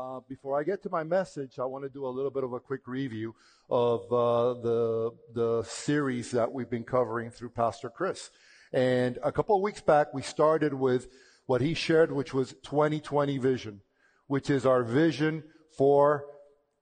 Uh, 0.00 0.20
before 0.28 0.58
I 0.58 0.62
get 0.62 0.82
to 0.84 0.88
my 0.88 1.04
message, 1.04 1.58
I 1.58 1.66
want 1.66 1.84
to 1.84 1.90
do 1.90 2.06
a 2.06 2.08
little 2.08 2.30
bit 2.30 2.42
of 2.42 2.54
a 2.54 2.60
quick 2.60 2.86
review 2.86 3.34
of 3.68 4.00
uh, 4.10 4.54
the 4.62 5.10
the 5.34 5.62
series 5.64 6.30
that 6.30 6.50
we've 6.50 6.70
been 6.70 6.84
covering 6.84 7.30
through 7.30 7.50
Pastor 7.50 7.90
Chris. 7.90 8.30
And 8.72 9.18
a 9.22 9.30
couple 9.30 9.56
of 9.56 9.62
weeks 9.62 9.82
back, 9.82 10.14
we 10.14 10.22
started 10.22 10.72
with 10.72 11.08
what 11.44 11.60
he 11.60 11.74
shared, 11.74 12.12
which 12.12 12.32
was 12.32 12.54
2020 12.62 13.36
vision, 13.36 13.82
which 14.26 14.48
is 14.48 14.64
our 14.64 14.82
vision 14.82 15.42
for 15.76 16.24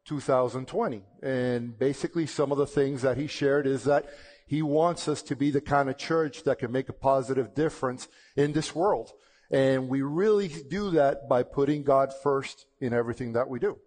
2020. 0.05 1.03
And 1.21 1.77
basically, 1.77 2.27
some 2.27 2.53
of 2.53 2.59
the 2.59 2.67
things 2.69 3.03
that 3.03 3.17
he 3.17 3.27
shared 3.27 3.67
is 3.67 3.83
that 3.85 4.07
he 4.47 4.63
wants 4.63 5.09
us 5.09 5.23
to 5.23 5.35
be 5.35 5.51
the 5.51 5.61
kind 5.61 5.91
of 5.91 5.99
church 5.99 6.45
that 6.45 6.61
can 6.61 6.71
make 6.71 6.89
a 6.89 6.93
positive 6.93 7.53
difference 7.53 8.07
in 8.37 8.53
this 8.53 8.77
world. 8.77 9.11
And 9.51 9.89
we 9.89 10.03
really 10.03 10.49
do 10.49 10.91
that 10.91 11.29
by 11.29 11.43
putting 11.43 11.83
God 11.83 12.13
first 12.23 12.67
in 12.81 12.93
everything 12.93 13.33
that 13.33 13.49
we 13.49 13.59
do. 13.59 13.79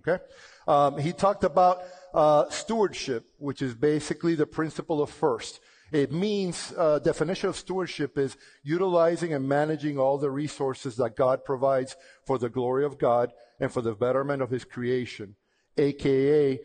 Okay? 0.00 0.22
Um, 0.68 0.98
he 0.98 1.12
talked 1.12 1.44
about 1.44 1.82
uh, 2.12 2.48
stewardship, 2.50 3.26
which 3.38 3.62
is 3.62 3.74
basically 3.74 4.34
the 4.34 4.46
principle 4.46 5.02
of 5.02 5.10
first. 5.10 5.60
It 5.92 6.12
means, 6.12 6.74
uh, 6.76 6.98
definition 6.98 7.48
of 7.48 7.56
stewardship 7.56 8.18
is 8.18 8.36
utilizing 8.62 9.32
and 9.32 9.48
managing 9.48 9.98
all 9.98 10.18
the 10.18 10.30
resources 10.30 10.96
that 10.96 11.16
God 11.16 11.44
provides 11.44 11.96
for 12.24 12.38
the 12.38 12.48
glory 12.48 12.84
of 12.84 12.98
God 12.98 13.32
and 13.60 13.70
for 13.70 13.82
the 13.82 13.94
betterment 13.94 14.42
of 14.42 14.50
His 14.50 14.64
creation. 14.64 15.36
AKA, 15.78 16.58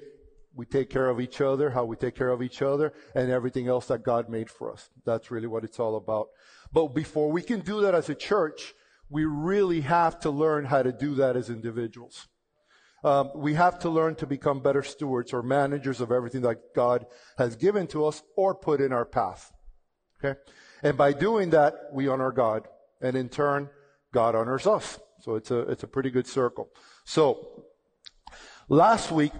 we 0.56 0.66
take 0.66 0.90
care 0.90 1.08
of 1.08 1.22
each 1.22 1.40
other, 1.40 1.70
how 1.70 1.86
we 1.86 1.95
take 1.95 2.16
care 2.16 2.30
of 2.30 2.42
each 2.42 2.62
other, 2.62 2.94
and 3.16 3.30
everything 3.30 3.68
else 3.68 3.88
that 3.88 4.04
God 4.04 4.28
made 4.28 4.50
for 4.50 4.72
us. 4.72 4.90
That's 5.06 5.31
really 5.31 5.48
what 5.48 5.64
it's 5.64 5.80
all 5.80 5.95
about. 5.95 6.28
But 6.73 6.95
before 6.95 7.31
we 7.31 7.41
can 7.41 7.59
do 7.61 7.81
that 7.81 7.95
as 7.95 8.09
a 8.09 8.16
church, 8.16 8.73
we 9.09 9.25
really 9.25 9.81
have 9.81 10.20
to 10.21 10.30
learn 10.30 10.66
how 10.66 10.84
to 10.84 10.91
do 10.91 11.16
that 11.16 11.35
as 11.35 11.49
individuals. 11.49 12.27
Um, 13.03 13.31
we 13.35 13.55
have 13.55 13.80
to 13.80 13.89
learn 13.89 14.16
to 14.16 14.27
become 14.27 14.61
better 14.61 14.84
stewards 14.84 15.34
or 15.34 15.41
managers 15.41 16.02
of 16.02 16.11
everything 16.11 16.41
that 16.41 16.73
God 16.75 17.05
has 17.38 17.55
given 17.55 17.88
to 17.88 18.05
us 18.05 18.22
or 18.38 18.53
put 18.53 18.80
in 18.80 18.94
our 18.94 19.05
path. 19.05 19.52
Okay? 20.23 20.39
And 20.83 20.97
by 20.97 21.13
doing 21.13 21.50
that, 21.50 21.73
we 21.91 22.08
honor 22.08 22.31
God. 22.31 22.67
And 23.02 23.16
in 23.16 23.28
turn, 23.30 23.69
God 24.13 24.35
honors 24.35 24.67
us. 24.67 25.00
So 25.22 25.35
it's 25.35 25.52
a, 25.52 25.59
it's 25.61 25.83
a 25.83 25.88
pretty 25.88 26.11
good 26.11 26.28
circle. 26.28 26.69
So, 27.06 27.66
last 28.69 29.11
week, 29.11 29.33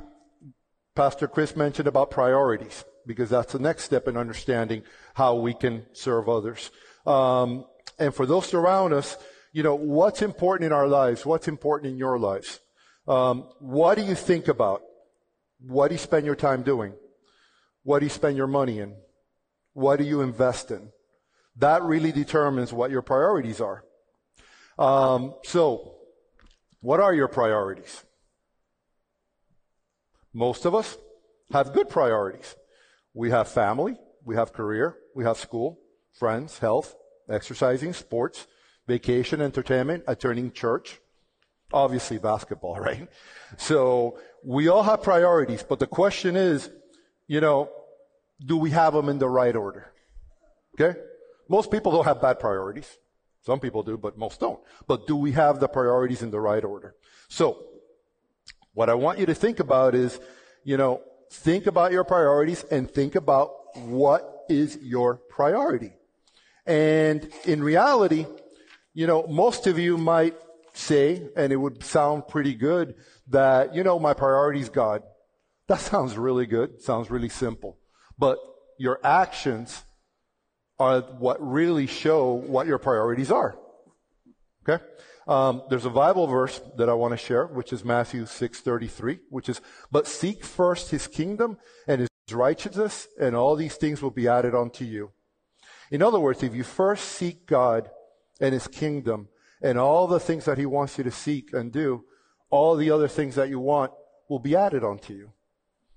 Pastor 0.95 1.27
Chris 1.27 1.55
mentioned 1.55 1.88
about 1.88 2.11
priorities 2.11 2.83
because 3.05 3.29
that's 3.29 3.53
the 3.53 3.59
next 3.59 3.83
step 3.83 4.07
in 4.07 4.17
understanding 4.17 4.83
how 5.13 5.35
we 5.35 5.53
can 5.53 5.85
serve 5.93 6.27
others. 6.27 6.71
Um, 7.05 7.66
and 7.99 8.13
for 8.13 8.25
those 8.25 8.53
around 8.53 8.94
us, 8.94 9.17
you 9.53 9.63
know, 9.63 9.75
what's 9.75 10.21
important 10.21 10.67
in 10.67 10.73
our 10.73 10.88
lives? 10.88 11.25
What's 11.25 11.47
important 11.47 11.91
in 11.91 11.97
your 11.97 12.17
lives? 12.17 12.59
Um, 13.07 13.49
what 13.59 13.95
do 13.95 14.03
you 14.03 14.16
think 14.16 14.47
about? 14.47 14.81
What 15.59 15.89
do 15.89 15.95
you 15.95 15.99
spend 15.99 16.25
your 16.25 16.35
time 16.35 16.63
doing? 16.63 16.94
What 17.83 17.99
do 17.99 18.05
you 18.05 18.09
spend 18.09 18.38
your 18.38 18.47
money 18.47 18.79
in? 18.79 18.95
What 19.73 19.97
do 19.97 20.05
you 20.05 20.22
invest 20.22 20.72
in? 20.72 20.89
That 21.57 21.83
really 21.83 22.11
determines 22.11 22.72
what 22.72 22.91
your 22.91 23.02
priorities 23.02 23.59
are. 23.59 23.83
Um, 24.77 25.35
so, 25.44 25.95
what 26.79 26.99
are 26.99 27.13
your 27.13 27.27
priorities? 27.27 28.03
Most 30.33 30.66
of 30.66 30.73
us 30.73 30.97
have 31.52 31.73
good 31.73 31.89
priorities. 31.89 32.55
We 33.13 33.31
have 33.31 33.49
family, 33.49 33.97
we 34.23 34.35
have 34.35 34.53
career, 34.53 34.95
we 35.13 35.25
have 35.25 35.38
school, 35.38 35.80
friends, 36.13 36.59
health, 36.59 36.95
exercising, 37.29 37.93
sports, 37.93 38.47
vacation, 38.87 39.41
entertainment, 39.41 40.03
attending 40.07 40.51
church. 40.51 40.99
Obviously 41.73 42.17
basketball, 42.17 42.75
right? 42.89 43.07
So 43.57 44.19
we 44.43 44.67
all 44.67 44.83
have 44.83 45.01
priorities, 45.03 45.63
but 45.63 45.79
the 45.79 45.87
question 45.87 46.35
is, 46.35 46.69
you 47.27 47.41
know, 47.41 47.69
do 48.43 48.57
we 48.57 48.71
have 48.71 48.93
them 48.93 49.07
in 49.09 49.19
the 49.19 49.29
right 49.29 49.55
order? 49.55 49.93
Okay? 50.73 51.00
Most 51.47 51.71
people 51.71 51.91
don't 51.91 52.05
have 52.05 52.21
bad 52.21 52.39
priorities. 52.39 52.97
Some 53.44 53.59
people 53.59 53.83
do, 53.83 53.97
but 53.97 54.17
most 54.17 54.39
don't. 54.39 54.59
But 54.88 55.07
do 55.07 55.16
we 55.16 55.31
have 55.31 55.59
the 55.59 55.67
priorities 55.67 56.21
in 56.21 56.31
the 56.31 56.39
right 56.39 56.63
order? 56.63 56.95
So, 57.27 57.66
what 58.73 58.89
I 58.89 58.94
want 58.94 59.19
you 59.19 59.25
to 59.25 59.35
think 59.35 59.59
about 59.59 59.95
is, 59.95 60.19
you 60.63 60.77
know, 60.77 61.01
think 61.29 61.66
about 61.66 61.91
your 61.91 62.03
priorities 62.03 62.63
and 62.66 62.89
think 62.89 63.16
about 63.16 63.77
what 63.77 64.45
is 64.50 64.77
your 64.81 65.16
priority. 65.16 65.94
And 66.66 67.29
in 67.45 67.63
reality, 67.63 68.25
you 68.94 69.07
know, 69.07 69.25
most 69.27 69.67
of 69.67 69.79
you 69.79 69.97
might 69.97 70.35
say, 70.73 71.29
and 71.35 71.51
it 71.51 71.57
would 71.57 71.83
sound 71.83 72.27
pretty 72.27 72.53
good, 72.55 72.95
that, 73.27 73.75
you 73.75 73.83
know, 73.83 73.99
my 73.99 74.13
priority 74.13 74.59
is 74.59 74.69
God. 74.69 75.03
That 75.67 75.79
sounds 75.91 76.17
really 76.17 76.45
good. 76.45 76.81
Sounds 76.81 77.09
really 77.09 77.29
simple. 77.29 77.77
But 78.17 78.38
your 78.77 79.00
actions 79.03 79.83
are 80.79 81.01
what 81.01 81.38
really 81.39 81.85
show 81.85 82.33
what 82.33 82.67
your 82.67 82.79
priorities 82.79 83.31
are. 83.31 83.55
Okay? 84.67 84.83
Um, 85.27 85.61
there's 85.69 85.85
a 85.85 85.91
Bible 85.91 86.25
verse 86.27 86.59
that 86.77 86.89
I 86.89 86.94
want 86.94 87.11
to 87.11 87.17
share, 87.17 87.45
which 87.45 87.71
is 87.71 87.85
Matthew 87.85 88.25
6:33, 88.25 89.19
which 89.29 89.47
is, 89.47 89.61
"But 89.91 90.07
seek 90.07 90.44
first 90.44 90.89
His 90.89 91.07
kingdom 91.07 91.57
and 91.88 92.01
His 92.01 92.09
righteousness, 92.33 93.07
and 93.19 93.35
all 93.35 93.55
these 93.55 93.75
things 93.75 94.01
will 94.01 94.11
be 94.11 94.27
added 94.27 94.55
unto 94.55 94.83
you." 94.83 95.11
In 95.91 96.02
other 96.02 96.19
words, 96.19 96.41
if 96.41 96.56
you 96.56 96.63
first 96.63 97.03
seek 97.03 97.46
God 97.46 97.91
and 98.40 98.53
His 98.53 98.68
kingdom 98.68 99.28
and 99.62 99.78
all 99.78 100.07
the 100.07 100.19
things 100.19 100.46
that 100.46 100.57
He 100.57 100.66
wants 100.66 100.97
you 100.97 101.03
to 101.03 101.12
seek 101.12 101.53
and 101.53 101.72
do, 101.72 102.06
all 102.50 102.75
the 102.75 102.90
other 102.90 103.09
things 103.09 103.35
that 103.35 103.50
you 103.50 103.59
want 103.59 103.91
will 104.30 104.40
be 104.40 104.56
added 104.56 104.84
onto 104.84 105.13
you. 105.13 105.31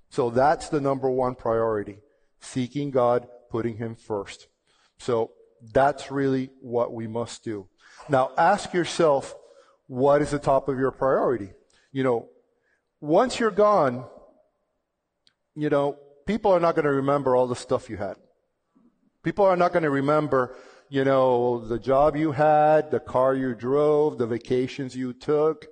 So 0.09 0.29
that's 0.29 0.69
the 0.69 0.81
number 0.81 1.09
one 1.09 1.35
priority. 1.35 1.99
Seeking 2.41 2.91
God, 2.91 3.27
putting 3.49 3.77
Him 3.77 3.95
first. 3.95 4.47
So 4.97 5.31
that's 5.73 6.11
really 6.11 6.51
what 6.61 6.93
we 6.93 7.07
must 7.07 7.43
do. 7.43 7.67
Now 8.09 8.31
ask 8.37 8.73
yourself, 8.73 9.33
what 9.87 10.21
is 10.21 10.31
the 10.31 10.39
top 10.39 10.67
of 10.67 10.77
your 10.77 10.91
priority? 10.91 11.51
You 11.91 12.03
know, 12.03 12.29
once 12.99 13.39
you're 13.39 13.51
gone, 13.51 14.05
you 15.55 15.69
know, 15.69 15.97
people 16.25 16.51
are 16.51 16.59
not 16.59 16.75
going 16.75 16.85
to 16.85 16.91
remember 16.91 17.35
all 17.35 17.47
the 17.47 17.55
stuff 17.55 17.89
you 17.89 17.97
had. 17.97 18.17
People 19.25 19.45
are 19.45 19.57
not 19.57 19.73
going 19.73 19.81
to 19.81 19.89
remember, 19.89 20.55
you 20.87 21.03
know, 21.03 21.65
the 21.65 21.79
job 21.79 22.15
you 22.15 22.31
had, 22.31 22.91
the 22.91 22.99
car 22.99 23.33
you 23.33 23.55
drove, 23.55 24.19
the 24.19 24.27
vacations 24.27 24.95
you 24.95 25.13
took. 25.13 25.65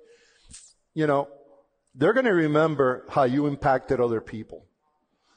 You 0.92 1.06
know, 1.06 1.28
they're 1.94 2.12
going 2.12 2.26
to 2.26 2.34
remember 2.34 3.06
how 3.08 3.22
you 3.22 3.46
impacted 3.46 4.00
other 4.00 4.20
people. 4.20 4.66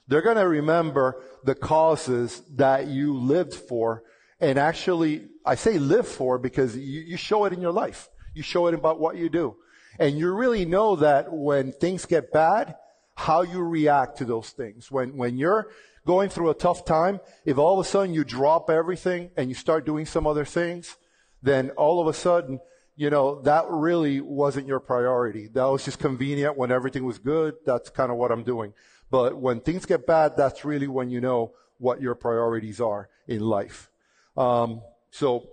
They're 0.08 0.24
going 0.24 0.38
to 0.38 0.48
remember 0.48 1.22
the 1.44 1.54
causes 1.54 2.42
that 2.56 2.88
you 2.88 3.14
lived 3.14 3.54
for. 3.54 4.02
And 4.40 4.58
actually, 4.58 5.28
I 5.46 5.54
say 5.54 5.78
live 5.78 6.08
for 6.08 6.40
because 6.40 6.76
you, 6.76 7.02
you 7.02 7.18
show 7.18 7.46
it 7.46 7.54
in 7.54 7.62
your 7.62 7.72
life. 7.72 8.10
You 8.34 8.42
show 8.42 8.66
it 8.66 8.74
about 8.74 9.00
what 9.00 9.18
you 9.18 9.30
do. 9.30 9.58
And 10.00 10.18
you 10.18 10.34
really 10.34 10.66
know 10.66 10.96
that 10.96 11.32
when 11.32 11.72
things 11.72 12.08
get 12.08 12.32
bad, 12.32 12.78
how 13.18 13.42
you 13.42 13.64
react 13.64 14.20
to 14.20 14.26
those 14.26 14.52
things. 14.52 14.92
When, 14.92 15.18
when 15.18 15.38
you're 15.38 15.70
going 16.06 16.30
through 16.30 16.52
a 16.52 16.54
tough 16.54 16.86
time, 16.86 17.20
if 17.46 17.58
all 17.58 17.80
of 17.80 17.86
a 17.86 17.90
sudden 17.90 18.14
you 18.14 18.24
drop 18.24 18.70
everything 18.70 19.32
and 19.36 19.50
you 19.50 19.56
start 19.56 19.88
doing 19.88 20.06
some 20.06 20.28
other 20.28 20.46
things, 20.46 20.98
then 21.42 21.72
all 21.72 22.00
of 22.00 22.06
a 22.08 22.14
sudden, 22.14 22.60
you 22.96 23.10
know, 23.10 23.42
that 23.42 23.66
really 23.70 24.22
wasn't 24.22 24.68
your 24.68 24.80
priority. 24.80 25.48
That 25.48 25.66
was 25.66 25.84
just 25.84 25.98
convenient 25.98 26.58
when 26.58 26.72
everything 26.72 27.06
was 27.06 27.18
good. 27.18 27.56
That's 27.66 27.90
kind 27.90 28.12
of 28.12 28.18
what 28.18 28.32
I'm 28.32 28.44
doing. 28.44 28.74
But 29.10 29.36
when 29.36 29.62
things 29.62 29.88
get 29.88 30.06
bad, 30.06 30.38
that's 30.38 30.64
really 30.64 30.88
when 30.88 31.10
you 31.10 31.20
know 31.20 31.54
what 31.80 32.00
your 32.00 32.14
priorities 32.14 32.80
are 32.80 33.10
in 33.28 33.42
life. 33.42 33.90
Um, 34.38 34.82
so 35.10 35.48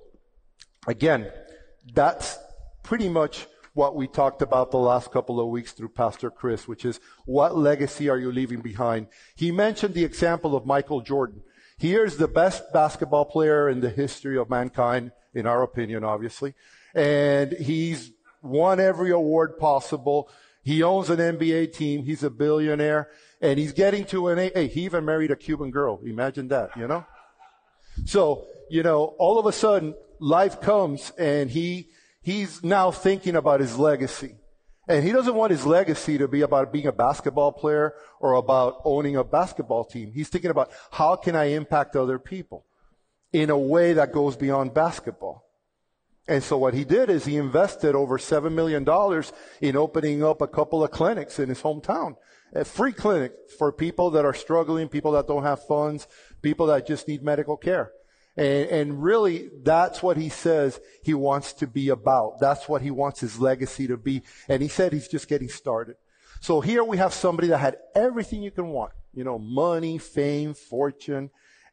again, 0.86 1.32
that's 1.94 2.38
pretty 2.82 3.08
much 3.08 3.46
what 3.74 3.96
we 3.96 4.06
talked 4.06 4.40
about 4.40 4.70
the 4.70 4.78
last 4.78 5.10
couple 5.10 5.40
of 5.40 5.48
weeks 5.48 5.72
through 5.72 5.88
Pastor 5.88 6.30
Chris, 6.30 6.66
which 6.66 6.84
is 6.84 7.00
what 7.26 7.56
legacy 7.56 8.08
are 8.08 8.18
you 8.18 8.32
leaving 8.32 8.60
behind? 8.60 9.08
He 9.34 9.50
mentioned 9.50 9.94
the 9.94 10.04
example 10.04 10.56
of 10.56 10.64
Michael 10.64 11.00
Jordan. 11.00 11.42
He 11.76 11.94
is 11.94 12.16
the 12.16 12.28
best 12.28 12.72
basketball 12.72 13.24
player 13.24 13.68
in 13.68 13.80
the 13.80 13.90
history 13.90 14.38
of 14.38 14.48
mankind, 14.48 15.10
in 15.34 15.44
our 15.46 15.62
opinion, 15.62 16.04
obviously. 16.04 16.54
And 16.94 17.52
he's 17.52 18.12
won 18.42 18.78
every 18.78 19.10
award 19.10 19.58
possible. 19.58 20.30
He 20.62 20.82
owns 20.82 21.10
an 21.10 21.18
NBA 21.18 21.72
team. 21.72 22.04
He's 22.04 22.22
a 22.22 22.30
billionaire 22.30 23.10
and 23.40 23.58
he's 23.58 23.72
getting 23.72 24.04
to 24.06 24.28
an, 24.28 24.38
hey, 24.38 24.68
he 24.68 24.82
even 24.82 25.04
married 25.04 25.32
a 25.32 25.36
Cuban 25.36 25.72
girl. 25.72 26.00
Imagine 26.06 26.48
that, 26.48 26.76
you 26.76 26.86
know? 26.86 27.04
So, 28.06 28.46
you 28.70 28.82
know, 28.84 29.16
all 29.18 29.38
of 29.38 29.46
a 29.46 29.52
sudden 29.52 29.94
life 30.20 30.60
comes 30.60 31.12
and 31.18 31.50
he 31.50 31.88
he's 32.24 32.64
now 32.64 32.90
thinking 32.90 33.36
about 33.36 33.60
his 33.60 33.78
legacy. 33.78 34.36
And 34.88 35.04
he 35.04 35.12
doesn't 35.12 35.34
want 35.34 35.50
his 35.50 35.64
legacy 35.64 36.18
to 36.18 36.28
be 36.28 36.42
about 36.42 36.72
being 36.72 36.86
a 36.86 36.92
basketball 36.92 37.52
player 37.52 37.94
or 38.20 38.34
about 38.34 38.80
owning 38.84 39.16
a 39.16 39.24
basketball 39.24 39.84
team. 39.84 40.12
He's 40.12 40.28
thinking 40.28 40.50
about 40.50 40.70
how 40.90 41.16
can 41.16 41.36
I 41.36 41.44
impact 41.44 41.96
other 41.96 42.18
people 42.18 42.66
in 43.32 43.48
a 43.50 43.58
way 43.58 43.94
that 43.94 44.12
goes 44.12 44.36
beyond 44.36 44.74
basketball. 44.74 45.44
And 46.26 46.42
so 46.42 46.56
what 46.56 46.74
he 46.74 46.84
did 46.84 47.10
is 47.10 47.24
he 47.24 47.36
invested 47.36 47.94
over 47.94 48.18
$7 48.18 48.52
million 48.52 48.84
in 49.60 49.76
opening 49.76 50.24
up 50.24 50.40
a 50.40 50.48
couple 50.48 50.82
of 50.82 50.90
clinics 50.90 51.38
in 51.38 51.48
his 51.48 51.60
hometown. 51.60 52.16
A 52.54 52.64
free 52.64 52.92
clinic 52.92 53.32
for 53.58 53.72
people 53.72 54.10
that 54.12 54.24
are 54.24 54.32
struggling, 54.32 54.88
people 54.88 55.12
that 55.12 55.26
don't 55.26 55.42
have 55.42 55.66
funds, 55.66 56.06
people 56.40 56.66
that 56.66 56.86
just 56.86 57.08
need 57.08 57.22
medical 57.22 57.56
care. 57.56 57.90
And, 58.36 58.68
and 58.68 59.02
really, 59.02 59.50
that's 59.62 60.02
what 60.02 60.16
he 60.16 60.28
says 60.28 60.80
he 61.02 61.14
wants 61.14 61.52
to 61.54 61.66
be 61.66 61.88
about. 61.88 62.40
That's 62.40 62.68
what 62.68 62.82
he 62.82 62.90
wants 62.90 63.20
his 63.20 63.38
legacy 63.38 63.86
to 63.86 63.96
be. 63.96 64.22
And 64.48 64.62
he 64.62 64.68
said 64.68 64.92
he's 64.92 65.08
just 65.08 65.28
getting 65.28 65.48
started. 65.48 65.96
So 66.40 66.60
here 66.60 66.84
we 66.84 66.96
have 66.98 67.14
somebody 67.14 67.48
that 67.48 67.58
had 67.58 67.78
everything 67.94 68.42
you 68.42 68.50
can 68.50 68.68
want. 68.68 68.92
You 69.14 69.24
know, 69.24 69.38
money, 69.38 69.98
fame, 69.98 70.54
fortune. 70.54 71.30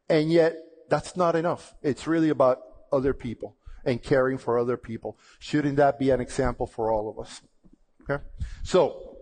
And 0.07 0.31
yet, 0.31 0.55
that's 0.89 1.17
not 1.17 1.35
enough. 1.35 1.73
It's 1.81 2.05
really 2.05 2.29
about 2.29 2.59
other 2.91 3.13
people 3.13 3.55
and 3.83 4.01
caring 4.01 4.37
for 4.37 4.59
other 4.59 4.77
people. 4.77 5.17
Shouldn't 5.39 5.77
that 5.77 5.97
be 5.97 6.11
an 6.11 6.21
example 6.21 6.67
for 6.67 6.91
all 6.91 7.09
of 7.09 7.17
us? 7.17 7.41
Okay? 8.03 8.23
So, 8.63 9.17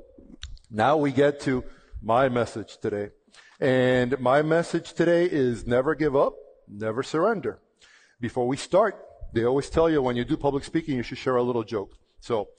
now 0.69 0.97
we 0.97 1.12
get 1.12 1.39
to 1.41 1.63
my 2.01 2.27
message 2.27 2.77
today. 2.77 3.12
And 3.62 4.19
my 4.19 4.41
message 4.41 4.94
today 4.94 5.25
is 5.25 5.65
never 5.65 5.95
give 5.95 6.15
up 6.15 6.36
never 6.69 7.04
surrender. 7.04 7.60
Before 8.19 8.48
we 8.48 8.57
start, 8.57 9.06
they 9.33 9.44
always 9.44 9.69
tell 9.69 9.89
you 9.89 10.01
when 10.01 10.16
you 10.16 10.25
do 10.25 10.38
public 10.38 10.63
speaking, 10.63 10.95
you 10.98 11.04
should 11.04 11.18
share 11.18 11.38
a 11.38 11.44
little 11.44 11.63
joke. 11.63 11.94
So, 12.21 12.50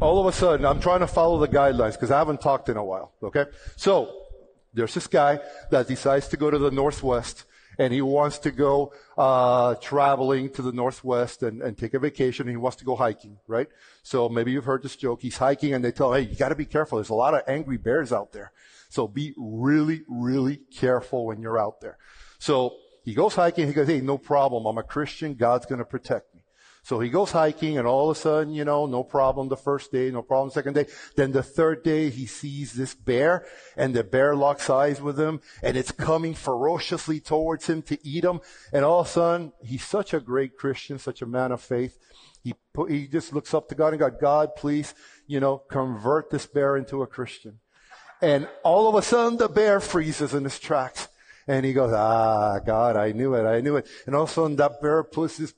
all 0.00 0.20
of 0.20 0.26
a 0.26 0.32
sudden, 0.32 0.64
I'm 0.64 0.80
trying 0.80 1.00
to 1.00 1.06
follow 1.06 1.38
the 1.38 1.48
guidelines 1.48 1.92
because 1.92 2.10
I 2.10 2.18
haven't 2.18 2.40
talked 2.40 2.68
in 2.68 2.76
a 2.76 2.84
while. 2.84 3.12
Okay? 3.22 3.46
So, 3.76 4.24
there's 4.72 4.94
this 4.94 5.06
guy 5.06 5.40
that 5.70 5.88
decides 5.88 6.28
to 6.28 6.36
go 6.36 6.50
to 6.50 6.58
the 6.58 6.70
Northwest 6.70 7.44
and 7.78 7.92
he 7.92 8.02
wants 8.02 8.38
to 8.38 8.50
go 8.50 8.92
uh, 9.18 9.74
traveling 9.76 10.50
to 10.50 10.62
the 10.62 10.72
Northwest 10.72 11.42
and, 11.42 11.62
and 11.62 11.76
take 11.76 11.94
a 11.94 11.98
vacation 11.98 12.46
and 12.46 12.52
he 12.52 12.56
wants 12.56 12.76
to 12.78 12.84
go 12.84 12.96
hiking, 12.96 13.38
right? 13.46 13.68
So 14.02 14.28
maybe 14.28 14.52
you've 14.52 14.64
heard 14.64 14.82
this 14.82 14.96
joke. 14.96 15.22
He's 15.22 15.38
hiking 15.38 15.74
and 15.74 15.84
they 15.84 15.92
tell 15.92 16.12
hey, 16.12 16.22
you 16.22 16.36
got 16.36 16.50
to 16.50 16.54
be 16.54 16.66
careful. 16.66 16.98
There's 16.98 17.08
a 17.08 17.14
lot 17.14 17.34
of 17.34 17.42
angry 17.48 17.76
bears 17.76 18.12
out 18.12 18.32
there. 18.32 18.52
So 18.88 19.08
be 19.08 19.34
really, 19.36 20.02
really 20.08 20.56
careful 20.56 21.26
when 21.26 21.40
you're 21.40 21.58
out 21.58 21.80
there. 21.80 21.98
So 22.38 22.76
he 23.04 23.14
goes 23.14 23.34
hiking. 23.34 23.66
He 23.66 23.72
goes, 23.72 23.86
hey, 23.86 24.00
no 24.00 24.18
problem. 24.18 24.66
I'm 24.66 24.78
a 24.78 24.82
Christian. 24.82 25.34
God's 25.34 25.66
going 25.66 25.78
to 25.78 25.84
protect 25.84 26.34
me. 26.34 26.40
So 26.84 27.00
he 27.00 27.08
goes 27.08 27.30
hiking 27.30 27.78
and 27.78 27.86
all 27.86 28.10
of 28.10 28.16
a 28.16 28.20
sudden, 28.20 28.52
you 28.52 28.62
know, 28.62 28.84
no 28.84 29.02
problem 29.02 29.48
the 29.48 29.56
first 29.56 29.90
day, 29.90 30.10
no 30.10 30.20
problem 30.20 30.50
second 30.50 30.74
day. 30.74 30.86
Then 31.16 31.32
the 31.32 31.42
third 31.42 31.82
day, 31.82 32.10
he 32.10 32.26
sees 32.26 32.74
this 32.74 32.94
bear 32.94 33.46
and 33.74 33.94
the 33.94 34.04
bear 34.04 34.36
locks 34.36 34.68
eyes 34.68 35.00
with 35.00 35.18
him 35.18 35.40
and 35.62 35.78
it's 35.78 35.92
coming 35.92 36.34
ferociously 36.34 37.20
towards 37.20 37.68
him 37.68 37.80
to 37.82 37.98
eat 38.06 38.22
him. 38.22 38.40
And 38.70 38.84
all 38.84 39.00
of 39.00 39.06
a 39.06 39.10
sudden, 39.10 39.52
he's 39.62 39.82
such 39.82 40.12
a 40.12 40.20
great 40.20 40.58
Christian, 40.58 40.98
such 40.98 41.22
a 41.22 41.26
man 41.26 41.52
of 41.52 41.62
faith. 41.62 41.98
He 42.42 42.54
put, 42.74 42.90
he 42.90 43.08
just 43.08 43.32
looks 43.32 43.54
up 43.54 43.70
to 43.70 43.74
God 43.74 43.94
and 43.94 44.00
God, 44.00 44.20
God, 44.20 44.54
please, 44.54 44.92
you 45.26 45.40
know, 45.40 45.56
convert 45.56 46.28
this 46.28 46.44
bear 46.44 46.76
into 46.76 47.02
a 47.02 47.06
Christian. 47.06 47.60
And 48.20 48.46
all 48.62 48.88
of 48.88 48.94
a 48.94 49.00
sudden, 49.00 49.38
the 49.38 49.48
bear 49.48 49.80
freezes 49.80 50.34
in 50.34 50.44
his 50.44 50.58
tracks. 50.58 51.08
And 51.46 51.64
he 51.64 51.72
goes, 51.72 51.92
ah, 51.92 52.58
God, 52.60 52.96
I 52.96 53.12
knew 53.12 53.34
it, 53.34 53.44
I 53.44 53.60
knew 53.60 53.76
it. 53.76 53.86
And 54.06 54.14
all 54.14 54.24
of 54.24 54.30
a 54.30 54.32
sudden 54.32 54.56
that 54.56 54.80
bear 54.80 55.02
puts 55.02 55.36
his 55.36 55.54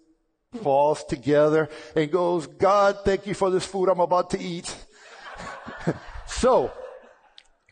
paws 0.63 1.05
together 1.05 1.69
and 1.95 2.11
goes, 2.11 2.47
God, 2.47 2.99
thank 3.05 3.27
you 3.27 3.35
for 3.35 3.51
this 3.51 3.67
food 3.67 3.89
I'm 3.89 4.01
about 4.01 4.31
to 4.31 4.41
eat. 4.41 4.75
so, 6.27 6.73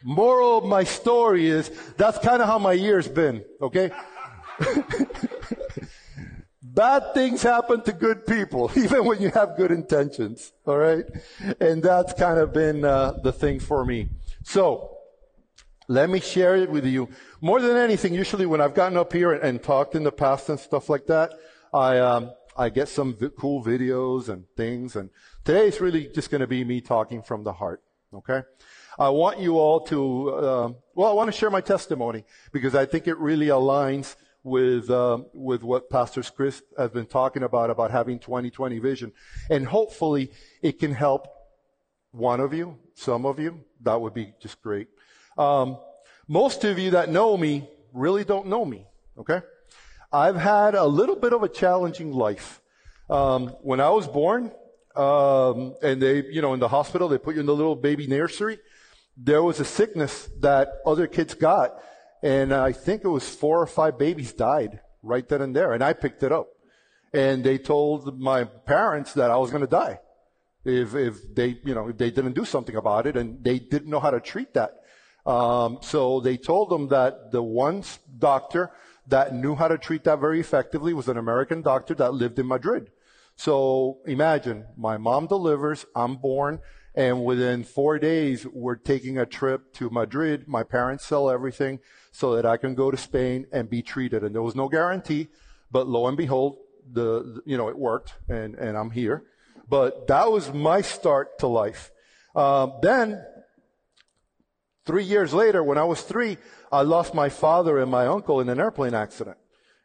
moral 0.02 0.58
of 0.58 0.64
my 0.64 0.84
story 0.84 1.46
is 1.46 1.70
that's 1.96 2.18
kind 2.18 2.42
of 2.42 2.48
how 2.48 2.58
my 2.58 2.72
year's 2.72 3.08
been, 3.08 3.44
okay? 3.60 3.90
Bad 6.62 7.14
things 7.14 7.42
happen 7.42 7.82
to 7.82 7.92
good 7.92 8.26
people, 8.26 8.70
even 8.76 9.04
when 9.04 9.20
you 9.22 9.30
have 9.30 9.56
good 9.56 9.70
intentions, 9.70 10.52
all 10.66 10.76
right? 10.76 11.04
And 11.60 11.82
that's 11.82 12.12
kind 12.14 12.38
of 12.38 12.52
been 12.52 12.84
uh, 12.84 13.12
the 13.22 13.32
thing 13.32 13.60
for 13.60 13.84
me. 13.84 14.08
So, 14.42 14.93
let 15.88 16.10
me 16.10 16.20
share 16.20 16.56
it 16.56 16.70
with 16.70 16.86
you. 16.86 17.08
More 17.40 17.60
than 17.60 17.76
anything, 17.76 18.14
usually 18.14 18.46
when 18.46 18.60
I've 18.60 18.74
gotten 18.74 18.96
up 18.96 19.12
here 19.12 19.32
and, 19.32 19.42
and 19.42 19.62
talked 19.62 19.94
in 19.94 20.04
the 20.04 20.12
past 20.12 20.48
and 20.48 20.58
stuff 20.58 20.88
like 20.88 21.06
that, 21.06 21.32
I, 21.72 21.98
um, 21.98 22.32
I 22.56 22.68
get 22.68 22.88
some 22.88 23.14
vi- 23.14 23.30
cool 23.38 23.62
videos 23.62 24.28
and 24.28 24.44
things. 24.56 24.96
And 24.96 25.10
today 25.44 25.68
it's 25.68 25.80
really 25.80 26.08
just 26.08 26.30
going 26.30 26.40
to 26.40 26.46
be 26.46 26.64
me 26.64 26.80
talking 26.80 27.22
from 27.22 27.44
the 27.44 27.52
heart. 27.52 27.82
Okay. 28.12 28.42
I 28.98 29.08
want 29.08 29.40
you 29.40 29.58
all 29.58 29.80
to, 29.86 30.30
uh, 30.30 30.72
well, 30.94 31.10
I 31.10 31.12
want 31.14 31.32
to 31.32 31.36
share 31.36 31.50
my 31.50 31.60
testimony 31.60 32.24
because 32.52 32.74
I 32.74 32.86
think 32.86 33.08
it 33.08 33.18
really 33.18 33.46
aligns 33.46 34.14
with 34.44 34.90
um, 34.90 35.26
with 35.32 35.62
what 35.62 35.90
Pastor 35.90 36.22
Chris 36.22 36.62
has 36.78 36.90
been 36.90 37.06
talking 37.06 37.42
about 37.42 37.70
about 37.70 37.90
having 37.90 38.18
2020 38.18 38.78
vision, 38.78 39.12
and 39.50 39.66
hopefully 39.66 40.30
it 40.62 40.78
can 40.78 40.92
help 40.92 41.26
one 42.12 42.40
of 42.40 42.52
you, 42.52 42.78
some 42.94 43.26
of 43.26 43.40
you. 43.40 43.64
That 43.80 44.00
would 44.00 44.14
be 44.14 44.34
just 44.40 44.62
great. 44.62 44.88
Um, 45.36 45.78
most 46.28 46.64
of 46.64 46.78
you 46.78 46.92
that 46.92 47.10
know 47.10 47.36
me 47.36 47.68
really 47.92 48.24
don't 48.24 48.46
know 48.46 48.64
me, 48.64 48.86
okay? 49.18 49.40
I've 50.12 50.36
had 50.36 50.74
a 50.74 50.86
little 50.86 51.16
bit 51.16 51.32
of 51.32 51.42
a 51.42 51.48
challenging 51.48 52.12
life. 52.12 52.60
Um, 53.10 53.48
when 53.62 53.80
I 53.80 53.90
was 53.90 54.06
born, 54.06 54.52
um, 54.96 55.74
and 55.82 56.00
they, 56.00 56.24
you 56.26 56.40
know, 56.40 56.54
in 56.54 56.60
the 56.60 56.68
hospital, 56.68 57.08
they 57.08 57.18
put 57.18 57.34
you 57.34 57.40
in 57.40 57.46
the 57.46 57.54
little 57.54 57.74
baby 57.76 58.06
nursery. 58.06 58.58
There 59.16 59.42
was 59.42 59.60
a 59.60 59.64
sickness 59.64 60.28
that 60.40 60.68
other 60.86 61.06
kids 61.06 61.34
got, 61.34 61.74
and 62.22 62.54
I 62.54 62.72
think 62.72 63.04
it 63.04 63.08
was 63.08 63.28
four 63.28 63.60
or 63.60 63.66
five 63.66 63.98
babies 63.98 64.32
died 64.32 64.80
right 65.02 65.28
then 65.28 65.42
and 65.42 65.54
there, 65.54 65.72
and 65.72 65.82
I 65.82 65.92
picked 65.92 66.22
it 66.22 66.32
up. 66.32 66.48
And 67.12 67.44
they 67.44 67.58
told 67.58 68.18
my 68.18 68.44
parents 68.44 69.12
that 69.14 69.30
I 69.30 69.36
was 69.36 69.50
going 69.50 69.60
to 69.60 69.68
die 69.68 70.00
if 70.64 70.94
if 70.94 71.34
they, 71.34 71.60
you 71.64 71.74
know, 71.74 71.88
if 71.88 71.98
they 71.98 72.10
didn't 72.10 72.32
do 72.32 72.44
something 72.44 72.76
about 72.76 73.06
it, 73.06 73.16
and 73.16 73.44
they 73.44 73.58
didn't 73.58 73.90
know 73.90 74.00
how 74.00 74.10
to 74.10 74.20
treat 74.20 74.54
that. 74.54 74.80
Um, 75.26 75.78
so 75.80 76.20
they 76.20 76.36
told 76.36 76.70
them 76.70 76.88
that 76.88 77.30
the 77.32 77.42
one 77.42 77.82
doctor 78.18 78.70
that 79.06 79.34
knew 79.34 79.54
how 79.54 79.68
to 79.68 79.78
treat 79.78 80.04
that 80.04 80.20
very 80.20 80.40
effectively 80.40 80.94
was 80.94 81.08
an 81.08 81.16
American 81.16 81.62
doctor 81.62 81.94
that 81.94 82.14
lived 82.14 82.38
in 82.38 82.46
Madrid. 82.46 82.90
So 83.36 83.98
imagine 84.06 84.66
my 84.76 84.96
mom 84.96 85.26
delivers, 85.26 85.86
I'm 85.94 86.16
born, 86.16 86.60
and 86.94 87.24
within 87.24 87.64
four 87.64 87.98
days 87.98 88.46
we're 88.46 88.76
taking 88.76 89.18
a 89.18 89.26
trip 89.26 89.72
to 89.74 89.90
Madrid. 89.90 90.46
My 90.46 90.62
parents 90.62 91.04
sell 91.04 91.28
everything 91.28 91.80
so 92.12 92.36
that 92.36 92.46
I 92.46 92.56
can 92.56 92.74
go 92.74 92.90
to 92.90 92.96
Spain 92.96 93.46
and 93.52 93.68
be 93.68 93.82
treated. 93.82 94.22
And 94.22 94.34
there 94.34 94.42
was 94.42 94.54
no 94.54 94.68
guarantee, 94.68 95.28
but 95.72 95.88
lo 95.88 96.06
and 96.06 96.16
behold, 96.16 96.58
the, 96.92 97.40
you 97.44 97.56
know, 97.56 97.68
it 97.68 97.78
worked 97.78 98.14
and, 98.28 98.54
and 98.54 98.76
I'm 98.76 98.90
here. 98.90 99.24
But 99.68 100.06
that 100.06 100.30
was 100.30 100.52
my 100.52 100.82
start 100.82 101.38
to 101.40 101.46
life. 101.46 101.90
Um, 102.36 102.74
then 102.82 103.24
Three 104.86 105.04
years 105.04 105.32
later, 105.32 105.62
when 105.62 105.78
I 105.78 105.84
was 105.84 106.02
three, 106.02 106.36
I 106.70 106.82
lost 106.82 107.14
my 107.14 107.30
father 107.30 107.78
and 107.78 107.90
my 107.90 108.06
uncle 108.06 108.40
in 108.40 108.48
an 108.50 108.60
airplane 108.60 108.94
accident. 108.94 109.38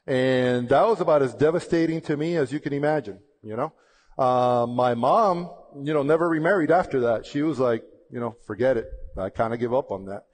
And 0.05 0.67
that 0.69 0.85
was 0.87 0.99
about 0.99 1.21
as 1.21 1.33
devastating 1.33 2.01
to 2.01 2.17
me 2.17 2.35
as 2.35 2.51
you 2.51 2.59
can 2.59 2.73
imagine, 2.73 3.19
you 3.41 3.55
know. 3.55 3.71
Uh, 4.17 4.65
my 4.67 4.95
mom, 4.95 5.49
you 5.81 5.93
know, 5.93 6.03
never 6.03 6.27
remarried 6.27 6.71
after 6.71 6.99
that. 7.01 7.25
She 7.25 7.41
was 7.41 7.59
like, 7.59 7.83
you 8.11 8.19
know, 8.19 8.35
forget 8.45 8.75
it. 8.75 8.91
I 9.17 9.29
kind 9.29 9.53
of 9.53 9.59
give 9.59 9.73
up 9.73 9.91
on 9.91 10.05
that. 10.05 10.25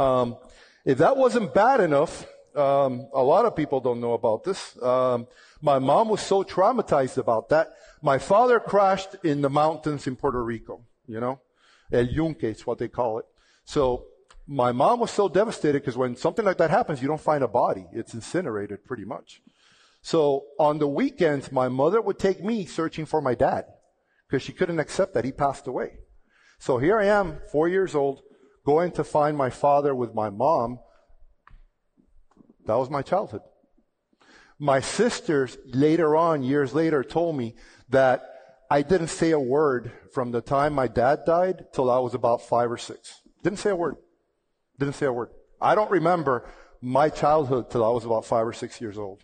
Um, 0.00 0.36
if 0.84 0.98
that 0.98 1.16
wasn't 1.16 1.52
bad 1.52 1.80
enough, 1.80 2.26
um, 2.54 3.08
a 3.12 3.22
lot 3.22 3.44
of 3.44 3.54
people 3.54 3.80
don't 3.80 4.00
know 4.00 4.14
about 4.14 4.44
this. 4.44 4.80
Um, 4.82 5.26
my 5.60 5.78
mom 5.78 6.08
was 6.08 6.22
so 6.22 6.42
traumatized 6.42 7.18
about 7.18 7.50
that. 7.50 7.74
My 8.00 8.18
father 8.18 8.60
crashed 8.60 9.16
in 9.22 9.42
the 9.42 9.50
mountains 9.50 10.06
in 10.06 10.16
Puerto 10.16 10.42
Rico, 10.42 10.80
you 11.06 11.20
know. 11.20 11.40
El 11.92 12.06
Yunque 12.06 12.44
is 12.44 12.66
what 12.66 12.78
they 12.78 12.88
call 12.88 13.18
it. 13.18 13.26
So 13.66 14.06
my 14.46 14.72
mom 14.72 15.00
was 15.00 15.10
so 15.10 15.28
devastated 15.28 15.80
because 15.80 15.96
when 15.96 16.16
something 16.16 16.44
like 16.44 16.56
that 16.58 16.70
happens, 16.70 17.02
you 17.02 17.08
don't 17.08 17.20
find 17.20 17.44
a 17.44 17.48
body. 17.48 17.86
It's 17.92 18.14
incinerated 18.14 18.84
pretty 18.84 19.04
much. 19.04 19.42
So 20.02 20.44
on 20.58 20.78
the 20.78 20.86
weekends, 20.86 21.50
my 21.50 21.68
mother 21.68 22.00
would 22.00 22.18
take 22.18 22.42
me 22.42 22.64
searching 22.64 23.06
for 23.06 23.20
my 23.20 23.34
dad 23.34 23.64
because 24.28 24.42
she 24.42 24.52
couldn't 24.52 24.78
accept 24.78 25.14
that 25.14 25.24
he 25.24 25.32
passed 25.32 25.66
away. 25.66 25.98
So 26.60 26.78
here 26.78 26.98
I 26.98 27.06
am, 27.06 27.40
four 27.50 27.68
years 27.68 27.94
old, 27.94 28.22
going 28.64 28.92
to 28.92 29.04
find 29.04 29.36
my 29.36 29.50
father 29.50 29.94
with 29.94 30.14
my 30.14 30.30
mom. 30.30 30.78
That 32.66 32.78
was 32.78 32.88
my 32.88 33.02
childhood. 33.02 33.42
My 34.58 34.80
sisters 34.80 35.58
later 35.66 36.16
on, 36.16 36.42
years 36.42 36.72
later, 36.72 37.02
told 37.02 37.36
me 37.36 37.56
that 37.88 38.22
I 38.70 38.82
didn't 38.82 39.08
say 39.08 39.32
a 39.32 39.40
word 39.40 39.92
from 40.12 40.30
the 40.30 40.40
time 40.40 40.72
my 40.72 40.88
dad 40.88 41.20
died 41.26 41.66
till 41.72 41.90
I 41.90 41.98
was 41.98 42.14
about 42.14 42.42
five 42.42 42.70
or 42.70 42.78
six. 42.78 43.22
Didn't 43.42 43.58
say 43.58 43.70
a 43.70 43.76
word. 43.76 43.96
Didn't 44.78 44.94
say 44.94 45.06
a 45.06 45.12
word. 45.12 45.30
I 45.60 45.74
don't 45.74 45.90
remember 45.90 46.44
my 46.80 47.08
childhood 47.08 47.70
till 47.70 47.84
I 47.84 47.88
was 47.88 48.04
about 48.04 48.24
five 48.24 48.46
or 48.46 48.52
six 48.52 48.80
years 48.80 48.98
old. 48.98 49.22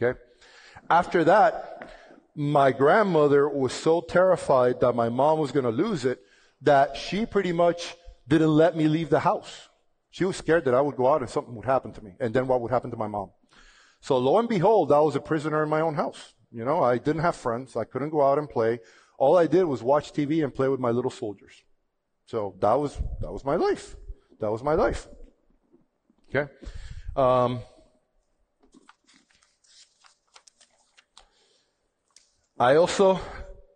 Okay? 0.00 0.18
After 0.88 1.24
that, 1.24 1.90
my 2.34 2.70
grandmother 2.70 3.48
was 3.48 3.72
so 3.72 4.00
terrified 4.00 4.80
that 4.80 4.94
my 4.94 5.08
mom 5.08 5.38
was 5.38 5.52
going 5.52 5.64
to 5.64 5.70
lose 5.70 6.04
it 6.04 6.20
that 6.62 6.96
she 6.96 7.26
pretty 7.26 7.52
much 7.52 7.96
didn't 8.28 8.54
let 8.54 8.76
me 8.76 8.88
leave 8.88 9.10
the 9.10 9.20
house. 9.20 9.68
She 10.10 10.24
was 10.24 10.36
scared 10.36 10.64
that 10.64 10.74
I 10.74 10.80
would 10.80 10.96
go 10.96 11.12
out 11.12 11.20
and 11.20 11.30
something 11.30 11.54
would 11.54 11.66
happen 11.66 11.92
to 11.92 12.04
me. 12.04 12.12
And 12.20 12.32
then 12.32 12.46
what 12.46 12.60
would 12.60 12.70
happen 12.70 12.90
to 12.90 12.96
my 12.96 13.06
mom? 13.06 13.30
So 14.00 14.16
lo 14.18 14.38
and 14.38 14.48
behold, 14.48 14.92
I 14.92 15.00
was 15.00 15.16
a 15.16 15.20
prisoner 15.20 15.62
in 15.62 15.68
my 15.68 15.80
own 15.80 15.94
house. 15.94 16.34
You 16.50 16.64
know, 16.64 16.82
I 16.82 16.98
didn't 16.98 17.22
have 17.22 17.36
friends. 17.36 17.76
I 17.76 17.84
couldn't 17.84 18.10
go 18.10 18.22
out 18.22 18.38
and 18.38 18.48
play. 18.48 18.80
All 19.18 19.36
I 19.36 19.46
did 19.46 19.64
was 19.64 19.82
watch 19.82 20.12
TV 20.12 20.44
and 20.44 20.54
play 20.54 20.68
with 20.68 20.80
my 20.80 20.90
little 20.90 21.10
soldiers. 21.10 21.62
So 22.26 22.56
that 22.60 22.74
was, 22.74 22.96
that 23.20 23.32
was 23.32 23.44
my 23.44 23.56
life. 23.56 23.96
That 24.40 24.50
was 24.50 24.62
my 24.62 24.74
life. 24.74 25.08
Okay. 26.28 26.50
Um, 27.14 27.60
I 32.58 32.76
also 32.76 33.20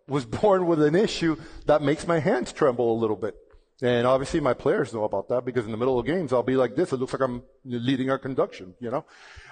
was 0.07 0.25
born 0.41 0.67
with 0.67 0.81
an 0.81 0.95
issue 0.95 1.37
that 1.65 1.81
makes 1.81 2.05
my 2.05 2.19
hands 2.19 2.51
tremble 2.51 2.91
a 2.91 2.99
little 2.99 3.15
bit. 3.15 3.35
And 3.81 4.05
obviously 4.05 4.39
my 4.39 4.53
players 4.53 4.93
know 4.93 5.05
about 5.05 5.29
that 5.29 5.43
because 5.43 5.65
in 5.65 5.71
the 5.71 5.77
middle 5.77 5.97
of 5.97 6.05
games 6.05 6.31
I'll 6.31 6.43
be 6.43 6.55
like 6.55 6.75
this. 6.75 6.93
It 6.93 6.97
looks 6.97 7.13
like 7.13 7.21
I'm 7.21 7.41
leading 7.65 8.11
our 8.11 8.19
conduction, 8.19 8.75
you 8.79 8.91
know. 8.91 9.05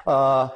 Uh, 0.05 0.49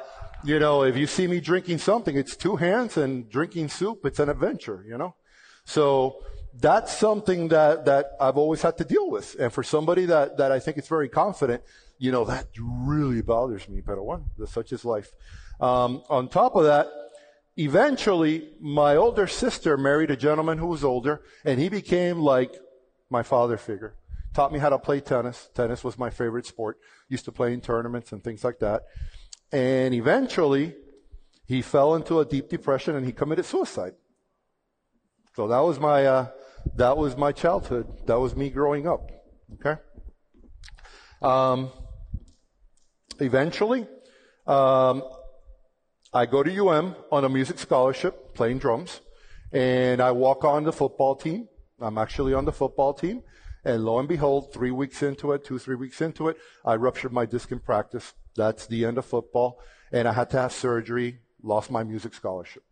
you 0.44 0.60
know, 0.60 0.84
if 0.84 0.96
you 0.96 1.06
see 1.06 1.26
me 1.26 1.40
drinking 1.40 1.78
something, 1.78 2.16
it's 2.16 2.36
two 2.36 2.56
hands 2.56 2.96
and 2.96 3.28
drinking 3.28 3.70
soup, 3.70 4.04
it's 4.04 4.20
an 4.20 4.28
adventure, 4.28 4.84
you 4.86 4.96
know. 4.96 5.16
So 5.64 6.22
that's 6.60 6.96
something 6.96 7.48
that, 7.48 7.84
that 7.86 8.12
I've 8.20 8.36
always 8.36 8.62
had 8.62 8.76
to 8.78 8.84
deal 8.84 9.10
with. 9.10 9.36
And 9.38 9.52
for 9.52 9.62
somebody 9.62 10.06
that, 10.06 10.36
that 10.36 10.52
I 10.52 10.60
think 10.60 10.78
is 10.78 10.88
very 10.88 11.08
confident, 11.08 11.62
you 11.98 12.12
know, 12.12 12.24
that 12.24 12.46
really 12.58 13.22
bothers 13.22 13.68
me, 13.68 13.80
but 13.80 14.02
one, 14.02 14.26
such 14.46 14.72
is 14.72 14.84
life. 14.84 15.12
Um, 15.60 16.02
on 16.08 16.28
top 16.28 16.54
of 16.56 16.64
that, 16.64 16.88
eventually 17.56 18.50
my 18.60 18.96
older 18.96 19.26
sister 19.26 19.76
married 19.76 20.10
a 20.10 20.16
gentleman 20.16 20.58
who 20.58 20.66
was 20.66 20.84
older 20.84 21.22
and 21.44 21.60
he 21.60 21.68
became 21.68 22.18
like 22.18 22.54
my 23.10 23.22
father 23.22 23.56
figure. 23.56 23.94
Taught 24.32 24.52
me 24.52 24.58
how 24.58 24.68
to 24.68 24.78
play 24.78 25.00
tennis. 25.00 25.48
Tennis 25.54 25.84
was 25.84 25.96
my 25.96 26.10
favorite 26.10 26.46
sport. 26.46 26.78
Used 27.08 27.24
to 27.26 27.32
play 27.32 27.52
in 27.52 27.60
tournaments 27.60 28.10
and 28.10 28.22
things 28.22 28.42
like 28.42 28.58
that. 28.58 28.82
And 29.52 29.94
eventually 29.94 30.74
he 31.46 31.62
fell 31.62 31.94
into 31.94 32.18
a 32.18 32.24
deep 32.24 32.48
depression 32.48 32.96
and 32.96 33.06
he 33.06 33.12
committed 33.12 33.44
suicide. 33.44 33.92
So 35.36 35.46
that 35.48 35.60
was 35.60 35.78
my, 35.78 36.06
uh, 36.06 36.28
that 36.76 36.96
was 36.96 37.16
my 37.16 37.32
childhood. 37.32 37.86
That 38.06 38.18
was 38.18 38.34
me 38.34 38.50
growing 38.50 38.86
up. 38.86 39.10
Okay. 39.54 39.80
Um, 41.22 41.70
eventually, 43.20 43.86
um, 44.46 45.02
I 46.12 46.26
go 46.26 46.42
to 46.42 46.66
UM 46.66 46.94
on 47.10 47.24
a 47.24 47.28
music 47.28 47.58
scholarship, 47.58 48.34
playing 48.34 48.58
drums, 48.58 49.00
and 49.52 50.00
I 50.00 50.12
walk 50.12 50.44
on 50.44 50.64
the 50.64 50.72
football 50.72 51.16
team. 51.16 51.48
I'm 51.80 51.98
actually 51.98 52.34
on 52.34 52.44
the 52.44 52.52
football 52.52 52.94
team. 52.94 53.22
And 53.64 53.84
lo 53.84 53.98
and 53.98 54.08
behold, 54.08 54.52
three 54.52 54.70
weeks 54.70 55.02
into 55.02 55.32
it, 55.32 55.44
two, 55.44 55.58
three 55.58 55.74
weeks 55.74 56.00
into 56.02 56.28
it, 56.28 56.36
I 56.64 56.76
ruptured 56.76 57.12
my 57.12 57.24
disc 57.24 57.50
in 57.50 57.60
practice. 57.60 58.12
That's 58.36 58.66
the 58.66 58.84
end 58.84 58.98
of 58.98 59.06
football. 59.06 59.58
And 59.90 60.06
I 60.06 60.12
had 60.12 60.28
to 60.30 60.38
have 60.38 60.52
surgery, 60.52 61.20
lost 61.42 61.70
my 61.70 61.82
music 61.82 62.14
scholarship. 62.14 62.62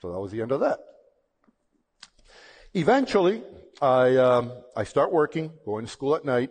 So 0.00 0.10
that 0.12 0.18
was 0.18 0.32
the 0.32 0.42
end 0.42 0.50
of 0.50 0.60
that. 0.60 0.80
Eventually, 2.74 3.42
I, 3.80 4.16
um, 4.16 4.52
I 4.76 4.84
start 4.84 5.10
working, 5.10 5.52
going 5.64 5.86
to 5.86 5.90
school 5.90 6.14
at 6.14 6.26
night, 6.26 6.50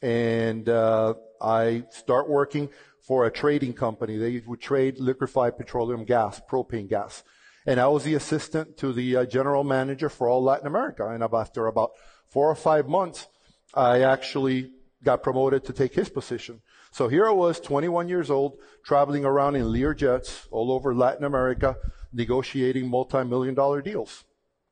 and 0.00 0.66
uh, 0.66 1.14
I 1.42 1.84
start 1.90 2.28
working 2.28 2.70
for 3.02 3.26
a 3.26 3.30
trading 3.30 3.74
company. 3.74 4.16
They 4.16 4.42
would 4.46 4.62
trade 4.62 4.98
liquefied 4.98 5.58
petroleum 5.58 6.04
gas, 6.04 6.40
propane 6.50 6.88
gas. 6.88 7.22
And 7.66 7.78
I 7.78 7.86
was 7.88 8.04
the 8.04 8.14
assistant 8.14 8.78
to 8.78 8.94
the 8.94 9.16
uh, 9.16 9.24
general 9.26 9.62
manager 9.62 10.08
for 10.08 10.26
all 10.26 10.42
Latin 10.42 10.66
America. 10.66 11.06
And 11.06 11.22
after 11.22 11.66
about 11.66 11.90
four 12.28 12.48
or 12.48 12.54
five 12.54 12.88
months, 12.88 13.28
I 13.74 14.00
actually 14.00 14.70
got 15.04 15.22
promoted 15.22 15.64
to 15.66 15.74
take 15.74 15.94
his 15.94 16.08
position. 16.08 16.62
So 16.92 17.08
here 17.08 17.26
I 17.26 17.32
was, 17.32 17.60
21 17.60 18.08
years 18.08 18.30
old, 18.30 18.56
traveling 18.84 19.26
around 19.26 19.56
in 19.56 19.70
Lear 19.70 19.92
jets 19.92 20.48
all 20.50 20.72
over 20.72 20.94
Latin 20.94 21.24
America, 21.24 21.76
negotiating 22.12 22.88
multi-million 22.88 23.54
dollar 23.54 23.82
deals. 23.82 24.24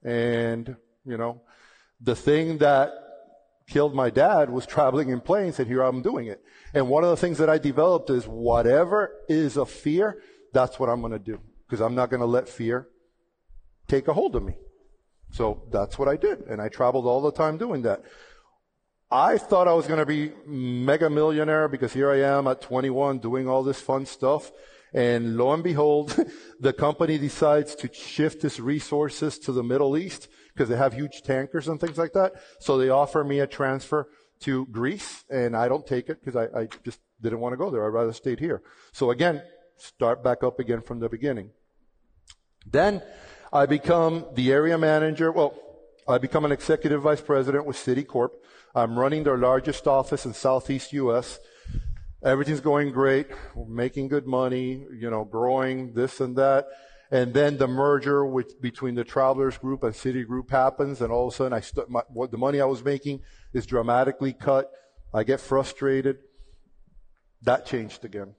And, 0.02 0.76
you 1.04 1.16
know, 1.16 1.42
the 2.00 2.16
thing 2.16 2.58
that 2.58 2.90
killed 3.68 3.94
my 3.94 4.10
dad 4.10 4.50
was 4.50 4.66
traveling 4.66 5.10
in 5.10 5.20
planes 5.20 5.58
and 5.58 5.68
here 5.68 5.82
I'm 5.82 6.02
doing 6.02 6.26
it. 6.26 6.42
And 6.74 6.88
one 6.88 7.04
of 7.04 7.10
the 7.10 7.16
things 7.16 7.38
that 7.38 7.48
I 7.48 7.58
developed 7.58 8.10
is 8.10 8.26
whatever 8.26 9.12
is 9.28 9.56
a 9.56 9.64
fear, 9.64 10.22
that's 10.52 10.78
what 10.78 10.88
I'm 10.88 11.00
going 11.00 11.12
to 11.12 11.18
do 11.18 11.40
because 11.66 11.80
I'm 11.80 11.94
not 11.94 12.10
going 12.10 12.20
to 12.20 12.26
let 12.26 12.48
fear 12.48 12.88
take 13.86 14.08
a 14.08 14.12
hold 14.12 14.34
of 14.34 14.42
me. 14.42 14.54
So 15.30 15.62
that's 15.70 15.98
what 15.98 16.08
I 16.08 16.16
did. 16.16 16.40
And 16.40 16.60
I 16.60 16.68
traveled 16.68 17.06
all 17.06 17.20
the 17.20 17.32
time 17.32 17.58
doing 17.58 17.82
that. 17.82 18.02
I 19.10 19.38
thought 19.38 19.68
I 19.68 19.72
was 19.72 19.86
going 19.86 19.98
to 19.98 20.06
be 20.06 20.32
mega 20.46 21.10
millionaire 21.10 21.68
because 21.68 21.92
here 21.92 22.10
I 22.10 22.20
am 22.20 22.46
at 22.46 22.60
21 22.60 23.18
doing 23.18 23.48
all 23.48 23.62
this 23.62 23.80
fun 23.80 24.06
stuff. 24.06 24.52
And 24.92 25.36
lo 25.36 25.52
and 25.52 25.62
behold, 25.62 26.16
the 26.60 26.72
company 26.72 27.18
decides 27.18 27.74
to 27.76 27.92
shift 27.92 28.44
its 28.44 28.58
resources 28.58 29.38
to 29.40 29.52
the 29.52 29.62
Middle 29.62 29.96
East 29.96 30.28
because 30.52 30.68
they 30.68 30.76
have 30.76 30.92
huge 30.92 31.22
tankers 31.22 31.68
and 31.68 31.80
things 31.80 31.98
like 31.98 32.12
that. 32.12 32.34
So 32.58 32.76
they 32.76 32.88
offer 32.88 33.24
me 33.24 33.40
a 33.40 33.46
transfer 33.46 34.08
to 34.40 34.66
Greece 34.66 35.24
and 35.30 35.56
I 35.56 35.68
don't 35.68 35.86
take 35.86 36.08
it 36.08 36.20
because 36.20 36.36
I, 36.36 36.60
I 36.60 36.68
just 36.84 37.00
didn't 37.20 37.40
want 37.40 37.52
to 37.52 37.56
go 37.56 37.70
there. 37.70 37.84
I'd 37.84 37.92
rather 37.92 38.12
stayed 38.12 38.40
here. 38.40 38.62
So 38.92 39.10
again, 39.10 39.42
start 39.76 40.24
back 40.24 40.42
up 40.42 40.58
again 40.58 40.80
from 40.80 41.00
the 41.00 41.08
beginning. 41.08 41.50
Then 42.66 43.02
I 43.52 43.66
become 43.66 44.26
the 44.34 44.52
area 44.52 44.78
manager. 44.78 45.32
Well, 45.32 45.54
I 46.08 46.18
become 46.18 46.44
an 46.44 46.52
executive 46.52 47.02
vice 47.02 47.20
president 47.20 47.66
with 47.66 47.76
Citicorp. 47.76 48.30
I'm 48.74 48.98
running 48.98 49.24
their 49.24 49.36
largest 49.36 49.86
office 49.86 50.24
in 50.24 50.34
Southeast 50.34 50.92
U.S. 50.92 51.38
Everything's 52.22 52.60
going 52.60 52.92
great. 52.92 53.28
We're 53.54 53.66
making 53.66 54.08
good 54.08 54.26
money, 54.26 54.84
you 54.92 55.10
know, 55.10 55.24
growing 55.24 55.94
this 55.94 56.20
and 56.20 56.36
that. 56.36 56.66
And 57.10 57.34
then 57.34 57.56
the 57.56 57.66
merger 57.66 58.24
with, 58.24 58.60
between 58.60 58.94
the 58.94 59.04
Travelers 59.04 59.58
Group 59.58 59.82
and 59.82 59.92
Citigroup 59.92 60.50
happens, 60.50 61.00
and 61.00 61.10
all 61.10 61.28
of 61.28 61.34
a 61.34 61.36
sudden, 61.36 61.52
I 61.52 61.60
st- 61.60 61.88
my, 61.88 62.02
what 62.08 62.30
the 62.30 62.38
money 62.38 62.60
I 62.60 62.66
was 62.66 62.84
making 62.84 63.22
is 63.52 63.66
dramatically 63.66 64.32
cut. 64.32 64.70
I 65.12 65.24
get 65.24 65.40
frustrated. 65.40 66.18
That 67.42 67.66
changed 67.66 68.04
again. 68.04 68.34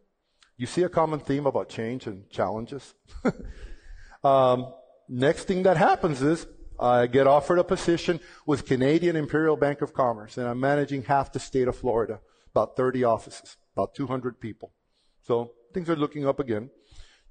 You 0.57 0.67
see 0.67 0.83
a 0.83 0.89
common 0.89 1.19
theme 1.19 1.47
about 1.47 1.69
change 1.69 2.07
and 2.07 2.29
challenges. 2.29 2.93
um, 4.23 4.73
next 5.09 5.45
thing 5.45 5.63
that 5.63 5.75
happens 5.75 6.21
is 6.21 6.45
I 6.79 7.07
get 7.07 7.27
offered 7.27 7.59
a 7.59 7.63
position 7.63 8.19
with 8.45 8.65
Canadian 8.65 9.15
Imperial 9.15 9.57
Bank 9.57 9.81
of 9.81 9.93
Commerce, 9.93 10.38
and 10.38 10.47
I'm 10.47 10.59
managing 10.59 11.03
half 11.03 11.33
the 11.33 11.39
state 11.39 11.67
of 11.67 11.75
Florida, 11.75 12.21
about 12.51 12.77
30 12.77 13.03
offices, 13.03 13.57
about 13.75 13.95
200 13.95 14.39
people. 14.39 14.73
So 15.21 15.51
things 15.73 15.89
are 15.89 15.95
looking 15.95 16.27
up 16.27 16.39
again 16.39 16.69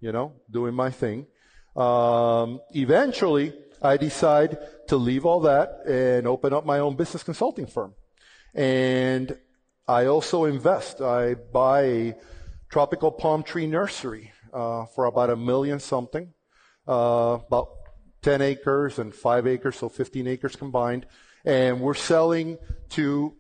you 0.01 0.13
know, 0.13 0.33
doing 0.51 0.75
my 0.75 0.91
thing. 0.91 1.27
Um, 1.77 2.61
eventually, 2.71 3.53
I 3.83 3.97
decide 3.97 4.59
to 4.89 4.97
leave 4.97 5.25
all 5.25 5.41
that 5.41 5.83
and 5.87 6.27
open 6.27 6.53
up 6.53 6.67
my 6.67 6.79
own 6.79 6.97
business 6.97 7.23
consulting 7.23 7.67
firm. 7.67 7.95
And 8.55 9.39
I 9.87 10.07
also 10.07 10.45
invest. 10.45 11.01
I 11.01 11.35
buy 11.35 11.83
a 11.83 12.15
tropical 12.71 13.13
palm 13.13 13.43
tree 13.43 13.67
nursery 13.67 14.33
uh, 14.53 14.87
for 14.87 15.05
about 15.05 15.31
a 15.31 15.37
million 15.37 15.79
something, 15.79 16.33
uh, 16.89 17.39
about 17.47 17.69
10 18.23 18.43
acres 18.43 18.99
and 18.99 19.15
5 19.15 19.47
acres, 19.47 19.77
so 19.77 19.89
15 19.89 20.27
acres 20.27 20.57
combined. 20.57 21.07
And 21.45 21.81
we're 21.81 21.95
selling 21.95 22.59
to 22.91 23.35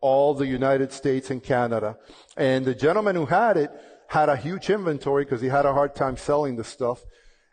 all 0.00 0.34
the 0.34 0.46
United 0.46 0.92
States 0.92 1.30
and 1.30 1.42
Canada. 1.42 1.96
And 2.36 2.64
the 2.64 2.74
gentleman 2.74 3.16
who 3.16 3.26
had 3.26 3.56
it 3.56 3.70
had 4.08 4.28
a 4.28 4.36
huge 4.36 4.70
inventory 4.70 5.24
because 5.24 5.40
he 5.40 5.48
had 5.48 5.66
a 5.66 5.72
hard 5.72 5.94
time 5.94 6.16
selling 6.16 6.56
the 6.56 6.64
stuff. 6.64 7.02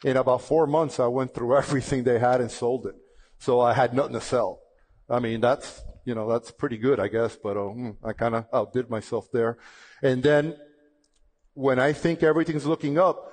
In 0.04 0.18
about 0.18 0.42
four 0.42 0.68
months, 0.68 1.00
I 1.00 1.08
went 1.08 1.34
through 1.34 1.58
everything 1.58 2.04
they 2.04 2.20
had 2.20 2.42
and 2.42 2.52
sold 2.52 2.86
it. 2.86 2.96
So 3.40 3.60
I 3.60 3.74
had 3.74 3.94
nothing 3.94 4.14
to 4.14 4.22
sell. 4.22 4.60
I 5.10 5.20
mean, 5.20 5.42
that's, 5.42 5.82
you 6.06 6.16
know, 6.16 6.30
that's 6.30 6.52
pretty 6.52 6.78
good, 6.78 7.00
I 7.00 7.08
guess, 7.08 7.38
but 7.42 7.58
uh, 7.58 7.72
I 8.04 8.14
kind 8.14 8.36
of 8.36 8.46
outdid 8.54 8.90
myself 8.90 9.32
there. 9.32 9.58
And 10.02 10.24
then 10.24 10.56
when 11.54 11.80
I 11.80 11.94
think 11.94 12.24
everything's 12.24 12.66
looking 12.66 12.98
up, 12.98 13.32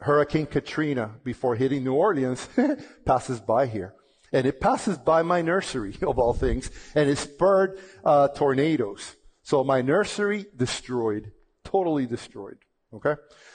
Hurricane 0.00 0.46
Katrina, 0.46 1.12
before 1.24 1.54
hitting 1.54 1.84
New 1.84 1.94
Orleans, 1.94 2.48
passes 3.06 3.40
by 3.40 3.66
here. 3.66 3.94
And 4.32 4.46
it 4.46 4.60
passes 4.60 4.98
by 4.98 5.22
my 5.22 5.42
nursery, 5.42 5.96
of 6.02 6.18
all 6.18 6.32
things, 6.32 6.70
and 6.94 7.08
it 7.10 7.18
spurred 7.18 7.78
uh, 8.04 8.28
tornadoes. 8.28 9.16
So 9.42 9.64
my 9.64 9.82
nursery 9.82 10.46
destroyed 10.56 11.32
totally 11.72 12.06
destroyed. 12.06 12.58
Okay? 12.92 13.14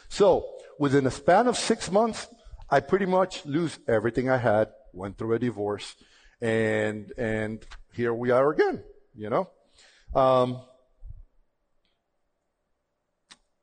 So, 0.10 0.46
within 0.80 1.06
a 1.06 1.12
span 1.12 1.48
of 1.48 1.56
six 1.56 1.92
months, 1.92 2.28
I 2.70 2.80
pretty 2.80 3.06
much 3.06 3.46
lose 3.46 3.80
everything 3.88 4.30
I 4.30 4.38
had, 4.38 4.70
went 4.94 5.18
through 5.18 5.36
a 5.36 5.40
divorce, 5.40 5.96
and, 6.42 7.14
and 7.18 7.66
here 7.94 8.14
we 8.14 8.32
are 8.32 8.52
again, 8.52 8.84
you 9.16 9.30
know? 9.30 9.50
Um, 10.16 10.62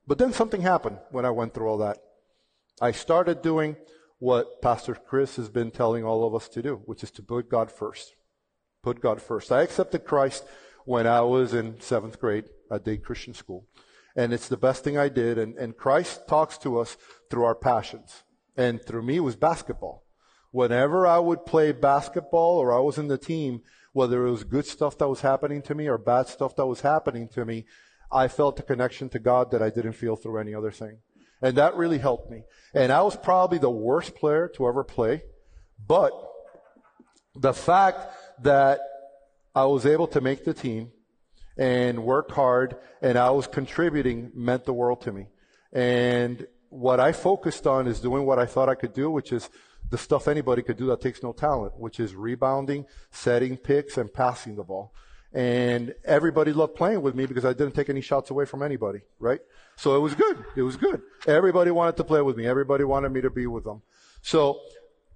but 0.07 0.19
then 0.19 0.33
something 0.33 0.61
happened 0.61 0.99
when 1.11 1.25
I 1.25 1.31
went 1.31 1.55
through 1.55 1.69
all 1.69 1.79
that. 1.79 1.99
I 2.81 2.93
started 2.93 3.43
doing 3.43 3.77
what 4.19 4.63
Pastor 4.63 4.95
Chris 4.95 5.37
has 5.37 5.49
been 5.49 5.71
telling 5.71 6.05
all 6.05 6.27
of 6.27 6.35
us 6.35 6.49
to 6.51 6.63
do, 6.63 6.83
which 6.87 7.03
is 7.03 7.11
to 7.13 7.23
put 7.23 7.51
God 7.51 7.71
first. 7.71 8.15
Put 8.83 9.01
God 9.01 9.21
first. 9.21 9.51
I 9.53 9.63
accepted 9.63 10.05
Christ 10.05 10.45
when 10.85 11.07
I 11.07 11.21
was 11.23 11.55
in 11.55 11.81
seventh 11.81 12.21
grade 12.21 12.45
at 12.71 12.85
Dade 12.85 13.05
Christian 13.05 13.35
School 13.35 13.67
and 14.17 14.33
it's 14.33 14.49
the 14.49 14.57
best 14.57 14.85
thing 14.85 14.97
I 14.97 15.09
did. 15.09 15.39
And, 15.39 15.57
and 15.57 15.77
Christ 15.77 16.27
talks 16.29 16.59
to 16.59 16.79
us 16.79 16.97
through 17.31 17.45
our 17.45 17.55
passions. 17.55 18.23
And 18.57 18.81
through 18.81 19.03
me, 19.03 19.17
it 19.17 19.21
was 19.21 19.37
basketball. 19.37 20.05
Whenever 20.51 21.07
I 21.07 21.19
would 21.19 21.47
play 21.47 21.73
basketball 21.73 22.59
or 22.59 22.73
I 22.73 22.81
was 22.81 22.97
in 22.97 23.09
the 23.09 23.19
team, 23.19 23.63
whether 23.93 24.27
it 24.27 24.31
was 24.31 24.45
good 24.45 24.67
stuff 24.67 24.97
that 24.99 25.09
was 25.09 25.23
happening 25.23 25.63
to 25.63 25.75
me 25.75 25.89
or 25.89 25.99
bad 25.99 26.29
stuff 26.29 26.55
that 26.57 26.67
was 26.67 26.83
happening 26.83 27.29
to 27.31 27.45
me, 27.45 27.67
I 28.13 28.29
felt 28.29 28.61
a 28.61 28.63
connection 28.63 29.09
to 29.11 29.19
God 29.19 29.51
that 29.51 29.63
I 29.63 29.71
didn't 29.71 29.95
feel 29.95 30.15
through 30.15 30.39
any 30.39 30.55
other 30.55 30.71
thing. 30.71 30.99
And 31.43 31.57
that 31.57 31.77
really 31.77 31.99
helped 31.99 32.31
me. 32.31 32.43
And 32.75 32.93
I 32.93 33.03
was 33.03 33.17
probably 33.17 33.59
the 33.59 33.71
worst 33.71 34.15
player 34.15 34.49
to 34.57 34.67
ever 34.67 34.85
play, 34.85 35.23
but 35.87 36.13
the 37.35 37.53
fact 37.53 38.15
that 38.43 38.81
I 39.55 39.67
was 39.67 39.87
able 39.87 40.07
to 40.09 40.21
make 40.21 40.45
the 40.45 40.55
team 40.55 40.91
and 41.57 42.05
work 42.05 42.31
hard 42.33 42.77
and 43.03 43.19
I 43.19 43.31
was 43.31 43.47
contributing 43.47 44.31
meant 44.35 44.65
the 44.65 44.73
world 44.73 45.03
to 45.03 45.13
me. 45.13 45.27
And 45.73 46.47
what 46.71 46.99
I 46.99 47.13
focused 47.13 47.67
on 47.67 47.87
is 47.87 48.01
doing 48.01 48.27
what 48.27 48.39
I 48.39 48.47
thought 48.47 48.69
I 48.69 48.75
could 48.75 48.93
do, 48.93 49.11
which 49.11 49.33
is 49.33 49.49
the 49.91 49.99
stuff 49.99 50.27
anybody 50.27 50.63
could 50.63 50.77
do 50.77 50.87
that 50.87 51.01
takes 51.01 51.23
no 51.23 51.33
talent, 51.33 51.79
which 51.79 52.01
is 52.01 52.15
rebounding, 52.15 52.87
setting 53.11 53.57
picks, 53.57 53.97
and 53.97 54.13
passing 54.13 54.57
the 54.57 54.65
ball. 54.65 54.93
And 55.35 55.95
everybody 56.05 56.53
loved 56.53 56.77
playing 56.77 57.03
with 57.03 57.17
me 57.17 57.27
because 57.27 57.45
I 57.45 57.53
didn't 57.53 57.73
take 57.73 57.91
any 57.91 58.01
shots 58.01 58.31
away 58.31 58.45
from 58.45 58.63
anybody, 58.63 59.01
right? 59.19 59.41
So 59.77 59.97
it 59.97 59.99
was 59.99 60.15
good. 60.15 60.45
It 60.57 60.63
was 60.63 60.77
good. 60.77 61.03
Everybody 61.27 61.73
wanted 61.73 61.97
to 61.97 62.05
play 62.05 62.23
with 62.23 62.37
me. 62.37 62.47
Everybody 62.47 62.85
wanted 62.85 63.11
me 63.11 63.21
to 63.21 63.31
be 63.31 63.49
with 63.49 63.65
them. 63.65 63.83
So 64.23 64.61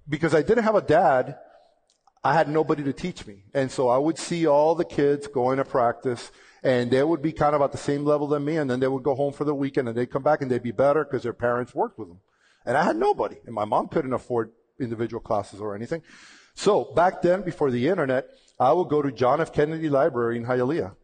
because 0.09 0.35
I 0.35 0.41
didn't 0.41 0.65
have 0.65 0.75
a 0.75 0.81
dad, 0.81 1.37
I 2.21 2.33
had 2.33 2.49
nobody 2.49 2.83
to 2.83 2.91
teach 2.91 3.25
me. 3.25 3.43
And 3.53 3.71
so 3.71 3.87
I 3.87 3.97
would 3.97 4.17
see 4.17 4.45
all 4.45 4.75
the 4.75 4.83
kids 4.83 5.27
going 5.27 5.57
to 5.57 5.63
practice 5.63 6.31
and 6.63 6.91
they 6.91 7.01
would 7.01 7.21
be 7.21 7.31
kind 7.31 7.55
of 7.55 7.61
at 7.61 7.71
the 7.71 7.77
same 7.77 8.03
level 8.03 8.27
than 8.27 8.43
me 8.43 8.57
and 8.57 8.69
then 8.69 8.81
they 8.81 8.89
would 8.89 9.03
go 9.03 9.15
home 9.15 9.31
for 9.31 9.45
the 9.45 9.55
weekend 9.55 9.87
and 9.87 9.97
they'd 9.97 10.11
come 10.11 10.23
back 10.23 10.41
and 10.41 10.51
they'd 10.51 10.61
be 10.61 10.71
better 10.71 11.05
because 11.05 11.23
their 11.23 11.31
parents 11.31 11.73
worked 11.73 11.97
with 11.97 12.09
them. 12.09 12.19
And 12.65 12.75
I 12.75 12.83
had 12.83 12.97
nobody 12.97 13.37
and 13.45 13.55
my 13.55 13.63
mom 13.63 13.87
couldn't 13.87 14.11
afford 14.11 14.51
individual 14.81 15.21
classes 15.21 15.61
or 15.61 15.75
anything. 15.75 16.01
So 16.55 16.91
back 16.93 17.21
then, 17.21 17.41
before 17.41 17.71
the 17.71 17.87
internet, 17.87 18.29
I 18.59 18.73
would 18.73 18.89
go 18.89 19.01
to 19.01 19.11
John 19.11 19.39
F. 19.39 19.53
Kennedy 19.53 19.89
Library 19.89 20.37
in 20.37 20.45
Hialeah 20.45 20.95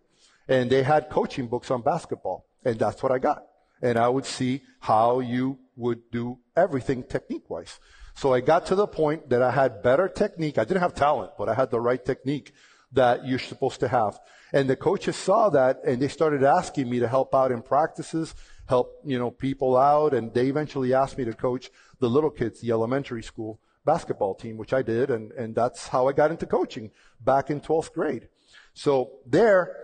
and 0.48 0.70
they 0.70 0.84
had 0.84 1.10
coaching 1.10 1.48
books 1.48 1.72
on 1.72 1.82
basketball 1.82 2.46
and 2.64 2.78
that's 2.78 3.02
what 3.02 3.12
I 3.12 3.20
got. 3.20 3.46
And 3.82 3.98
I 3.98 4.10
would 4.10 4.26
see 4.26 4.62
how 4.80 5.20
you 5.20 5.60
would 5.76 6.12
do 6.12 6.40
everything 6.56 7.04
technique 7.04 7.50
wise. 7.50 7.80
So 8.16 8.34
I 8.34 8.42
got 8.42 8.66
to 8.68 8.76
the 8.76 8.88
point 8.88 9.30
that 9.30 9.42
I 9.42 9.52
had 9.52 9.84
better 9.84 10.08
technique. 10.08 10.58
I 10.58 10.64
didn't 10.64 10.82
have 10.82 10.96
talent, 10.96 11.32
but 11.38 11.50
I 11.50 11.54
had 11.54 11.72
the 11.72 11.82
right 11.82 12.04
technique 12.04 12.54
that 12.94 13.26
you're 13.26 13.40
supposed 13.40 13.82
to 13.82 13.88
have. 13.88 14.20
And 14.54 14.70
the 14.70 14.76
coaches 14.76 15.16
saw 15.16 15.50
that 15.50 15.82
and 15.86 16.02
they 16.02 16.08
started 16.08 16.44
asking 16.44 16.90
me 16.90 17.00
to 17.00 17.08
help 17.08 17.36
out 17.36 17.52
in 17.52 17.62
practices, 17.62 18.34
help, 18.68 18.94
you 19.06 19.20
know, 19.20 19.32
people 19.32 19.78
out. 19.78 20.14
And 20.14 20.34
they 20.34 20.48
eventually 20.48 20.94
asked 20.94 21.18
me 21.18 21.26
to 21.26 21.34
coach 21.34 21.70
the 22.00 22.10
little 22.10 22.30
kids, 22.30 22.62
the 22.62 22.72
elementary 22.72 23.24
school 23.24 23.60
basketball 23.86 24.36
team, 24.36 24.58
which 24.58 24.74
I 24.74 24.82
did. 24.82 25.10
And, 25.10 25.32
and 25.34 25.56
that's 25.56 25.88
how 25.88 26.08
I 26.08 26.14
got 26.14 26.32
into 26.32 26.46
coaching 26.46 26.92
back 27.22 27.50
in 27.50 27.62
12th 27.62 27.94
grade. 27.94 28.28
So 28.74 29.12
there, 29.26 29.76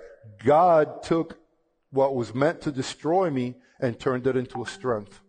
God 0.44 1.04
took 1.04 1.40
what 1.92 2.16
was 2.16 2.34
meant 2.34 2.62
to 2.62 2.72
destroy 2.72 3.30
me 3.30 3.56
and 3.80 4.00
turned 4.00 4.28
it 4.28 4.36
into 4.36 4.62
a 4.62 4.66
strength, 4.66 5.20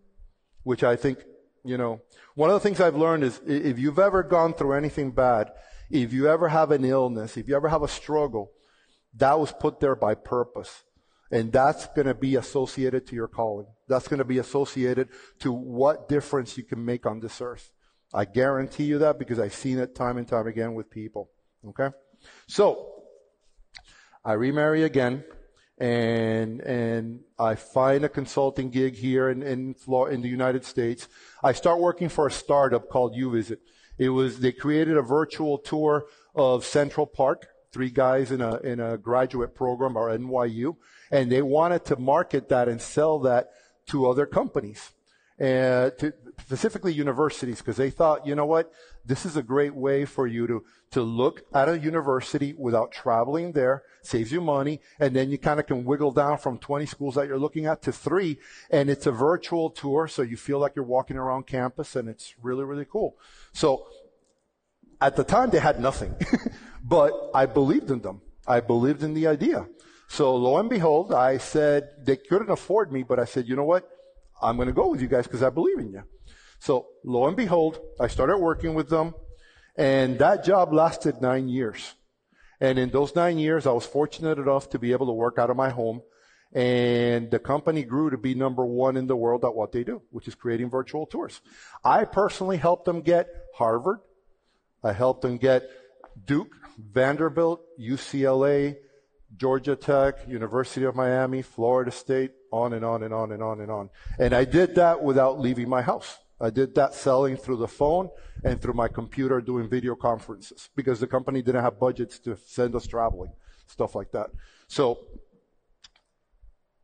which 0.63 0.83
I 0.83 0.97
think 0.97 1.19
you 1.65 1.79
know, 1.79 2.01
one 2.35 2.51
of 2.51 2.55
the 2.55 2.61
things 2.61 2.81
I've 2.81 2.97
learned 2.97 3.25
is 3.25 3.41
if 3.47 3.79
you've 3.79 3.99
ever 3.99 4.23
gone 4.23 4.55
through 4.55 4.73
anything 4.73 5.13
bad, 5.13 5.53
if 5.91 6.13
you 6.13 6.29
ever 6.29 6.49
have 6.49 6.71
an 6.71 6.85
illness, 6.85 7.37
if 7.37 7.49
you 7.49 7.55
ever 7.55 7.69
have 7.69 7.83
a 7.83 7.89
struggle, 7.89 8.51
that 9.15 9.39
was 9.39 9.53
put 9.53 9.81
there 9.81 9.95
by 9.95 10.15
purpose. 10.15 10.83
And 11.31 11.53
that's 11.53 11.87
going 11.89 12.07
to 12.07 12.15
be 12.15 12.37
associated 12.37 13.07
to 13.07 13.15
your 13.15 13.29
calling. 13.29 13.67
That's 13.89 14.09
going 14.09 14.19
to 14.19 14.25
be 14.25 14.39
associated 14.39 15.09
to 15.41 15.53
what 15.53 16.09
difference 16.09 16.59
you 16.59 16.65
can 16.65 16.85
make 16.85 17.07
on 17.07 17.21
this 17.21 17.41
earth. 17.41 17.71
I 18.15 18.25
guarantee 18.25 18.85
you 18.85 18.99
that 18.99 19.19
because 19.19 19.39
I've 19.39 19.55
seen 19.55 19.79
it 19.79 19.95
time 19.95 20.19
and 20.19 20.29
time 20.29 20.47
again 20.47 20.75
with 20.75 20.91
people. 20.91 21.31
Okay? 21.69 21.91
So, 22.47 23.05
I 24.25 24.35
remarry 24.35 24.85
again 24.85 25.25
and 25.79 26.61
and 26.61 27.21
I 27.41 27.57
find 27.57 28.05
a 28.05 28.09
consulting 28.09 28.71
gig 28.71 28.95
here 28.95 29.29
in 29.31 29.43
in, 29.43 29.75
Florida, 29.75 30.15
in 30.15 30.23
the 30.23 30.29
United 30.29 30.65
States. 30.65 31.09
I 31.43 31.53
start 31.53 31.81
working 31.81 32.09
for 32.09 32.27
a 32.27 32.31
startup 32.31 32.89
called 32.89 33.17
YouVisit. 33.17 33.59
It 33.99 34.11
was 34.11 34.39
they 34.39 34.53
created 34.53 34.97
a 34.97 35.03
virtual 35.03 35.59
tour 35.59 36.07
of 36.35 36.65
Central 36.65 37.07
Park. 37.07 37.49
Three 37.73 37.91
guys 37.91 38.31
in 38.31 38.41
a 38.41 38.59
in 38.59 38.79
a 38.79 38.97
graduate 38.97 39.55
program 39.55 39.97
or 39.97 40.17
NYU, 40.17 40.77
and 41.11 41.33
they 41.33 41.43
wanted 41.43 41.85
to 41.87 41.97
market 41.97 42.49
that 42.51 42.69
and 42.69 42.81
sell 42.81 43.19
that 43.21 43.51
to 43.87 44.09
other 44.09 44.27
companies, 44.27 44.93
and 45.39 45.93
to, 45.99 46.13
specifically 46.41 46.93
universities, 46.93 47.59
because 47.59 47.77
they 47.77 47.91
thought, 47.91 48.27
you 48.27 48.35
know 48.35 48.47
what, 48.47 48.73
this 49.05 49.25
is 49.25 49.37
a 49.37 49.43
great 49.43 49.75
way 49.75 50.05
for 50.05 50.27
you 50.27 50.47
to 50.47 50.65
to 50.93 51.03
look 51.03 51.43
at 51.55 51.71
a 51.71 51.79
university 51.79 52.53
without 52.53 52.93
traveling 52.93 53.53
there, 53.53 53.83
saves 54.03 54.31
you 54.31 54.43
money, 54.43 54.79
and 55.01 55.17
then 55.17 55.31
you 55.31 55.39
kind 55.39 55.59
of 55.59 55.67
can 55.67 55.85
wiggle 55.85 56.13
down 56.13 56.37
from 56.37 56.59
20 56.59 56.85
schools 56.85 57.15
that 57.15 57.27
you're 57.27 57.39
looking 57.39 57.65
at 57.65 57.81
to 57.81 57.91
three, 57.91 58.39
and 58.71 58.91
it's 58.91 59.07
a 59.07 59.11
virtual 59.11 59.71
tour, 59.71 60.07
so 60.07 60.21
you 60.21 60.37
feel 60.37 60.59
like 60.59 60.73
you're 60.77 60.85
walking 60.85 61.17
around 61.17 61.47
campus, 61.47 61.97
and 61.97 62.11
it's 62.11 62.35
really, 62.43 62.65
really 62.65 62.85
cool. 62.85 63.17
So 63.55 63.87
at 65.01 65.17
the 65.17 65.25
time, 65.25 65.49
they 65.49 65.61
had 65.61 65.81
nothing, 65.81 66.15
but 66.85 67.31
I 67.35 67.47
believed 67.47 67.91
in 67.91 68.03
them. 68.03 68.21
I 68.47 68.61
believed 68.61 69.03
in 69.03 69.15
the 69.15 69.27
idea. 69.27 69.67
So 70.09 70.37
lo 70.37 70.59
and 70.59 70.69
behold, 70.69 71.15
I 71.15 71.39
said, 71.39 71.89
they 72.05 72.17
couldn't 72.17 72.51
afford 72.51 72.93
me, 72.93 73.03
but 73.03 73.19
I 73.19 73.25
said, 73.25 73.49
you 73.49 73.57
know 73.57 73.65
what? 73.65 73.89
I'm 74.43 74.57
going 74.57 74.69
to 74.69 74.75
go 74.75 74.91
with 74.91 75.01
you 75.01 75.09
guys 75.09 75.27
because 75.27 75.43
I 75.43 75.51
believe 75.51 75.79
in 75.79 75.91
you. 75.91 76.03
So 76.59 76.87
lo 77.05 77.27
and 77.27 77.37
behold, 77.37 77.81
I 78.01 78.09
started 78.09 78.39
working 78.39 78.75
with 78.75 78.89
them. 78.89 79.15
And 79.77 80.19
that 80.19 80.45
job 80.45 80.73
lasted 80.73 81.21
nine 81.21 81.49
years. 81.49 81.95
And 82.61 82.79
in 82.79 82.91
those 82.91 83.17
nine 83.17 83.39
years, 83.39 83.67
I 83.67 83.73
was 83.73 83.87
fortunate 83.87 84.39
enough 84.39 84.71
to 84.71 84.79
be 84.79 84.93
able 84.93 85.07
to 85.07 85.13
work 85.13 85.39
out 85.39 85.51
of 85.51 85.57
my 85.57 85.71
home. 85.71 86.03
And 86.53 87.31
the 87.31 87.39
company 87.39 87.83
grew 87.83 88.11
to 88.11 88.19
be 88.19 88.35
number 88.35 88.65
one 88.65 88.97
in 88.97 89.07
the 89.07 89.17
world 89.17 89.45
at 89.45 89.55
what 89.55 89.73
they 89.73 89.85
do, 89.85 90.03
which 90.11 90.29
is 90.29 90.35
creating 90.35 90.69
virtual 90.69 91.07
tours. 91.07 91.41
I 91.83 92.05
personally 92.05 92.59
helped 92.59 92.85
them 92.85 93.01
get 93.01 93.29
Harvard. 93.55 94.01
I 94.85 94.93
helped 94.93 95.23
them 95.23 95.39
get 95.39 95.69
Duke, 96.27 96.55
Vanderbilt, 96.79 97.63
UCLA, 97.81 98.77
Georgia 99.37 99.77
Tech, 99.77 100.29
University 100.29 100.85
of 100.85 100.95
Miami, 100.95 101.41
Florida 101.43 101.91
State, 101.91 102.33
on 102.53 102.75
and 102.75 102.85
on 102.85 103.03
and 103.03 103.13
on 103.15 103.33
and 103.33 103.43
on 103.43 103.61
and 103.61 103.71
on. 103.71 103.91
And 104.19 104.35
I 104.35 104.45
did 104.45 104.75
that 104.77 105.03
without 105.03 105.41
leaving 105.41 105.69
my 105.69 105.83
house. 105.83 106.19
I 106.41 106.51
did 106.51 106.75
that 106.75 106.95
selling 106.95 107.37
through 107.37 107.59
the 107.59 107.69
phone 107.69 108.11
and 108.45 108.61
through 108.61 108.75
my 108.75 108.89
computer 108.89 109.41
doing 109.41 109.69
video 109.69 109.95
conferences 109.95 110.71
because 110.75 111.01
the 111.01 111.07
company 111.07 111.41
didn't 111.41 111.63
have 111.63 111.79
budgets 111.79 112.19
to 112.21 112.37
send 112.37 112.75
us 112.75 112.87
traveling, 112.87 113.33
stuff 113.67 113.95
like 113.95 114.11
that. 114.13 114.31
So 114.67 115.07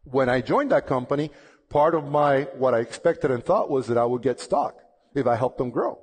when 0.04 0.28
I 0.28 0.40
joined 0.40 0.70
that 0.70 0.87
company, 0.87 1.31
part 1.68 1.94
of 1.94 2.09
my, 2.09 2.42
what 2.57 2.72
I 2.72 2.78
expected 2.78 3.31
and 3.31 3.44
thought 3.44 3.68
was 3.68 3.88
that 3.88 3.98
I 3.98 4.04
would 4.04 4.22
get 4.22 4.40
stock 4.40 4.76
if 5.14 5.26
I 5.26 5.35
helped 5.35 5.59
them 5.59 5.70
grow. 5.70 5.98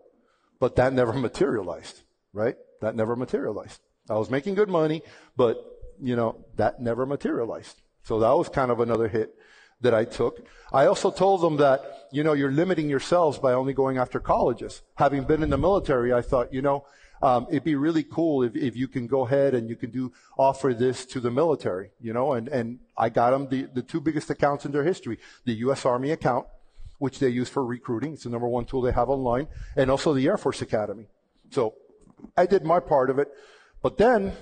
But 0.60 0.76
that 0.76 0.94
never 0.94 1.14
materialized, 1.28 2.02
right? 2.34 2.56
That 2.82 2.96
never 2.96 3.16
materialized. 3.16 3.80
I 4.10 4.16
was 4.16 4.30
making 4.30 4.56
good 4.56 4.70
money, 4.70 5.02
but, 5.36 5.64
you 6.02 6.16
know, 6.16 6.46
that 6.58 6.82
never 6.82 7.06
materialized. 7.06 7.82
So 8.04 8.20
that 8.20 8.32
was 8.32 8.50
kind 8.50 8.70
of 8.70 8.80
another 8.80 9.08
hit 9.08 9.34
that 9.82 9.94
I 9.94 10.06
took. 10.06 10.46
I 10.72 10.86
also 10.88 11.12
told 11.12 11.42
them 11.42 11.58
that, 11.58 12.08
you 12.12 12.24
know, 12.24 12.34
you're 12.34 12.52
limiting 12.52 12.90
yourselves 12.90 13.38
by 13.38 13.54
only 13.54 13.74
going 13.74 13.98
after 13.98 14.20
colleges. 14.20 14.82
Having 14.96 15.26
been 15.26 15.44
in 15.44 15.50
the 15.50 15.58
military, 15.58 16.14
I 16.14 16.22
thought, 16.22 16.54
you 16.54 16.62
know, 16.62 16.86
um, 17.22 17.48
it'd 17.50 17.64
be 17.64 17.76
really 17.76 18.04
cool 18.04 18.44
if, 18.44 18.56
if 18.56 18.76
you 18.76 18.88
can 18.88 19.08
go 19.08 19.26
ahead 19.26 19.54
and 19.54 19.70
you 19.70 19.76
can 19.76 19.90
do 19.90 20.12
offer 20.38 20.74
this 20.74 21.06
to 21.08 21.20
the 21.20 21.32
military, 21.32 21.92
you 22.00 22.14
know, 22.14 22.34
and, 22.34 22.48
and 22.48 22.80
I 22.98 23.10
got 23.10 23.32
them 23.32 23.48
the, 23.50 23.68
the 23.74 23.82
two 23.82 24.02
biggest 24.02 24.30
accounts 24.30 24.66
in 24.66 24.72
their 24.72 24.84
history, 24.84 25.20
the 25.46 25.54
U.S. 25.66 25.86
Army 25.86 26.12
account, 26.12 26.46
which 27.00 27.20
they 27.20 27.30
use 27.30 27.50
for 27.50 27.66
recruiting. 27.66 28.14
It's 28.14 28.24
the 28.24 28.30
number 28.30 28.48
one 28.48 28.66
tool 28.66 28.82
they 28.82 28.92
have 28.92 29.10
online, 29.10 29.48
and 29.76 29.90
also 29.90 30.14
the 30.14 30.28
Air 30.28 30.38
Force 30.38 30.62
Academy. 30.62 31.08
So 31.52 31.76
I 32.38 32.46
did 32.46 32.64
my 32.64 32.80
part 32.80 33.10
of 33.10 33.20
it, 33.20 33.32
but 33.82 33.98
then 33.98 34.34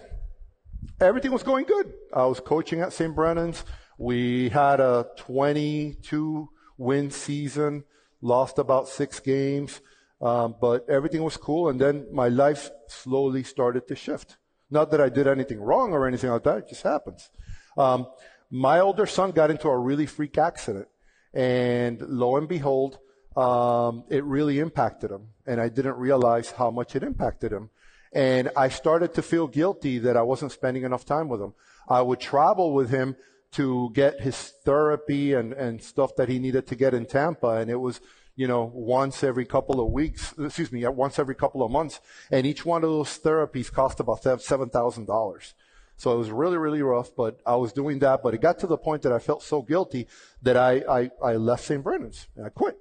everything 1.00 1.32
was 1.32 1.44
going 1.44 1.66
good. 1.66 1.94
I 2.14 2.26
was 2.26 2.40
coaching 2.40 2.82
at 2.82 2.94
St. 2.94 3.16
Brendan's. 3.16 3.64
We 3.98 4.50
had 4.50 4.80
a 4.80 5.08
22 5.18 6.50
win 6.78 7.12
season, 7.12 7.84
lost 8.22 8.58
about 8.60 8.88
six 8.88 9.20
games, 9.20 9.82
um, 10.22 10.56
but 10.60 10.90
everything 10.90 11.24
was 11.24 11.38
cool. 11.38 11.70
And 11.70 11.80
then 11.80 12.08
my 12.12 12.30
life 12.30 12.70
slowly 12.88 13.44
started 13.44 13.88
to 13.88 13.96
shift. 13.96 14.38
Not 14.70 14.92
that 14.92 15.02
I 15.02 15.10
did 15.10 15.28
anything 15.28 15.60
wrong 15.62 15.92
or 15.92 16.08
anything 16.08 16.32
like 16.32 16.44
that, 16.44 16.58
it 16.60 16.70
just 16.70 16.84
happens. 16.84 17.30
Um, 17.78 18.08
my 18.50 18.80
older 18.80 19.06
son 19.06 19.32
got 19.32 19.52
into 19.52 19.68
a 19.68 19.78
really 19.78 20.06
freak 20.06 20.38
accident, 20.38 20.88
and 21.34 22.02
lo 22.02 22.38
and 22.38 22.48
behold, 22.48 23.00
um, 23.36 24.04
it 24.10 24.24
really 24.24 24.60
impacted 24.60 25.12
him. 25.12 25.30
And 25.46 25.60
I 25.60 25.70
didn't 25.70 25.98
realize 25.98 26.52
how 26.52 26.72
much 26.72 26.96
it 26.96 27.04
impacted 27.04 27.52
him. 27.52 27.70
And 28.14 28.52
I 28.56 28.70
started 28.70 29.16
to 29.16 29.24
feel 29.24 29.48
guilty 29.48 29.98
that 30.00 30.16
I 30.16 30.22
wasn't 30.22 30.52
spending 30.52 30.84
enough 30.84 31.04
time 31.04 31.30
with 31.30 31.42
him. 31.42 31.54
I 31.90 32.02
would 32.02 32.20
travel 32.20 32.74
with 32.74 32.90
him 32.90 33.16
to 33.54 33.92
get 33.94 34.22
his 34.22 34.54
therapy 34.66 35.34
and, 35.34 35.54
and 35.54 35.82
stuff 35.82 36.16
that 36.16 36.30
he 36.30 36.40
needed 36.40 36.68
to 36.68 36.76
get 36.76 36.94
in 36.94 37.06
Tampa. 37.06 37.50
And 37.50 37.70
it 37.70 37.80
was, 37.80 38.02
you 38.36 38.48
know, 38.48 38.72
once 38.74 39.24
every 39.24 39.46
couple 39.46 39.80
of 39.80 39.92
weeks, 39.92 40.34
excuse 40.38 40.72
me, 40.72 40.86
once 40.88 41.20
every 41.20 41.36
couple 41.36 41.64
of 41.64 41.72
months. 41.72 42.00
And 42.32 42.46
each 42.46 42.66
one 42.66 42.84
of 42.84 42.90
those 42.90 43.20
therapies 43.20 43.72
cost 43.72 44.00
about 44.00 44.24
$7,000. 44.24 45.54
So 45.96 46.14
it 46.14 46.18
was 46.18 46.32
really, 46.32 46.58
really 46.58 46.82
rough, 46.82 47.16
but 47.16 47.40
I 47.46 47.56
was 47.56 47.72
doing 47.72 48.00
that. 48.00 48.24
But 48.24 48.34
it 48.34 48.42
got 48.42 48.60
to 48.60 48.68
the 48.68 48.78
point 48.78 49.04
that 49.04 49.12
I 49.12 49.20
felt 49.20 49.44
so 49.44 49.62
guilty 49.62 50.08
that 50.42 50.58
I, 50.58 50.84
I, 50.90 51.12
I 51.24 51.36
left 51.36 51.64
St. 51.64 51.84
Brendan's 51.84 52.28
and 52.36 52.46
I 52.46 52.50
quit. 52.50 52.78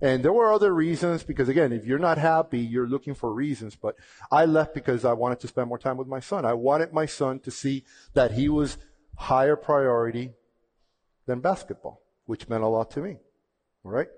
And 0.00 0.22
there 0.22 0.32
were 0.32 0.52
other 0.52 0.74
reasons 0.74 1.22
because 1.22 1.48
again, 1.48 1.72
if 1.72 1.86
you're 1.86 1.98
not 1.98 2.18
happy, 2.18 2.58
you're 2.58 2.88
looking 2.88 3.14
for 3.14 3.32
reasons. 3.32 3.76
But 3.76 3.96
I 4.30 4.44
left 4.44 4.74
because 4.74 5.04
I 5.04 5.12
wanted 5.14 5.40
to 5.40 5.48
spend 5.48 5.68
more 5.68 5.78
time 5.78 5.96
with 5.96 6.08
my 6.08 6.20
son. 6.20 6.44
I 6.44 6.52
wanted 6.52 6.92
my 6.92 7.06
son 7.06 7.38
to 7.40 7.50
see 7.50 7.84
that 8.12 8.32
he 8.32 8.48
was 8.48 8.76
higher 9.16 9.56
priority 9.56 10.32
than 11.26 11.40
basketball, 11.40 12.02
which 12.26 12.48
meant 12.48 12.62
a 12.62 12.68
lot 12.68 12.90
to 12.92 13.00
me. 13.00 13.16
All 13.84 13.90
right. 13.90 14.08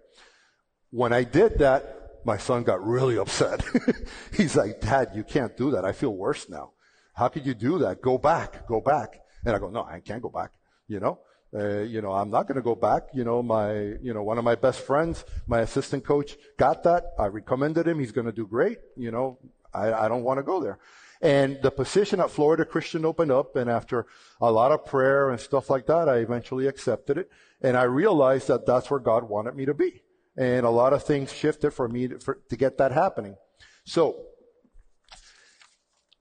When 0.91 1.13
I 1.13 1.25
did 1.25 1.59
that, 1.59 1.99
my 2.25 2.37
son 2.37 2.63
got 2.65 2.85
really 2.87 3.19
upset. 3.19 3.63
He's 4.37 4.57
like, 4.57 4.81
Dad, 4.81 5.11
you 5.15 5.25
can't 5.25 5.57
do 5.57 5.71
that. 5.71 5.85
I 5.85 5.93
feel 5.93 6.15
worse 6.15 6.49
now. 6.49 6.73
How 7.15 7.29
could 7.29 7.47
you 7.47 7.55
do 7.55 7.79
that? 7.81 8.01
Go 8.01 8.19
back, 8.19 8.67
go 8.67 8.81
back. 8.81 9.21
And 9.45 9.55
I 9.55 9.59
go, 9.59 9.71
no, 9.71 9.85
I 9.85 10.01
can't 10.01 10.23
go 10.23 10.29
back. 10.29 10.53
You 10.89 11.01
know, 11.01 11.21
uh, 11.55 11.81
you 11.81 12.01
know, 12.01 12.13
I'm 12.13 12.31
not 12.31 12.47
going 12.47 12.57
to 12.57 12.63
go 12.63 12.75
back. 12.75 13.05
You 13.13 13.25
know, 13.25 13.43
my, 13.43 13.73
you 14.03 14.13
know, 14.15 14.23
one 14.23 14.39
of 14.39 14.45
my 14.45 14.55
best 14.55 14.81
friends, 14.81 15.25
my 15.47 15.61
assistant 15.61 16.05
coach 16.05 16.37
got 16.59 16.83
that. 16.85 17.13
I 17.19 17.27
recommended 17.27 17.87
him. 17.87 17.99
He's 17.99 18.13
going 18.13 18.27
to 18.27 18.33
do 18.33 18.47
great. 18.47 18.79
You 18.97 19.11
know, 19.11 19.39
I, 19.73 19.93
I 19.93 20.09
don't 20.09 20.23
want 20.23 20.39
to 20.39 20.43
go 20.43 20.61
there. 20.63 20.79
And 21.21 21.61
the 21.63 21.71
position 21.71 22.21
at 22.21 22.31
Florida 22.31 22.65
Christian 22.65 23.05
opened 23.05 23.33
up, 23.33 23.57
and 23.57 23.69
after 23.69 24.07
a 24.41 24.53
lot 24.53 24.71
of 24.71 24.85
prayer 24.85 25.31
and 25.31 25.41
stuff 25.41 25.69
like 25.69 25.87
that, 25.87 26.09
I 26.09 26.17
eventually 26.19 26.67
accepted 26.67 27.19
it. 27.19 27.31
And 27.61 27.77
I 27.77 27.83
realized 27.83 28.47
that 28.49 28.67
that's 28.67 28.91
where 28.91 29.01
God 29.01 29.25
wanted 29.29 29.57
me 29.57 29.67
to 29.67 29.75
be. 29.75 30.03
And 30.37 30.65
a 30.65 30.71
lot 30.71 30.93
of 30.93 31.03
things 31.03 31.33
shifted 31.33 31.73
for 31.73 31.89
me 31.89 32.09
to, 32.09 32.21
for, 32.21 32.39
to 32.49 32.57
get 32.57 32.79
that 32.79 32.93
happening. 32.93 33.37
So, 33.85 34.27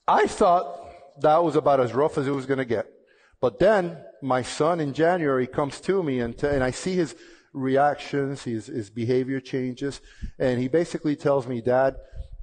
I 0.08 0.26
thought 0.26 1.22
that 1.22 1.44
was 1.44 1.56
about 1.56 1.80
as 1.80 1.94
rough 1.94 2.18
as 2.18 2.28
it 2.28 2.32
was 2.32 2.46
going 2.46 2.58
to 2.58 2.66
get. 2.66 2.88
But 3.40 3.60
then 3.60 3.98
my 4.24 4.42
son 4.42 4.80
in 4.80 4.94
January 4.94 5.46
comes 5.46 5.80
to 5.82 6.02
me 6.02 6.20
and, 6.20 6.36
t- 6.36 6.48
and 6.48 6.64
I 6.64 6.72
see 6.72 6.94
his 6.94 7.16
reactions, 7.54 8.44
his, 8.44 8.68
his 8.68 8.90
behavior 8.90 9.40
changes, 9.40 10.02
and 10.40 10.60
he 10.60 10.68
basically 10.68 11.16
tells 11.16 11.46
me, 11.46 11.62
Dad, 11.62 11.98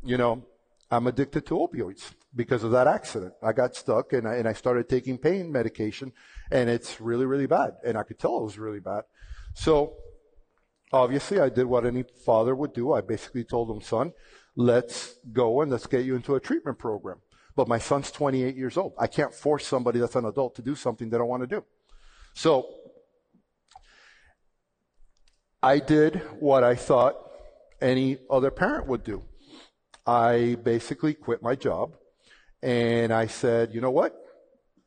you 0.04 0.16
know, 0.16 0.44
I'm 0.90 1.06
addicted 1.06 1.46
to 1.46 1.54
opioids 1.54 2.12
because 2.34 2.64
of 2.64 2.72
that 2.72 2.86
accident. 2.86 3.32
I 3.42 3.52
got 3.52 3.76
stuck 3.76 4.12
and 4.12 4.26
I, 4.26 4.34
and 4.36 4.48
I 4.48 4.52
started 4.52 4.88
taking 4.88 5.18
pain 5.18 5.52
medication 5.52 6.12
and 6.50 6.68
it's 6.68 7.00
really, 7.00 7.26
really 7.26 7.46
bad. 7.46 7.74
And 7.84 7.96
I 7.96 8.02
could 8.02 8.18
tell 8.18 8.38
it 8.38 8.44
was 8.44 8.58
really 8.58 8.80
bad. 8.80 9.04
So 9.54 9.94
obviously 10.92 11.40
I 11.40 11.48
did 11.48 11.66
what 11.66 11.86
any 11.86 12.04
father 12.24 12.54
would 12.54 12.72
do. 12.72 12.92
I 12.92 13.00
basically 13.00 13.44
told 13.44 13.70
him, 13.70 13.80
son, 13.80 14.12
let's 14.56 15.14
go 15.32 15.60
and 15.62 15.70
let's 15.70 15.86
get 15.86 16.04
you 16.04 16.16
into 16.16 16.34
a 16.34 16.40
treatment 16.40 16.78
program. 16.78 17.18
But 17.56 17.68
my 17.68 17.78
son's 17.78 18.10
28 18.10 18.56
years 18.56 18.76
old. 18.76 18.94
I 18.98 19.06
can't 19.06 19.32
force 19.32 19.66
somebody 19.66 20.00
that's 20.00 20.16
an 20.16 20.24
adult 20.24 20.56
to 20.56 20.62
do 20.62 20.74
something 20.74 21.08
they 21.08 21.18
don't 21.18 21.28
want 21.28 21.44
to 21.44 21.46
do. 21.46 21.64
So 22.34 22.66
I 25.62 25.78
did 25.78 26.16
what 26.40 26.64
I 26.64 26.74
thought 26.74 27.14
any 27.80 28.18
other 28.28 28.50
parent 28.50 28.88
would 28.88 29.04
do. 29.04 29.22
I 30.04 30.56
basically 30.62 31.14
quit 31.14 31.42
my 31.42 31.54
job 31.54 31.96
and 32.64 33.12
I 33.12 33.26
said, 33.26 33.74
you 33.74 33.82
know 33.82 33.90
what? 33.90 34.16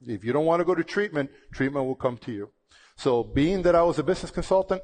If 0.01 0.23
you 0.23 0.33
don't 0.33 0.45
want 0.45 0.61
to 0.61 0.65
go 0.65 0.73
to 0.73 0.83
treatment, 0.83 1.29
treatment 1.53 1.85
will 1.85 1.95
come 1.95 2.17
to 2.19 2.31
you. 2.31 2.49
So 2.95 3.23
being 3.23 3.61
that 3.61 3.75
I 3.75 3.83
was 3.83 3.99
a 3.99 4.03
business 4.03 4.31
consultant, 4.31 4.81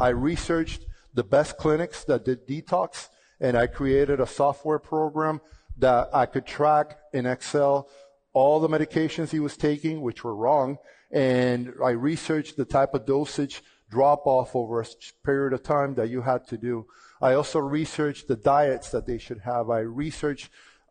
I 0.00 0.08
researched 0.08 0.86
the 1.12 1.22
best 1.22 1.58
clinics 1.58 2.02
that 2.04 2.24
did 2.24 2.48
detox 2.48 3.08
and 3.40 3.58
I 3.58 3.66
created 3.66 4.20
a 4.20 4.26
software 4.26 4.78
program 4.78 5.42
that 5.76 6.08
I 6.14 6.24
could 6.24 6.46
track 6.46 6.98
in 7.12 7.26
Excel 7.26 7.90
all 8.32 8.58
the 8.58 8.68
medications 8.68 9.30
he 9.30 9.40
was 9.40 9.58
taking, 9.58 10.00
which 10.00 10.24
were 10.24 10.34
wrong. 10.34 10.78
And 11.10 11.74
I 11.84 11.90
researched 11.90 12.56
the 12.56 12.64
type 12.64 12.94
of 12.94 13.04
dosage 13.04 13.62
drop 13.90 14.26
off 14.26 14.56
over 14.56 14.80
a 14.80 14.86
period 15.24 15.52
of 15.52 15.62
time 15.62 15.94
that 15.96 16.08
you 16.08 16.22
had 16.22 16.46
to 16.48 16.56
do. 16.56 16.86
I 17.20 17.34
also 17.34 17.58
researched 17.58 18.28
the 18.28 18.36
diets 18.36 18.90
that 18.92 19.06
they 19.06 19.18
should 19.18 19.40
have. 19.40 19.68
I 19.68 19.80
researched 19.80 20.48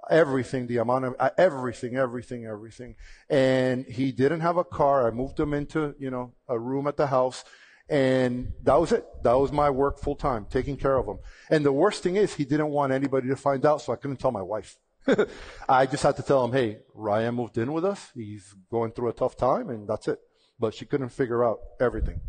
everything, 0.10 0.68
the 0.68 0.78
amount 0.78 1.06
of 1.06 1.16
uh, 1.20 1.30
everything, 1.38 1.96
everything, 1.96 2.46
everything. 2.46 2.96
And 3.30 3.86
he 3.86 4.12
didn't 4.12 4.42
have 4.42 4.58
a 4.58 4.64
car. 4.64 5.08
I 5.08 5.12
moved 5.12 5.40
him 5.40 5.54
into, 5.54 5.96
you 6.00 6.10
know, 6.10 6.34
a 6.48 6.58
room 6.58 6.88
at 6.88 6.98
the 6.98 7.08
house. 7.08 7.44
And 7.90 8.54
that 8.64 8.76
was 8.80 8.92
it. 8.92 9.06
That 9.24 9.34
was 9.34 9.52
my 9.52 9.70
work 9.70 10.00
full 10.00 10.16
time, 10.16 10.46
taking 10.50 10.78
care 10.78 10.96
of 10.96 11.08
him. 11.08 11.18
And 11.50 11.66
the 11.66 11.72
worst 11.72 12.04
thing 12.04 12.18
is 12.18 12.36
he 12.36 12.46
didn't 12.46 12.70
want 12.70 12.94
anybody 12.94 13.28
to 13.30 13.36
find 13.36 13.66
out, 13.66 13.82
so 13.82 13.92
I 13.94 13.96
couldn't 13.96 14.18
tell 14.18 14.32
my 14.32 14.44
wife. 14.44 14.78
I 15.70 15.88
just 15.88 16.04
had 16.04 16.16
to 16.18 16.24
tell 16.24 16.46
him, 16.46 16.52
hey, 16.52 16.80
Ryan 16.94 17.34
moved 17.34 17.58
in 17.58 17.74
with 17.74 17.86
us. 17.86 18.12
He's 18.14 18.54
going 18.70 18.92
through 18.92 19.10
a 19.10 19.14
tough 19.14 19.38
time, 19.38 19.70
and 19.70 19.88
that's 19.88 20.08
it. 20.08 20.20
But 20.60 20.76
she 20.76 20.86
couldn't 20.86 21.10
figure 21.10 21.44
out 21.44 21.60
everything. 21.80 22.22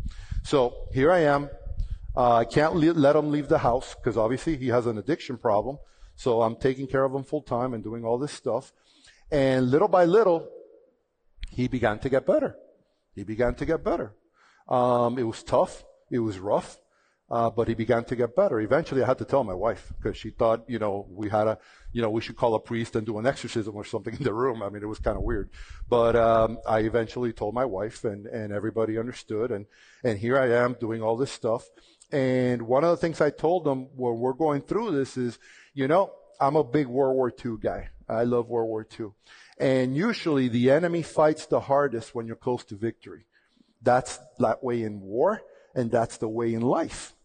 So 0.43 0.87
here 0.91 1.11
I 1.11 1.19
am. 1.19 1.49
Uh, 2.15 2.37
I 2.37 2.45
can't 2.45 2.75
le- 2.75 2.93
let 2.93 3.15
him 3.15 3.29
leave 3.29 3.47
the 3.47 3.59
house 3.59 3.93
because 3.93 4.17
obviously 4.17 4.57
he 4.57 4.69
has 4.69 4.87
an 4.87 4.97
addiction 4.97 5.37
problem. 5.37 5.77
So 6.21 6.43
I'm 6.43 6.55
taking 6.55 6.85
care 6.85 7.03
of 7.03 7.15
him 7.15 7.23
full 7.23 7.41
time 7.41 7.73
and 7.73 7.83
doing 7.83 8.05
all 8.05 8.19
this 8.19 8.31
stuff. 8.31 8.71
And 9.31 9.71
little 9.71 9.87
by 9.87 10.05
little, 10.05 10.47
he 11.49 11.67
began 11.67 11.97
to 11.97 12.09
get 12.09 12.27
better. 12.27 12.55
He 13.15 13.23
began 13.23 13.55
to 13.55 13.65
get 13.65 13.83
better. 13.83 14.13
Um, 14.69 15.17
it 15.17 15.23
was 15.23 15.41
tough. 15.41 15.83
It 16.11 16.19
was 16.19 16.37
rough. 16.37 16.77
Uh, 17.27 17.49
but 17.49 17.67
he 17.67 17.73
began 17.73 18.03
to 18.03 18.15
get 18.15 18.35
better. 18.35 18.59
Eventually, 18.59 19.01
I 19.01 19.07
had 19.07 19.17
to 19.17 19.25
tell 19.25 19.43
my 19.43 19.55
wife 19.55 19.93
because 19.97 20.15
she 20.15 20.29
thought, 20.29 20.65
you 20.67 20.77
know, 20.77 21.07
we 21.09 21.27
had 21.29 21.47
a, 21.47 21.57
you 21.91 22.03
know, 22.03 22.11
we 22.11 22.21
should 22.21 22.35
call 22.35 22.53
a 22.53 22.59
priest 22.59 22.95
and 22.95 23.03
do 23.03 23.17
an 23.17 23.25
exorcism 23.25 23.75
or 23.75 23.85
something 23.85 24.13
in 24.19 24.23
the 24.23 24.33
room. 24.33 24.61
I 24.61 24.69
mean, 24.69 24.83
it 24.83 24.93
was 24.93 24.99
kind 24.99 25.17
of 25.17 25.23
weird. 25.23 25.49
But 25.89 26.15
um, 26.15 26.59
I 26.67 26.79
eventually 26.81 27.33
told 27.33 27.55
my 27.55 27.65
wife, 27.65 28.03
and 28.03 28.27
and 28.27 28.53
everybody 28.53 28.99
understood. 28.99 29.49
And 29.49 29.65
and 30.03 30.19
here 30.19 30.37
I 30.37 30.49
am 30.63 30.75
doing 30.79 31.01
all 31.01 31.17
this 31.17 31.31
stuff. 31.31 31.67
And 32.11 32.63
one 32.63 32.83
of 32.83 32.91
the 32.91 32.97
things 32.97 33.21
I 33.21 33.29
told 33.29 33.63
them 33.63 33.87
when 33.95 34.19
we're 34.19 34.33
going 34.33 34.61
through 34.61 34.91
this 34.91 35.17
is, 35.17 35.39
you 35.73 35.87
know, 35.87 36.11
I'm 36.39 36.55
a 36.55 36.63
big 36.63 36.87
World 36.87 37.15
War 37.15 37.31
II 37.45 37.57
guy. 37.61 37.89
I 38.09 38.23
love 38.23 38.49
World 38.49 38.67
War 38.67 38.85
II. 38.99 39.11
And 39.59 39.95
usually 39.95 40.49
the 40.49 40.71
enemy 40.71 41.03
fights 41.03 41.45
the 41.45 41.61
hardest 41.61 42.13
when 42.13 42.27
you're 42.27 42.35
close 42.35 42.63
to 42.65 42.75
victory. 42.75 43.25
That's 43.81 44.19
that 44.39 44.63
way 44.63 44.83
in 44.83 45.01
war, 45.01 45.41
and 45.73 45.89
that's 45.89 46.17
the 46.17 46.27
way 46.27 46.53
in 46.53 46.61
life. 46.61 47.15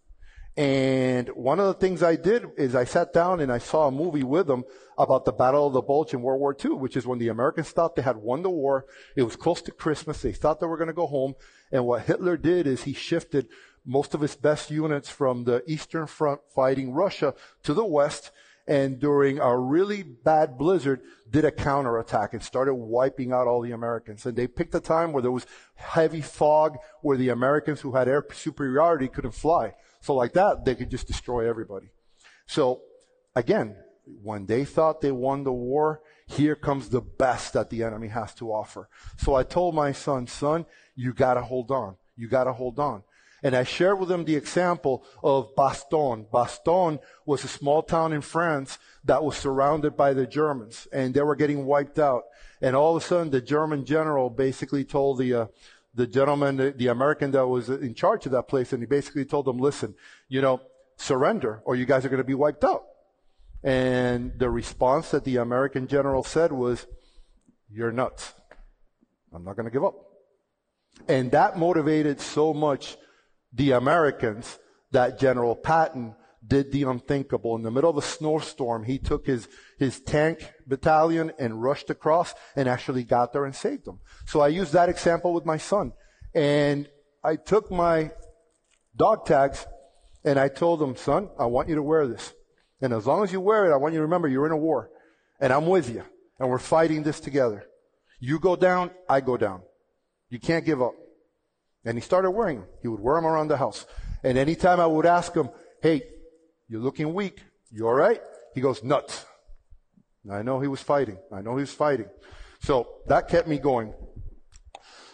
And 0.56 1.28
one 1.30 1.60
of 1.60 1.66
the 1.66 1.74
things 1.74 2.02
I 2.02 2.16
did 2.16 2.46
is 2.56 2.74
I 2.74 2.84
sat 2.84 3.12
down 3.12 3.40
and 3.40 3.52
I 3.52 3.58
saw 3.58 3.88
a 3.88 3.90
movie 3.90 4.22
with 4.22 4.46
them 4.46 4.64
about 4.96 5.26
the 5.26 5.32
Battle 5.32 5.66
of 5.66 5.74
the 5.74 5.82
Bulge 5.82 6.14
in 6.14 6.22
World 6.22 6.40
War 6.40 6.56
II, 6.58 6.72
which 6.72 6.96
is 6.96 7.06
when 7.06 7.18
the 7.18 7.28
Americans 7.28 7.70
thought 7.70 7.94
they 7.94 8.02
had 8.02 8.16
won 8.16 8.42
the 8.42 8.48
war. 8.48 8.86
It 9.16 9.22
was 9.22 9.36
close 9.36 9.60
to 9.62 9.70
Christmas. 9.70 10.22
They 10.22 10.32
thought 10.32 10.60
they 10.60 10.66
were 10.66 10.78
going 10.78 10.86
to 10.86 10.94
go 10.94 11.06
home. 11.06 11.34
And 11.70 11.84
what 11.84 12.06
Hitler 12.06 12.38
did 12.38 12.66
is 12.66 12.84
he 12.84 12.94
shifted 12.94 13.48
most 13.86 14.14
of 14.14 14.20
his 14.20 14.34
best 14.34 14.70
units 14.70 15.08
from 15.08 15.44
the 15.44 15.62
Eastern 15.66 16.06
Front 16.06 16.40
fighting 16.54 16.92
Russia 16.92 17.34
to 17.62 17.72
the 17.72 17.84
West. 17.84 18.32
And 18.68 18.98
during 18.98 19.38
a 19.38 19.56
really 19.56 20.02
bad 20.02 20.58
blizzard, 20.58 21.00
did 21.30 21.44
a 21.44 21.52
counterattack 21.52 22.34
and 22.34 22.42
started 22.42 22.74
wiping 22.74 23.32
out 23.32 23.46
all 23.46 23.62
the 23.62 23.70
Americans. 23.70 24.26
And 24.26 24.36
they 24.36 24.48
picked 24.48 24.74
a 24.74 24.80
time 24.80 25.12
where 25.12 25.22
there 25.22 25.30
was 25.30 25.46
heavy 25.76 26.20
fog, 26.20 26.76
where 27.00 27.16
the 27.16 27.28
Americans 27.28 27.80
who 27.80 27.94
had 27.94 28.08
air 28.08 28.26
superiority 28.32 29.06
couldn't 29.06 29.32
fly. 29.32 29.74
So 30.00 30.14
like 30.14 30.32
that, 30.32 30.64
they 30.64 30.74
could 30.74 30.90
just 30.90 31.06
destroy 31.06 31.48
everybody. 31.48 31.90
So 32.46 32.82
again, 33.36 33.76
when 34.22 34.46
they 34.46 34.64
thought 34.64 35.00
they 35.00 35.12
won 35.12 35.44
the 35.44 35.52
war, 35.52 36.00
here 36.26 36.56
comes 36.56 36.88
the 36.88 37.00
best 37.00 37.52
that 37.52 37.70
the 37.70 37.84
enemy 37.84 38.08
has 38.08 38.34
to 38.34 38.52
offer. 38.52 38.88
So 39.16 39.34
I 39.34 39.44
told 39.44 39.74
my 39.74 39.92
son, 39.92 40.26
son, 40.26 40.66
you 40.96 41.12
gotta 41.12 41.42
hold 41.42 41.70
on. 41.70 41.96
You 42.16 42.28
gotta 42.28 42.52
hold 42.52 42.78
on. 42.78 43.02
And 43.46 43.54
I 43.54 43.62
shared 43.62 44.00
with 44.00 44.08
them 44.08 44.24
the 44.24 44.34
example 44.34 45.04
of 45.22 45.54
Bastogne. 45.54 46.28
Bastogne 46.32 46.98
was 47.24 47.44
a 47.44 47.48
small 47.48 47.80
town 47.80 48.12
in 48.12 48.20
France 48.20 48.76
that 49.04 49.22
was 49.22 49.36
surrounded 49.36 49.96
by 49.96 50.14
the 50.14 50.26
Germans 50.26 50.88
and 50.92 51.14
they 51.14 51.22
were 51.22 51.36
getting 51.36 51.64
wiped 51.64 52.00
out. 52.00 52.24
And 52.60 52.74
all 52.74 52.96
of 52.96 53.04
a 53.04 53.06
sudden 53.06 53.30
the 53.30 53.40
German 53.40 53.84
general 53.84 54.30
basically 54.30 54.84
told 54.84 55.18
the, 55.18 55.32
uh, 55.32 55.46
the 55.94 56.08
gentleman, 56.08 56.56
the, 56.56 56.72
the 56.72 56.88
American 56.88 57.30
that 57.30 57.46
was 57.46 57.68
in 57.68 57.94
charge 57.94 58.26
of 58.26 58.32
that 58.32 58.48
place, 58.48 58.72
and 58.72 58.82
he 58.82 58.86
basically 58.86 59.24
told 59.24 59.44
them, 59.46 59.58
listen, 59.58 59.94
you 60.28 60.42
know, 60.42 60.60
surrender 60.96 61.62
or 61.64 61.76
you 61.76 61.86
guys 61.86 62.04
are 62.04 62.08
going 62.08 62.18
to 62.18 62.24
be 62.24 62.34
wiped 62.34 62.64
out. 62.64 62.82
And 63.62 64.36
the 64.40 64.50
response 64.50 65.12
that 65.12 65.22
the 65.22 65.36
American 65.36 65.86
general 65.86 66.24
said 66.24 66.50
was, 66.50 66.84
you're 67.70 67.92
nuts. 67.92 68.34
I'm 69.32 69.44
not 69.44 69.54
going 69.54 69.66
to 69.66 69.72
give 69.72 69.84
up. 69.84 69.94
And 71.06 71.30
that 71.30 71.56
motivated 71.56 72.20
so 72.20 72.52
much 72.52 72.96
the 73.56 73.72
Americans 73.72 74.58
that 74.92 75.18
General 75.18 75.56
Patton 75.56 76.14
did 76.46 76.70
the 76.70 76.84
unthinkable. 76.84 77.56
In 77.56 77.62
the 77.62 77.70
middle 77.70 77.90
of 77.90 77.96
a 77.96 78.02
snowstorm, 78.02 78.84
he 78.84 78.98
took 78.98 79.26
his, 79.26 79.48
his 79.78 80.00
tank 80.00 80.52
battalion 80.66 81.32
and 81.38 81.62
rushed 81.62 81.90
across 81.90 82.34
and 82.54 82.68
actually 82.68 83.02
got 83.02 83.32
there 83.32 83.44
and 83.44 83.54
saved 83.54 83.84
them. 83.84 83.98
So 84.26 84.40
I 84.40 84.48
used 84.48 84.72
that 84.74 84.88
example 84.88 85.32
with 85.32 85.44
my 85.44 85.56
son. 85.56 85.92
And 86.34 86.88
I 87.24 87.36
took 87.36 87.70
my 87.70 88.12
dog 88.94 89.26
tags 89.26 89.66
And 90.26 90.40
I 90.40 90.48
told 90.48 90.82
him, 90.82 90.96
son, 90.96 91.30
I 91.38 91.46
want 91.46 91.68
you 91.68 91.76
to 91.76 91.82
wear 91.82 92.08
this. 92.08 92.34
And 92.80 92.92
as 92.92 93.06
long 93.06 93.22
as 93.22 93.32
you 93.32 93.40
wear 93.40 93.70
it, 93.70 93.72
I 93.72 93.76
want 93.76 93.94
you 93.94 94.00
to 94.00 94.02
remember 94.02 94.26
you're 94.26 94.44
in 94.46 94.52
a 94.52 94.56
war. 94.56 94.90
And 95.40 95.52
I'm 95.52 95.66
with 95.66 95.88
you. 95.88 96.02
And 96.40 96.50
we're 96.50 96.58
fighting 96.58 97.04
this 97.04 97.20
together. 97.20 97.64
You 98.18 98.40
go 98.40 98.56
down, 98.56 98.90
I 99.08 99.20
go 99.20 99.36
down. 99.36 99.62
You 100.28 100.40
can't 100.40 100.64
give 100.64 100.82
up. 100.82 100.94
And 101.86 101.96
he 101.96 102.02
started 102.02 102.32
wearing 102.32 102.58
them. 102.60 102.68
He 102.82 102.88
would 102.88 103.00
wear 103.00 103.14
them 103.16 103.24
around 103.24 103.48
the 103.48 103.56
house. 103.56 103.86
And 104.22 104.36
anytime 104.36 104.80
I 104.80 104.86
would 104.86 105.06
ask 105.06 105.34
him, 105.34 105.48
hey, 105.80 106.02
you're 106.68 106.82
looking 106.82 107.14
weak. 107.14 107.42
You 107.70 107.86
alright? 107.86 108.20
He 108.54 108.60
goes, 108.60 108.82
nuts. 108.82 109.24
I 110.30 110.42
know 110.42 110.60
he 110.60 110.68
was 110.68 110.82
fighting. 110.82 111.18
I 111.32 111.40
know 111.40 111.56
he 111.56 111.60
was 111.60 111.72
fighting. 111.72 112.06
So 112.60 112.88
that 113.06 113.28
kept 113.28 113.46
me 113.46 113.58
going. 113.58 113.94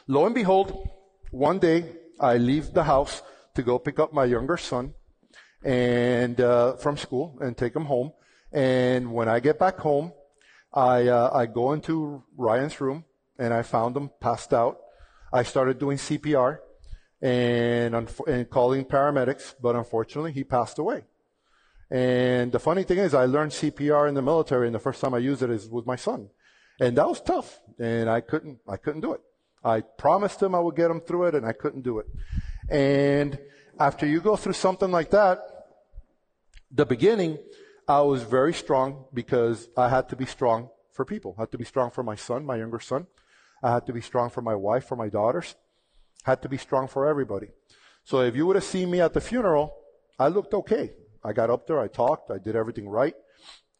Lo 0.08 0.26
and 0.26 0.34
behold, 0.34 0.88
one 1.30 1.58
day 1.58 1.84
I 2.18 2.38
leave 2.38 2.72
the 2.72 2.84
house 2.84 3.22
to 3.54 3.62
go 3.62 3.78
pick 3.78 3.98
up 3.98 4.12
my 4.12 4.24
younger 4.24 4.56
son 4.56 4.94
and 5.64 6.40
uh, 6.40 6.76
from 6.76 6.96
school 6.96 7.38
and 7.40 7.56
take 7.56 7.76
him 7.76 7.84
home. 7.84 8.12
And 8.52 9.12
when 9.12 9.28
I 9.28 9.40
get 9.40 9.58
back 9.58 9.78
home, 9.78 10.12
I 10.72 11.08
uh, 11.08 11.30
I 11.32 11.46
go 11.46 11.72
into 11.72 12.22
Ryan's 12.36 12.80
room 12.80 13.04
and 13.38 13.52
I 13.52 13.62
found 13.62 13.96
him 13.96 14.10
passed 14.20 14.54
out. 14.54 14.78
I 15.32 15.42
started 15.42 15.78
doing 15.78 15.96
CPR 15.96 16.58
and 17.20 17.94
and 18.26 18.50
calling 18.50 18.84
paramedics, 18.84 19.54
but 19.60 19.76
unfortunately 19.76 20.32
he 20.32 20.44
passed 20.44 20.78
away. 20.78 21.04
And 21.90 22.52
the 22.52 22.58
funny 22.58 22.84
thing 22.84 22.98
is, 22.98 23.14
I 23.14 23.26
learned 23.26 23.52
CPR 23.52 24.08
in 24.08 24.14
the 24.14 24.22
military, 24.22 24.66
and 24.66 24.74
the 24.74 24.80
first 24.80 25.00
time 25.00 25.14
I 25.14 25.18
used 25.18 25.42
it 25.42 25.50
is 25.50 25.68
with 25.68 25.86
my 25.86 25.96
son, 25.96 26.30
and 26.80 26.96
that 26.96 27.08
was 27.08 27.20
tough. 27.20 27.60
And 27.78 28.10
I 28.10 28.20
couldn't 28.20 28.58
I 28.68 28.76
couldn't 28.76 29.02
do 29.02 29.12
it. 29.12 29.20
I 29.64 29.80
promised 29.80 30.42
him 30.42 30.54
I 30.54 30.60
would 30.60 30.76
get 30.76 30.90
him 30.90 31.00
through 31.00 31.26
it, 31.26 31.34
and 31.34 31.46
I 31.46 31.52
couldn't 31.52 31.82
do 31.82 31.98
it. 31.98 32.06
And 32.68 33.38
after 33.78 34.06
you 34.06 34.20
go 34.20 34.36
through 34.36 34.54
something 34.54 34.90
like 34.90 35.10
that, 35.10 35.38
the 36.70 36.86
beginning, 36.86 37.38
I 37.86 38.00
was 38.00 38.22
very 38.22 38.54
strong 38.54 39.04
because 39.12 39.68
I 39.76 39.88
had 39.88 40.08
to 40.10 40.16
be 40.16 40.26
strong 40.26 40.70
for 40.92 41.04
people. 41.04 41.34
I 41.38 41.42
had 41.42 41.52
to 41.52 41.58
be 41.58 41.64
strong 41.64 41.90
for 41.90 42.02
my 42.02 42.16
son, 42.16 42.44
my 42.44 42.56
younger 42.56 42.80
son. 42.80 43.06
I 43.62 43.72
had 43.72 43.86
to 43.86 43.92
be 43.92 44.00
strong 44.00 44.30
for 44.30 44.42
my 44.42 44.54
wife, 44.54 44.84
for 44.84 44.96
my 44.96 45.08
daughters. 45.08 45.54
I 46.26 46.30
had 46.30 46.42
to 46.42 46.48
be 46.48 46.58
strong 46.58 46.88
for 46.88 47.06
everybody. 47.06 47.48
So 48.04 48.20
if 48.20 48.34
you 48.34 48.46
would 48.46 48.56
have 48.56 48.64
seen 48.64 48.90
me 48.90 49.00
at 49.00 49.12
the 49.12 49.20
funeral, 49.20 49.74
I 50.18 50.28
looked 50.28 50.54
okay. 50.54 50.92
I 51.24 51.32
got 51.32 51.50
up 51.50 51.66
there, 51.66 51.80
I 51.80 51.88
talked, 51.88 52.30
I 52.30 52.38
did 52.38 52.56
everything 52.56 52.88
right, 52.88 53.14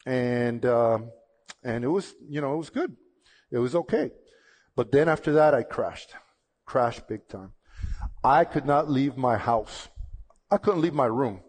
and 0.07 0.65
um, 0.65 1.11
and 1.65 1.85
it 1.85 1.89
was 1.89 2.15
you 2.29 2.41
know 2.41 2.55
it 2.55 2.59
was 2.59 2.71
good, 2.71 2.97
it 3.51 3.59
was 3.59 3.75
okay. 3.75 4.13
But 4.77 4.93
then 4.93 5.09
after 5.09 5.33
that, 5.33 5.55
I 5.55 5.65
crashed, 5.65 6.15
crashed 6.65 7.09
big 7.09 7.29
time. 7.29 7.53
I 8.25 8.45
could 8.45 8.65
not 8.65 8.89
leave 8.89 9.17
my 9.17 9.37
house. 9.37 9.89
I 10.51 10.59
couldn't 10.59 10.81
leave 10.81 10.95
my 10.95 11.07
room. 11.07 11.41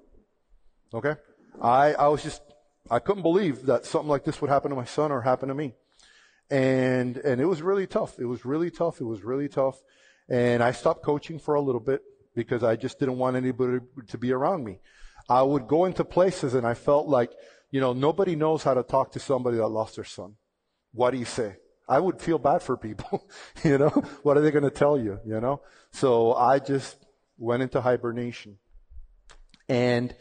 Okay? 0.94 1.16
I, 1.62 1.94
I 1.94 2.08
was 2.08 2.24
just, 2.24 2.42
I 2.90 3.00
couldn't 3.00 3.24
believe 3.24 3.66
that 3.68 3.86
something 3.86 4.10
like 4.10 4.24
this 4.24 4.42
would 4.42 4.50
happen 4.50 4.70
to 4.70 4.76
my 4.76 4.86
son 4.86 5.12
or 5.12 5.22
happen 5.22 5.50
to 5.50 5.56
me. 5.56 5.74
And, 6.50 7.18
and 7.18 7.42
it 7.42 7.46
was 7.46 7.62
really 7.62 7.88
tough. 7.88 8.20
It 8.20 8.26
was 8.26 8.46
really 8.46 8.70
tough. 8.70 9.02
It 9.02 9.06
was 9.06 9.24
really 9.24 9.50
tough. 9.50 9.82
And 10.30 10.64
I 10.64 10.72
stopped 10.72 11.04
coaching 11.04 11.40
for 11.40 11.56
a 11.56 11.62
little 11.62 11.82
bit 11.82 12.02
because 12.36 12.64
I 12.64 12.76
just 12.76 13.00
didn't 13.00 13.18
want 13.18 13.36
anybody 13.36 13.80
to 14.08 14.18
be 14.18 14.32
around 14.32 14.64
me. 14.64 14.80
I 15.30 15.42
would 15.42 15.68
go 15.68 15.86
into 15.86 16.04
places 16.04 16.54
and 16.54 16.66
I 16.66 16.74
felt 16.74 17.08
like, 17.08 17.32
you 17.72 17.80
know, 17.80 17.94
nobody 17.94 18.36
knows 18.36 18.64
how 18.64 18.74
to 18.74 18.84
talk 18.84 19.12
to 19.14 19.20
somebody 19.20 19.58
that 19.58 19.68
lost 19.68 19.96
their 19.96 20.06
son. 20.06 20.36
What 20.94 21.12
do 21.12 21.18
you 21.18 21.26
say? 21.26 21.58
I 21.88 22.00
would 22.00 22.22
feel 22.22 22.38
bad 22.38 22.62
for 22.62 22.78
people. 22.78 23.28
you 23.64 23.78
know, 23.78 23.90
what 24.24 24.38
are 24.38 24.42
they 24.42 24.52
going 24.52 24.64
to 24.64 24.70
tell 24.70 24.98
you? 24.98 25.20
You 25.26 25.40
know, 25.40 25.62
so 25.92 26.34
I 26.34 26.60
just 26.60 26.98
went 27.38 27.64
into 27.64 27.82
hibernation. 27.82 28.58
And 29.70 30.16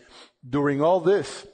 during 0.48 0.80
all 0.80 1.00
this, 1.00 1.46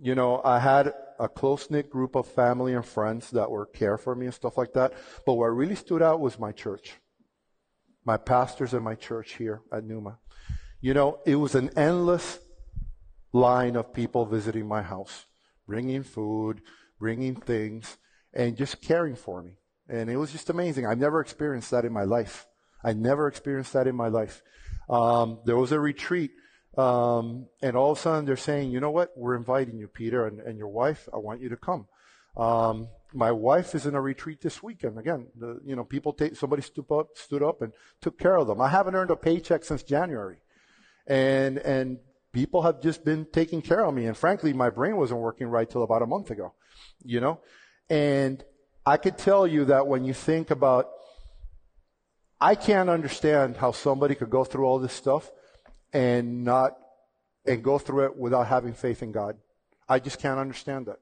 you 0.00 0.14
know, 0.14 0.40
I 0.44 0.58
had 0.58 0.92
a 1.18 1.28
close 1.28 1.70
knit 1.70 1.90
group 1.90 2.14
of 2.14 2.26
family 2.26 2.74
and 2.74 2.84
friends 2.84 3.30
that 3.30 3.50
were 3.50 3.66
care 3.66 3.98
for 3.98 4.14
me 4.14 4.26
and 4.26 4.34
stuff 4.34 4.56
like 4.56 4.72
that. 4.74 4.92
But 5.24 5.34
what 5.34 5.46
really 5.46 5.74
stood 5.74 6.02
out 6.02 6.20
was 6.20 6.38
my 6.38 6.52
church, 6.52 6.94
my 8.04 8.16
pastors 8.16 8.74
and 8.74 8.84
my 8.84 8.94
church 8.94 9.34
here 9.34 9.62
at 9.72 9.84
Numa. 9.84 10.18
You 10.80 10.94
know, 10.94 11.20
it 11.26 11.36
was 11.36 11.54
an 11.54 11.70
endless 11.76 12.38
line 13.32 13.76
of 13.76 13.92
people 13.92 14.24
visiting 14.26 14.66
my 14.66 14.82
house, 14.82 15.26
bringing 15.66 16.02
food, 16.02 16.62
bringing 16.98 17.34
things, 17.34 17.98
and 18.32 18.56
just 18.56 18.80
caring 18.82 19.16
for 19.16 19.42
me. 19.42 19.58
And 19.88 20.10
it 20.10 20.16
was 20.16 20.32
just 20.32 20.50
amazing. 20.50 20.86
I've 20.86 20.98
never 20.98 21.20
experienced 21.20 21.70
that 21.70 21.84
in 21.84 21.92
my 21.92 22.04
life. 22.04 22.46
I 22.84 22.92
never 22.92 23.28
experienced 23.28 23.72
that 23.72 23.86
in 23.86 23.96
my 23.96 24.08
life. 24.08 24.42
Um, 24.88 25.40
there 25.44 25.56
was 25.56 25.72
a 25.72 25.80
retreat 25.80 26.30
um, 26.76 27.46
and 27.62 27.76
all 27.76 27.92
of 27.92 27.98
a 27.98 28.00
sudden 28.00 28.24
they're 28.24 28.36
saying, 28.36 28.70
you 28.70 28.80
know 28.80 28.90
what? 28.90 29.12
We're 29.16 29.36
inviting 29.36 29.78
you, 29.78 29.88
Peter, 29.88 30.26
and, 30.26 30.40
and 30.40 30.58
your 30.58 30.68
wife. 30.68 31.08
I 31.12 31.18
want 31.18 31.40
you 31.40 31.48
to 31.48 31.56
come. 31.56 31.86
Um, 32.36 32.88
my 33.14 33.32
wife 33.32 33.74
is 33.74 33.86
in 33.86 33.94
a 33.94 34.00
retreat 34.00 34.42
this 34.42 34.62
weekend. 34.62 34.98
Again, 34.98 35.28
the, 35.38 35.58
you 35.64 35.74
know, 35.74 35.84
people 35.84 36.12
take, 36.12 36.36
somebody 36.36 36.60
stood 36.60 36.90
up, 36.90 37.08
stood 37.14 37.42
up 37.42 37.62
and 37.62 37.72
took 38.02 38.18
care 38.18 38.36
of 38.36 38.46
them. 38.46 38.60
I 38.60 38.68
haven't 38.68 38.94
earned 38.94 39.10
a 39.10 39.16
paycheck 39.16 39.64
since 39.64 39.82
January. 39.82 40.36
And, 41.06 41.58
and 41.58 41.98
people 42.32 42.62
have 42.62 42.82
just 42.82 43.04
been 43.04 43.26
taking 43.32 43.62
care 43.62 43.84
of 43.84 43.94
me. 43.94 44.04
And 44.04 44.16
frankly, 44.16 44.52
my 44.52 44.68
brain 44.68 44.96
wasn't 44.96 45.20
working 45.20 45.46
right 45.46 45.68
till 45.68 45.82
about 45.82 46.02
a 46.02 46.06
month 46.06 46.30
ago, 46.30 46.52
you 47.02 47.20
know? 47.20 47.40
And 47.88 48.44
I 48.84 48.98
could 48.98 49.16
tell 49.16 49.46
you 49.46 49.64
that 49.66 49.86
when 49.86 50.04
you 50.04 50.12
think 50.12 50.50
about, 50.50 50.90
I 52.38 52.54
can't 52.54 52.90
understand 52.90 53.56
how 53.56 53.72
somebody 53.72 54.14
could 54.14 54.28
go 54.28 54.44
through 54.44 54.66
all 54.66 54.78
this 54.78 54.92
stuff 54.92 55.30
and 55.96 56.44
not 56.44 56.76
and 57.46 57.62
go 57.62 57.78
through 57.78 58.04
it 58.04 58.16
without 58.16 58.46
having 58.46 58.74
faith 58.74 59.02
in 59.02 59.12
God. 59.12 59.38
I 59.88 59.98
just 59.98 60.20
can't 60.20 60.38
understand 60.38 60.86
that. 60.86 60.98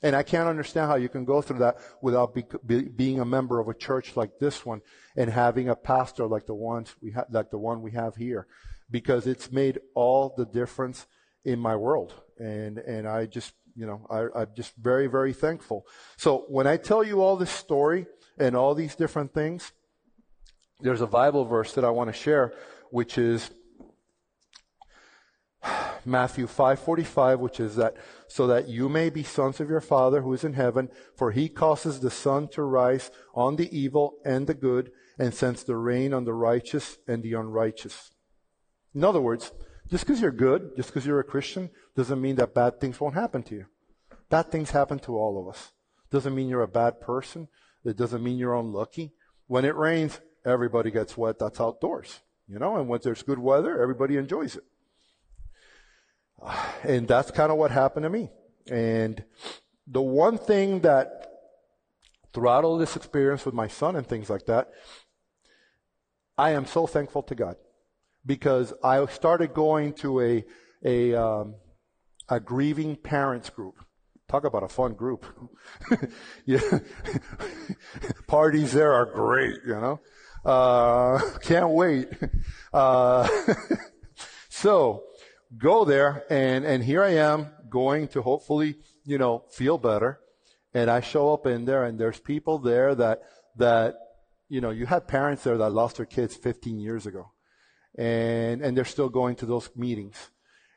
And 0.00 0.14
I 0.14 0.22
can't 0.22 0.48
understand 0.48 0.88
how 0.88 0.94
you 0.94 1.08
can 1.08 1.24
go 1.24 1.42
through 1.42 1.58
that 1.58 1.78
without 2.00 2.34
be, 2.34 2.44
be, 2.64 2.82
being 2.82 3.18
a 3.18 3.24
member 3.24 3.58
of 3.58 3.68
a 3.68 3.74
church 3.74 4.16
like 4.16 4.38
this 4.38 4.64
one 4.64 4.80
and 5.16 5.28
having 5.28 5.68
a 5.68 5.74
pastor 5.74 6.26
like 6.26 6.46
the 6.46 6.54
ones 6.54 6.94
we 7.02 7.10
ha- 7.10 7.24
like 7.30 7.50
the 7.50 7.58
one 7.58 7.82
we 7.82 7.90
have 7.92 8.14
here, 8.14 8.46
because 8.88 9.26
it's 9.26 9.50
made 9.50 9.80
all 9.94 10.34
the 10.36 10.46
difference 10.46 11.08
in 11.44 11.58
my 11.58 11.74
world. 11.74 12.14
And 12.38 12.78
and 12.78 13.08
I 13.08 13.26
just 13.26 13.54
you 13.74 13.86
know 13.86 14.06
I, 14.08 14.40
I'm 14.40 14.50
just 14.54 14.72
very 14.76 15.08
very 15.08 15.32
thankful. 15.32 15.84
So 16.16 16.44
when 16.48 16.68
I 16.68 16.76
tell 16.76 17.02
you 17.02 17.22
all 17.22 17.36
this 17.36 17.50
story 17.50 18.06
and 18.38 18.54
all 18.54 18.76
these 18.76 18.94
different 18.94 19.34
things, 19.34 19.72
there's 20.78 21.00
a 21.00 21.08
Bible 21.08 21.44
verse 21.44 21.74
that 21.74 21.84
I 21.84 21.90
want 21.90 22.08
to 22.08 22.14
share, 22.14 22.54
which 22.92 23.18
is 23.18 23.50
Matthew 26.08 26.46
5:45 26.46 27.38
which 27.38 27.60
is 27.60 27.76
that 27.76 27.96
so 28.26 28.46
that 28.46 28.68
you 28.68 28.88
may 28.88 29.10
be 29.10 29.22
sons 29.22 29.60
of 29.60 29.68
your 29.68 29.80
father 29.80 30.22
who 30.22 30.32
is 30.32 30.44
in 30.44 30.54
heaven 30.54 30.88
for 31.14 31.30
he 31.30 31.48
causes 31.48 32.00
the 32.00 32.10
sun 32.10 32.48
to 32.48 32.62
rise 32.62 33.10
on 33.34 33.56
the 33.56 33.76
evil 33.76 34.18
and 34.24 34.46
the 34.46 34.54
good 34.54 34.90
and 35.18 35.34
sends 35.34 35.64
the 35.64 35.76
rain 35.76 36.14
on 36.14 36.24
the 36.24 36.34
righteous 36.34 36.98
and 37.06 37.22
the 37.22 37.34
unrighteous. 37.34 38.10
In 38.94 39.04
other 39.04 39.20
words, 39.20 39.52
just 39.90 40.06
because 40.06 40.20
you're 40.20 40.30
good, 40.30 40.76
just 40.76 40.90
because 40.90 41.06
you're 41.06 41.20
a 41.20 41.24
Christian 41.24 41.70
doesn't 41.96 42.20
mean 42.20 42.36
that 42.36 42.54
bad 42.54 42.80
things 42.80 43.00
won't 43.00 43.14
happen 43.14 43.42
to 43.44 43.54
you. 43.54 43.66
Bad 44.28 44.50
things 44.50 44.70
happen 44.70 44.98
to 45.00 45.16
all 45.16 45.40
of 45.40 45.48
us. 45.48 45.72
Doesn't 46.10 46.34
mean 46.34 46.48
you're 46.48 46.62
a 46.62 46.68
bad 46.68 47.00
person. 47.00 47.48
It 47.84 47.96
doesn't 47.96 48.22
mean 48.22 48.38
you're 48.38 48.54
unlucky. 48.54 49.12
When 49.46 49.64
it 49.64 49.76
rains, 49.76 50.20
everybody 50.44 50.90
gets 50.90 51.16
wet. 51.16 51.38
That's 51.38 51.60
outdoors, 51.60 52.20
you 52.46 52.58
know, 52.58 52.76
and 52.76 52.88
when 52.88 53.00
there's 53.02 53.22
good 53.22 53.38
weather, 53.38 53.80
everybody 53.80 54.16
enjoys 54.16 54.56
it. 54.56 54.64
And 56.82 57.08
that's 57.08 57.30
kind 57.30 57.50
of 57.50 57.58
what 57.58 57.70
happened 57.70 58.04
to 58.04 58.10
me. 58.10 58.30
And 58.70 59.24
the 59.86 60.02
one 60.02 60.38
thing 60.38 60.80
that 60.80 61.26
throughout 62.32 62.64
all 62.64 62.78
this 62.78 62.96
experience 62.96 63.44
with 63.44 63.54
my 63.54 63.68
son 63.68 63.96
and 63.96 64.06
things 64.06 64.30
like 64.30 64.46
that, 64.46 64.70
I 66.36 66.50
am 66.50 66.66
so 66.66 66.86
thankful 66.86 67.22
to 67.24 67.34
God 67.34 67.56
because 68.24 68.72
I 68.84 69.04
started 69.06 69.54
going 69.54 69.94
to 69.94 70.20
a 70.20 70.44
a 70.84 71.14
um, 71.14 71.56
a 72.28 72.38
grieving 72.38 72.94
parents 72.96 73.50
group. 73.50 73.74
Talk 74.28 74.44
about 74.44 74.62
a 74.62 74.68
fun 74.68 74.92
group. 74.92 75.24
yeah. 76.44 76.60
Parties 78.26 78.72
there 78.72 78.92
are 78.92 79.06
great, 79.06 79.56
you 79.66 79.74
know. 79.74 80.00
Uh, 80.44 81.18
can't 81.42 81.70
wait. 81.70 82.08
Uh, 82.72 83.26
so 84.50 85.02
go 85.56 85.84
there 85.84 86.24
and, 86.30 86.64
and 86.64 86.84
here 86.84 87.02
I 87.02 87.14
am 87.14 87.48
going 87.70 88.08
to 88.08 88.22
hopefully, 88.22 88.76
you 89.04 89.18
know, 89.18 89.44
feel 89.50 89.78
better. 89.78 90.20
And 90.74 90.90
I 90.90 91.00
show 91.00 91.32
up 91.32 91.46
in 91.46 91.64
there 91.64 91.84
and 91.84 91.98
there's 91.98 92.20
people 92.20 92.58
there 92.58 92.94
that, 92.94 93.22
that, 93.56 93.96
you 94.48 94.60
know, 94.60 94.70
you 94.70 94.86
had 94.86 95.08
parents 95.08 95.44
there 95.44 95.58
that 95.58 95.70
lost 95.70 95.96
their 95.96 96.06
kids 96.06 96.36
15 96.36 96.78
years 96.78 97.06
ago. 97.06 97.32
And, 97.96 98.62
and 98.62 98.76
they're 98.76 98.84
still 98.84 99.08
going 99.08 99.36
to 99.36 99.46
those 99.46 99.70
meetings. 99.74 100.30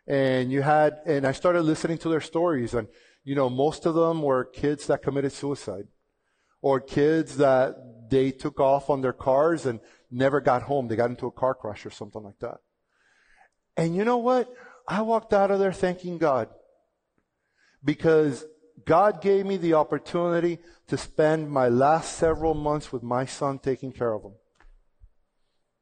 And 0.07 0.51
you 0.51 0.61
had, 0.61 0.99
and 1.05 1.27
I 1.27 1.33
started 1.33 1.61
listening 1.63 1.97
to 1.99 2.09
their 2.09 2.21
stories 2.21 2.73
and, 2.73 2.87
you 3.23 3.35
know, 3.35 3.49
most 3.49 3.85
of 3.85 3.93
them 3.93 4.21
were 4.21 4.45
kids 4.45 4.87
that 4.87 5.03
committed 5.03 5.31
suicide 5.31 5.87
or 6.61 6.79
kids 6.79 7.37
that 7.37 7.75
they 8.09 8.31
took 8.31 8.59
off 8.59 8.89
on 8.89 9.01
their 9.01 9.13
cars 9.13 9.65
and 9.65 9.79
never 10.09 10.41
got 10.41 10.63
home. 10.63 10.87
They 10.87 10.95
got 10.95 11.09
into 11.09 11.27
a 11.27 11.31
car 11.31 11.53
crash 11.53 11.85
or 11.85 11.91
something 11.91 12.23
like 12.23 12.39
that. 12.39 12.57
And 13.81 13.95
you 13.95 14.05
know 14.05 14.19
what? 14.19 14.47
I 14.87 15.01
walked 15.01 15.33
out 15.33 15.49
of 15.49 15.57
there 15.57 15.73
thanking 15.73 16.19
God 16.19 16.49
because 17.83 18.45
God 18.85 19.23
gave 19.23 19.43
me 19.43 19.57
the 19.57 19.73
opportunity 19.73 20.59
to 20.85 20.97
spend 20.97 21.49
my 21.49 21.67
last 21.67 22.15
several 22.15 22.53
months 22.53 22.91
with 22.91 23.01
my 23.01 23.25
son 23.25 23.57
taking 23.57 23.91
care 23.91 24.13
of 24.13 24.21
him. 24.21 24.33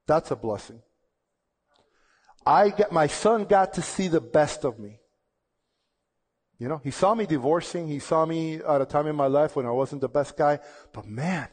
That's 0.07 0.31
a 0.31 0.37
blessing. 0.37 0.81
I 2.45 2.69
get, 2.69 2.93
my 2.93 3.07
son 3.07 3.43
got 3.43 3.73
to 3.73 3.81
see 3.81 4.07
the 4.07 4.21
best 4.21 4.63
of 4.63 4.79
me. 4.79 5.01
You 6.57 6.69
know, 6.69 6.79
he 6.81 6.91
saw 6.91 7.13
me 7.13 7.25
divorcing. 7.25 7.89
He 7.89 7.99
saw 7.99 8.25
me 8.25 8.61
at 8.61 8.79
a 8.79 8.85
time 8.85 9.07
in 9.07 9.15
my 9.17 9.27
life 9.27 9.57
when 9.57 9.65
I 9.65 9.71
wasn't 9.71 9.99
the 9.99 10.07
best 10.07 10.37
guy. 10.37 10.59
But 10.93 11.05
man, 11.05 11.49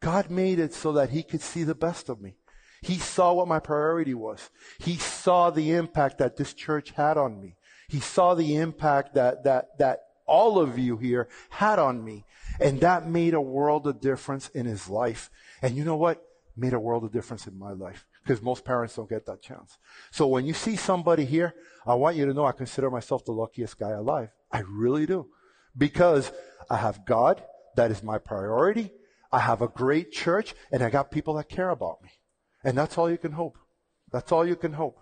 God 0.00 0.28
made 0.28 0.58
it 0.58 0.74
so 0.74 0.90
that 0.94 1.10
he 1.10 1.22
could 1.22 1.40
see 1.40 1.62
the 1.62 1.76
best 1.76 2.08
of 2.08 2.20
me. 2.20 2.34
He 2.84 2.98
saw 2.98 3.32
what 3.32 3.48
my 3.48 3.60
priority 3.60 4.12
was. 4.12 4.50
He 4.78 4.96
saw 4.96 5.48
the 5.48 5.72
impact 5.72 6.18
that 6.18 6.36
this 6.36 6.52
church 6.52 6.90
had 6.90 7.16
on 7.16 7.40
me. 7.40 7.56
He 7.88 7.98
saw 7.98 8.34
the 8.34 8.56
impact 8.56 9.14
that, 9.14 9.44
that, 9.44 9.78
that 9.78 10.00
all 10.26 10.58
of 10.58 10.78
you 10.78 10.98
here 10.98 11.28
had 11.48 11.78
on 11.78 12.04
me. 12.04 12.26
And 12.60 12.82
that 12.82 13.08
made 13.08 13.32
a 13.32 13.40
world 13.40 13.86
of 13.86 14.02
difference 14.02 14.50
in 14.50 14.66
his 14.66 14.90
life. 14.90 15.30
And 15.62 15.74
you 15.74 15.82
know 15.82 15.96
what? 15.96 16.22
Made 16.58 16.74
a 16.74 16.78
world 16.78 17.04
of 17.04 17.12
difference 17.12 17.46
in 17.46 17.58
my 17.58 17.72
life. 17.72 18.04
Because 18.22 18.42
most 18.42 18.66
parents 18.66 18.96
don't 18.96 19.08
get 19.08 19.24
that 19.26 19.40
chance. 19.40 19.78
So 20.10 20.26
when 20.26 20.44
you 20.44 20.52
see 20.52 20.76
somebody 20.76 21.24
here, 21.24 21.54
I 21.86 21.94
want 21.94 22.16
you 22.16 22.26
to 22.26 22.34
know 22.34 22.44
I 22.44 22.52
consider 22.52 22.90
myself 22.90 23.24
the 23.24 23.32
luckiest 23.32 23.78
guy 23.78 23.92
alive. 23.92 24.28
I 24.52 24.60
really 24.60 25.06
do. 25.06 25.28
Because 25.74 26.30
I 26.68 26.76
have 26.76 27.06
God, 27.06 27.42
that 27.76 27.90
is 27.90 28.02
my 28.02 28.18
priority. 28.18 28.90
I 29.32 29.38
have 29.38 29.62
a 29.62 29.68
great 29.68 30.12
church, 30.12 30.54
and 30.70 30.82
I 30.82 30.90
got 30.90 31.10
people 31.10 31.34
that 31.34 31.48
care 31.48 31.70
about 31.70 32.02
me. 32.02 32.10
And 32.64 32.76
that's 32.76 32.96
all 32.96 33.10
you 33.10 33.18
can 33.18 33.32
hope. 33.32 33.58
That's 34.10 34.32
all 34.32 34.46
you 34.46 34.56
can 34.56 34.72
hope. 34.72 34.98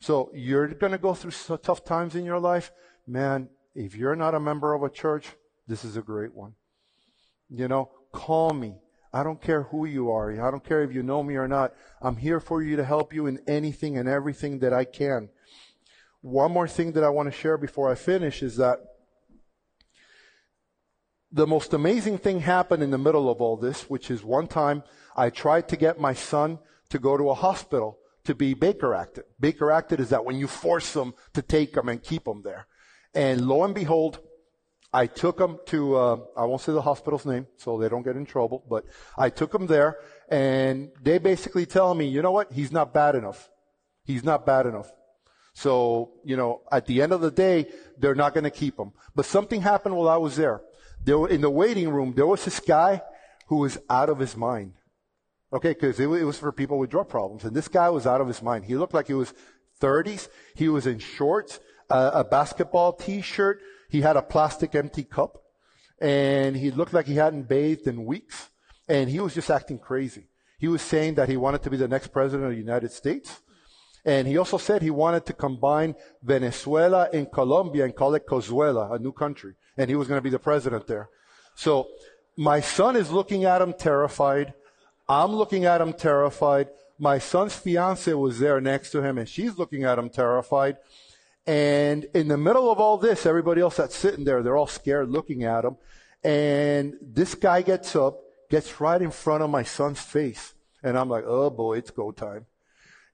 So 0.00 0.30
you're 0.34 0.68
going 0.68 0.92
to 0.92 0.98
go 0.98 1.14
through 1.14 1.58
tough 1.58 1.84
times 1.84 2.14
in 2.14 2.24
your 2.24 2.40
life. 2.40 2.72
Man, 3.06 3.48
if 3.74 3.94
you're 3.94 4.16
not 4.16 4.34
a 4.34 4.40
member 4.40 4.74
of 4.74 4.82
a 4.82 4.90
church, 4.90 5.28
this 5.68 5.84
is 5.84 5.96
a 5.96 6.02
great 6.02 6.34
one. 6.34 6.54
You 7.48 7.68
know, 7.68 7.90
call 8.12 8.52
me. 8.52 8.76
I 9.12 9.22
don't 9.22 9.42
care 9.42 9.64
who 9.64 9.84
you 9.86 10.10
are. 10.10 10.32
I 10.32 10.50
don't 10.50 10.64
care 10.64 10.82
if 10.82 10.92
you 10.92 11.02
know 11.02 11.22
me 11.22 11.34
or 11.34 11.48
not. 11.48 11.74
I'm 12.00 12.16
here 12.16 12.40
for 12.40 12.62
you 12.62 12.76
to 12.76 12.84
help 12.84 13.12
you 13.12 13.26
in 13.26 13.40
anything 13.46 13.98
and 13.98 14.08
everything 14.08 14.60
that 14.60 14.72
I 14.72 14.84
can. 14.84 15.28
One 16.22 16.52
more 16.52 16.68
thing 16.68 16.92
that 16.92 17.04
I 17.04 17.08
want 17.08 17.26
to 17.30 17.36
share 17.36 17.58
before 17.58 17.90
I 17.90 17.94
finish 17.94 18.42
is 18.42 18.56
that 18.56 18.78
the 21.32 21.46
most 21.46 21.72
amazing 21.72 22.18
thing 22.18 22.40
happened 22.40 22.82
in 22.82 22.90
the 22.90 22.98
middle 22.98 23.30
of 23.30 23.40
all 23.40 23.56
this, 23.56 23.88
which 23.88 24.10
is 24.10 24.22
one 24.22 24.46
time 24.46 24.82
I 25.16 25.30
tried 25.30 25.68
to 25.68 25.76
get 25.76 26.00
my 26.00 26.14
son 26.14 26.58
to 26.90 26.98
go 26.98 27.16
to 27.16 27.30
a 27.30 27.34
hospital 27.34 27.98
to 28.24 28.34
be 28.34 28.54
Baker 28.54 28.94
acted. 28.94 29.24
Baker 29.38 29.70
acted 29.70 30.00
is 30.00 30.10
that 30.10 30.24
when 30.24 30.36
you 30.36 30.46
force 30.46 30.92
them 30.92 31.14
to 31.34 31.42
take 31.42 31.72
them 31.72 31.88
and 31.88 32.02
keep 32.02 32.24
them 32.24 32.42
there. 32.42 32.66
And 33.14 33.46
lo 33.46 33.64
and 33.64 33.74
behold, 33.74 34.20
I 34.92 35.06
took 35.06 35.38
them 35.38 35.58
to, 35.66 35.96
uh, 35.96 36.16
I 36.36 36.44
won't 36.44 36.60
say 36.60 36.72
the 36.72 36.82
hospital's 36.82 37.24
name 37.24 37.46
so 37.56 37.78
they 37.78 37.88
don't 37.88 38.02
get 38.02 38.16
in 38.16 38.26
trouble, 38.26 38.64
but 38.68 38.84
I 39.16 39.30
took 39.30 39.52
them 39.52 39.66
there 39.66 39.98
and 40.28 40.90
they 41.00 41.18
basically 41.18 41.64
tell 41.64 41.94
me, 41.94 42.06
you 42.06 42.22
know 42.22 42.32
what? 42.32 42.52
He's 42.52 42.72
not 42.72 42.92
bad 42.92 43.14
enough. 43.14 43.48
He's 44.04 44.24
not 44.24 44.44
bad 44.44 44.66
enough. 44.66 44.90
So, 45.52 46.12
you 46.24 46.36
know, 46.36 46.62
at 46.70 46.86
the 46.86 47.02
end 47.02 47.12
of 47.12 47.20
the 47.20 47.30
day, 47.30 47.66
they're 47.98 48.14
not 48.14 48.34
going 48.34 48.44
to 48.44 48.50
keep 48.50 48.78
him. 48.78 48.92
But 49.14 49.26
something 49.26 49.62
happened 49.62 49.96
while 49.96 50.08
I 50.08 50.16
was 50.16 50.36
there. 50.36 50.62
There 51.04 51.26
in 51.26 51.40
the 51.40 51.50
waiting 51.50 51.88
room, 51.88 52.14
there 52.14 52.26
was 52.26 52.44
this 52.44 52.60
guy 52.60 53.02
who 53.46 53.56
was 53.56 53.78
out 53.88 54.08
of 54.08 54.18
his 54.18 54.36
mind. 54.36 54.74
Okay, 55.52 55.70
because 55.70 55.98
it, 55.98 56.06
was 56.06 56.38
for 56.38 56.52
people 56.52 56.78
with 56.78 56.90
drug 56.90 57.08
problems. 57.08 57.44
And 57.44 57.56
this 57.56 57.68
guy 57.68 57.90
was 57.90 58.06
out 58.06 58.20
of 58.20 58.28
his 58.28 58.40
mind. 58.42 58.64
He 58.64 58.76
looked 58.76 58.94
like 58.94 59.08
he 59.08 59.14
was 59.14 59.34
30s. 59.80 60.28
He 60.54 60.68
was 60.68 60.86
in 60.86 60.98
shorts, 60.98 61.58
uh, 61.88 62.12
a 62.14 62.24
basketball 62.24 62.92
t-shirt. 62.92 63.60
He 63.88 64.00
had 64.02 64.16
a 64.16 64.22
plastic 64.22 64.74
empty 64.74 65.02
cup. 65.02 65.42
And 66.00 66.56
he 66.56 66.70
looked 66.70 66.92
like 66.92 67.06
he 67.06 67.16
hadn't 67.16 67.48
bathed 67.48 67.86
in 67.86 68.04
weeks. 68.04 68.50
And 68.88 69.10
he 69.10 69.18
was 69.20 69.34
just 69.34 69.50
acting 69.50 69.78
crazy. 69.78 70.28
He 70.58 70.68
was 70.68 70.82
saying 70.82 71.14
that 71.14 71.28
he 71.28 71.36
wanted 71.36 71.62
to 71.62 71.70
be 71.70 71.76
the 71.76 71.88
next 71.88 72.08
president 72.08 72.44
of 72.44 72.52
the 72.52 72.58
United 72.58 72.92
States. 72.92 73.40
And 74.04 74.28
he 74.28 74.38
also 74.38 74.56
said 74.56 74.82
he 74.82 74.90
wanted 74.90 75.26
to 75.26 75.32
combine 75.32 75.94
Venezuela 76.22 77.08
and 77.12 77.30
Colombia 77.30 77.84
and 77.84 77.94
call 77.94 78.14
it 78.14 78.26
Cozuela, 78.26 78.94
a 78.94 78.98
new 78.98 79.12
country. 79.12 79.54
And 79.76 79.90
he 79.90 79.96
was 79.96 80.08
going 80.08 80.18
to 80.18 80.22
be 80.22 80.30
the 80.30 80.38
president 80.38 80.86
there. 80.86 81.10
So 81.54 81.88
my 82.36 82.60
son 82.60 82.96
is 82.96 83.10
looking 83.10 83.44
at 83.44 83.60
him 83.60 83.74
terrified. 83.74 84.54
I'm 85.10 85.32
looking 85.32 85.64
at 85.64 85.80
him 85.80 85.92
terrified. 85.92 86.68
My 86.96 87.18
son's 87.18 87.56
fiance 87.56 88.14
was 88.14 88.38
there 88.38 88.60
next 88.60 88.92
to 88.92 89.02
him 89.02 89.18
and 89.18 89.28
she's 89.28 89.58
looking 89.58 89.82
at 89.82 89.98
him 89.98 90.08
terrified. 90.08 90.76
And 91.48 92.04
in 92.14 92.28
the 92.28 92.36
middle 92.36 92.70
of 92.70 92.78
all 92.78 92.96
this, 92.96 93.26
everybody 93.26 93.60
else 93.60 93.78
that's 93.78 93.96
sitting 93.96 94.24
there, 94.24 94.40
they're 94.40 94.56
all 94.56 94.68
scared 94.68 95.10
looking 95.10 95.42
at 95.42 95.64
him. 95.64 95.78
And 96.22 96.94
this 97.02 97.34
guy 97.34 97.62
gets 97.62 97.96
up, 97.96 98.20
gets 98.50 98.80
right 98.80 99.02
in 99.02 99.10
front 99.10 99.42
of 99.42 99.50
my 99.50 99.64
son's 99.64 100.00
face. 100.00 100.54
And 100.80 100.96
I'm 100.96 101.08
like, 101.08 101.24
oh 101.26 101.50
boy, 101.50 101.78
it's 101.78 101.90
go 101.90 102.12
time. 102.12 102.46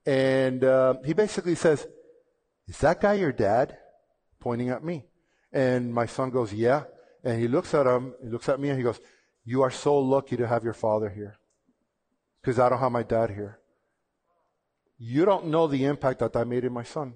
And 0.05 0.63
uh, 0.63 0.97
he 1.03 1.13
basically 1.13 1.55
says, 1.55 1.87
is 2.67 2.77
that 2.77 3.01
guy 3.01 3.15
your 3.15 3.31
dad? 3.31 3.75
Pointing 4.39 4.69
at 4.69 4.83
me. 4.83 5.05
And 5.51 5.91
my 5.91 6.05
son 6.05 6.29
goes, 6.29 6.53
yeah. 6.53 6.83
And 7.23 7.41
he 7.41 7.47
looks 7.47 7.73
at 7.73 7.87
him, 7.87 8.13
he 8.21 8.29
looks 8.29 8.49
at 8.49 8.59
me 8.59 8.69
and 8.69 8.77
he 8.77 8.83
goes, 8.83 8.99
you 9.45 9.63
are 9.63 9.71
so 9.71 9.97
lucky 9.97 10.37
to 10.37 10.45
have 10.45 10.63
your 10.63 10.75
father 10.75 11.09
here 11.09 11.36
because 12.47 12.59
I 12.59 12.69
don't 12.69 12.79
have 12.79 12.93
my 12.93 13.03
dad 13.03 13.31
here. 13.31 13.59
You 14.97 15.25
don't 15.25 15.47
know 15.47 15.67
the 15.67 15.83
impact 15.83 16.19
that 16.19 16.33
I 16.33 16.45
made 16.45 16.63
in 16.63 16.71
my 16.71 16.83
son. 16.83 17.15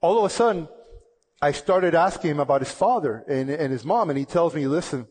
All 0.00 0.18
of 0.18 0.24
a 0.24 0.30
sudden, 0.30 0.66
I 1.42 1.52
started 1.52 1.94
asking 1.94 2.30
him 2.30 2.40
about 2.40 2.62
his 2.62 2.72
father 2.72 3.22
and, 3.28 3.50
and 3.50 3.70
his 3.70 3.84
mom, 3.84 4.08
and 4.08 4.18
he 4.18 4.24
tells 4.24 4.54
me, 4.54 4.66
listen, 4.66 5.06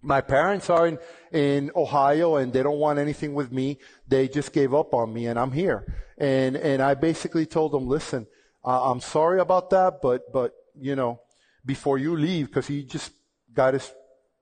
my 0.00 0.22
parents 0.22 0.70
are 0.70 0.86
in, 0.86 0.98
in 1.32 1.70
Ohio 1.76 2.36
and 2.36 2.50
they 2.50 2.62
don't 2.62 2.78
want 2.78 2.98
anything 2.98 3.34
with 3.34 3.52
me. 3.52 3.78
They 4.06 4.26
just 4.26 4.54
gave 4.54 4.72
up 4.72 4.94
on 4.94 5.12
me 5.12 5.26
and 5.26 5.38
I'm 5.38 5.52
here. 5.52 5.84
And, 6.16 6.56
and 6.56 6.80
I 6.80 6.94
basically 6.94 7.44
told 7.44 7.72
them, 7.72 7.86
listen, 7.86 8.26
uh, 8.64 8.90
I'm 8.90 9.00
sorry 9.00 9.40
about 9.40 9.68
that, 9.68 10.00
but, 10.00 10.32
but, 10.32 10.54
you 10.74 10.96
know, 10.96 11.20
before 11.66 11.98
you 11.98 12.16
leave, 12.16 12.50
cause 12.50 12.66
he 12.66 12.84
just 12.84 13.12
got 13.52 13.74
his 13.74 13.92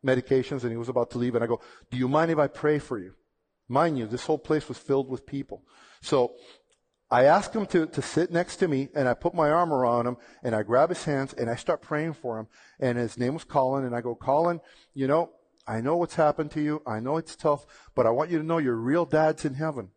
medications 0.05 0.63
and 0.63 0.71
he 0.71 0.77
was 0.77 0.89
about 0.89 1.11
to 1.11 1.19
leave. 1.19 1.35
And 1.35 1.45
I 1.45 1.47
go, 1.47 1.61
do 1.91 1.97
you 1.97 2.09
mind 2.09 2.31
if 2.31 2.39
I 2.39 2.47
pray 2.47 2.79
for 2.79 2.99
you? 2.99 3.15
Mind 3.69 3.99
you, 3.99 4.07
this 4.07 4.27
whole 4.27 4.39
place 4.39 4.69
was 4.69 4.79
filled 4.79 5.09
with 5.09 5.27
people. 5.27 5.63
So 6.01 6.35
I 7.11 7.25
ask 7.25 7.53
him 7.53 7.67
to, 7.67 7.87
to 7.87 8.03
sit 8.03 8.31
next 8.31 8.57
to 8.57 8.69
me 8.69 8.89
and 8.95 9.09
I 9.09 9.15
put 9.15 9.35
my 9.35 9.51
arm 9.51 9.73
around 9.73 10.07
him 10.07 10.17
and 10.43 10.55
I 10.55 10.63
grab 10.63 10.89
his 10.89 11.05
hands 11.05 11.33
and 11.33 11.51
I 11.51 11.57
start 11.57 11.83
praying 11.83 12.15
for 12.15 12.39
him. 12.39 12.49
And 12.81 12.99
his 12.99 13.19
name 13.19 13.35
was 13.35 13.45
Colin 13.45 13.85
and 13.85 13.95
I 13.95 14.01
go, 14.01 14.15
Colin, 14.15 14.61
you 14.95 15.07
know, 15.07 15.31
I 15.67 15.81
know 15.81 15.97
what's 15.97 16.15
happened 16.15 16.53
to 16.53 16.61
you. 16.61 16.83
I 16.87 17.01
know 17.01 17.17
it's 17.17 17.35
tough, 17.35 17.67
but 17.95 18.07
I 18.07 18.11
want 18.11 18.31
you 18.31 18.39
to 18.39 18.45
know 18.45 18.59
your 18.59 18.77
real 18.77 19.05
dad's 19.05 19.45
in 19.45 19.55
heaven 19.55 19.91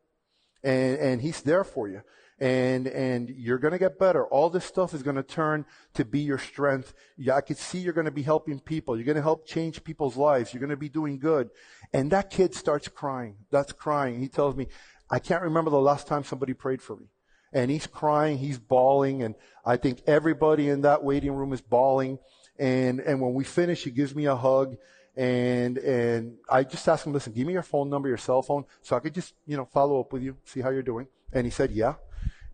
and, 0.63 0.97
and 0.97 1.21
he's 1.21 1.41
there 1.41 1.63
for 1.63 1.87
you 1.87 2.01
and 2.39 2.87
and 2.87 3.29
you're 3.29 3.57
going 3.57 3.73
to 3.73 3.79
get 3.79 3.99
better. 3.99 4.25
All 4.25 4.49
this 4.49 4.65
stuff 4.65 4.93
is 4.93 5.03
going 5.03 5.17
to 5.17 5.23
turn 5.23 5.65
to 5.95 6.05
be 6.05 6.21
your 6.21 6.37
strength. 6.37 6.93
I 7.31 7.41
could 7.41 7.57
see 7.57 7.79
you're 7.79 7.93
going 7.93 8.05
to 8.05 8.11
be 8.11 8.23
helping 8.23 8.59
people. 8.59 8.95
You're 8.95 9.05
going 9.05 9.15
to 9.17 9.21
help 9.21 9.45
change 9.45 9.83
people's 9.83 10.15
lives. 10.15 10.53
You're 10.53 10.61
going 10.61 10.69
to 10.69 10.77
be 10.77 10.89
doing 10.89 11.19
good. 11.19 11.49
And 11.93 12.11
that 12.11 12.29
kid 12.29 12.55
starts 12.55 12.87
crying. 12.87 13.35
That's 13.51 13.73
crying. 13.73 14.21
He 14.21 14.29
tells 14.29 14.55
me, 14.55 14.67
I 15.09 15.19
can't 15.19 15.43
remember 15.43 15.71
the 15.71 15.81
last 15.81 16.07
time 16.07 16.23
somebody 16.23 16.53
prayed 16.53 16.81
for 16.81 16.95
me. 16.95 17.07
And 17.51 17.71
he's 17.71 17.87
crying, 17.87 18.37
he's 18.37 18.59
bawling, 18.59 19.23
and 19.23 19.33
I 19.65 19.77
think 19.77 20.03
everybody 20.05 20.69
in 20.69 20.81
that 20.81 21.03
waiting 21.03 21.31
room 21.31 21.51
is 21.51 21.61
bawling. 21.61 22.19
And 22.59 22.99
and 22.99 23.19
when 23.21 23.33
we 23.33 23.43
finish, 23.43 23.83
he 23.83 23.91
gives 23.91 24.13
me 24.13 24.25
a 24.25 24.35
hug. 24.35 24.77
And 25.17 25.79
and 25.79 26.37
I 26.47 26.63
just 26.63 26.87
asked 26.87 27.07
him, 27.07 27.13
listen, 27.13 27.33
give 27.33 27.47
me 27.47 27.53
your 27.53 27.63
phone 27.63 27.89
number, 27.89 28.07
your 28.07 28.17
cell 28.19 28.43
phone, 28.43 28.65
so 28.83 28.95
I 28.95 28.99
could 28.99 29.15
just, 29.15 29.33
you 29.47 29.57
know, 29.57 29.65
follow 29.65 29.99
up 29.99 30.13
with 30.13 30.21
you, 30.21 30.37
see 30.45 30.61
how 30.61 30.69
you're 30.69 30.83
doing. 30.83 31.07
And 31.33 31.45
he 31.45 31.51
said, 31.51 31.71
yeah. 31.71 31.95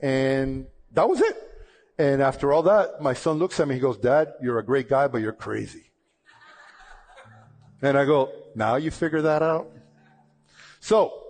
And 0.05 0.67
that 0.91 1.09
was 1.09 1.19
it. 1.19 1.35
And 1.97 2.21
after 2.21 2.53
all 2.53 2.61
that, 2.63 3.01
my 3.01 3.15
son 3.15 3.39
looks 3.39 3.59
at 3.59 3.67
me. 3.67 3.73
He 3.73 3.81
goes, 3.81 3.97
Dad, 3.97 4.33
you're 4.39 4.59
a 4.59 4.63
great 4.63 4.87
guy, 4.87 5.07
but 5.07 5.19
you're 5.19 5.33
crazy. 5.33 5.85
And 7.81 7.97
I 7.97 8.05
go, 8.05 8.31
now 8.53 8.75
you 8.75 8.91
figure 8.91 9.23
that 9.23 9.41
out? 9.41 9.71
So 10.79 11.23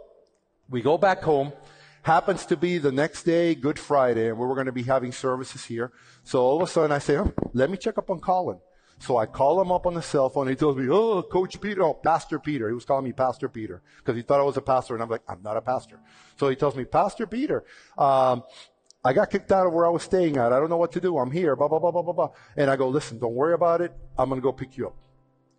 we 0.69 0.81
go 0.81 0.97
back 0.97 1.23
home. 1.23 1.53
Happens 2.01 2.45
to 2.47 2.57
be 2.57 2.77
the 2.77 2.91
next 2.91 3.23
day, 3.23 3.55
Good 3.55 3.79
Friday, 3.79 4.27
and 4.27 4.37
we 4.37 4.45
were 4.45 4.55
going 4.55 4.65
to 4.65 4.73
be 4.73 4.83
having 4.83 5.13
services 5.13 5.63
here. 5.63 5.93
So 6.25 6.41
all 6.41 6.61
of 6.61 6.67
a 6.67 6.69
sudden 6.69 6.91
I 6.91 6.99
say, 6.99 7.17
oh, 7.17 7.31
let 7.53 7.69
me 7.69 7.77
check 7.77 7.97
up 7.97 8.09
on 8.09 8.19
Colin. 8.19 8.59
So 8.99 9.17
I 9.17 9.25
call 9.25 9.61
him 9.61 9.71
up 9.71 9.85
on 9.85 9.93
the 9.93 10.01
cell 10.01 10.29
phone. 10.29 10.47
He 10.47 10.55
tells 10.55 10.77
me, 10.77 10.87
"Oh, 10.89 11.21
Coach 11.21 11.59
Peter, 11.59 11.83
oh, 11.83 11.93
Pastor 11.93 12.39
Peter." 12.39 12.67
He 12.69 12.73
was 12.73 12.85
calling 12.85 13.03
me 13.03 13.11
Pastor 13.11 13.49
Peter 13.49 13.81
because 13.97 14.15
he 14.15 14.21
thought 14.21 14.39
I 14.39 14.43
was 14.43 14.57
a 14.57 14.61
pastor, 14.61 14.93
and 14.93 15.03
I'm 15.03 15.09
like, 15.09 15.21
"I'm 15.27 15.41
not 15.43 15.57
a 15.57 15.61
pastor." 15.61 15.99
So 16.39 16.47
he 16.47 16.55
tells 16.55 16.75
me, 16.75 16.85
"Pastor 16.85 17.27
Peter, 17.27 17.65
um, 17.97 18.43
I 19.03 19.13
got 19.13 19.29
kicked 19.29 19.51
out 19.51 19.67
of 19.67 19.73
where 19.73 19.85
I 19.85 19.89
was 19.89 20.03
staying 20.03 20.37
at. 20.37 20.53
I 20.53 20.59
don't 20.59 20.69
know 20.69 20.77
what 20.77 20.93
to 20.93 21.01
do. 21.01 21.17
I'm 21.17 21.29
here." 21.29 21.55
Blah 21.55 21.67
blah 21.67 21.79
blah 21.79 21.91
blah 21.91 22.01
blah 22.01 22.13
blah. 22.13 22.29
And 22.55 22.71
I 22.71 22.77
go, 22.77 22.87
"Listen, 22.87 23.19
don't 23.19 23.35
worry 23.35 23.53
about 23.53 23.81
it. 23.81 23.93
I'm 24.17 24.29
gonna 24.29 24.41
go 24.41 24.53
pick 24.53 24.77
you 24.77 24.87
up." 24.87 24.95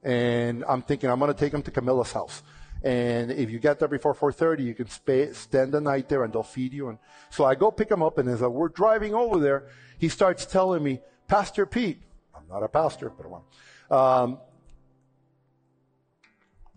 And 0.03 0.65
I'm 0.67 0.83
thinking 0.83 1.11
I'm 1.11 1.21
gonna 1.21 1.35
take 1.35 1.53
him 1.53 1.63
to 1.63 1.71
Camillus 1.71 2.13
House. 2.13 2.43
And 2.83 3.31
if 3.33 3.51
you 3.51 3.59
get 3.59 3.79
there 3.79 3.89
before 3.89 4.15
4:30, 4.15 4.65
you 4.65 4.75
can 4.75 4.89
spend 4.89 5.73
the 5.73 5.81
night 5.81 6.09
there, 6.09 6.25
and 6.25 6.33
they'll 6.33 6.43
feed 6.43 6.73
you. 6.73 6.89
And 6.89 6.99
so 7.31 7.45
I 7.45 7.55
go 7.55 7.71
pick 7.71 7.91
him 7.91 8.03
up, 8.03 8.19
and 8.19 8.29
as 8.29 8.41
we're 8.41 8.69
driving 8.69 9.15
over 9.15 9.39
there, 9.39 9.67
he 9.99 10.09
starts 10.09 10.47
telling 10.47 10.83
me, 10.83 11.01
Pastor 11.29 11.67
Pete, 11.67 12.03
I'm 12.49 12.61
not 12.61 12.65
a 12.65 12.69
pastor, 12.69 13.11
but 13.11 13.27
I'm. 13.27 13.97
Um, 13.97 14.39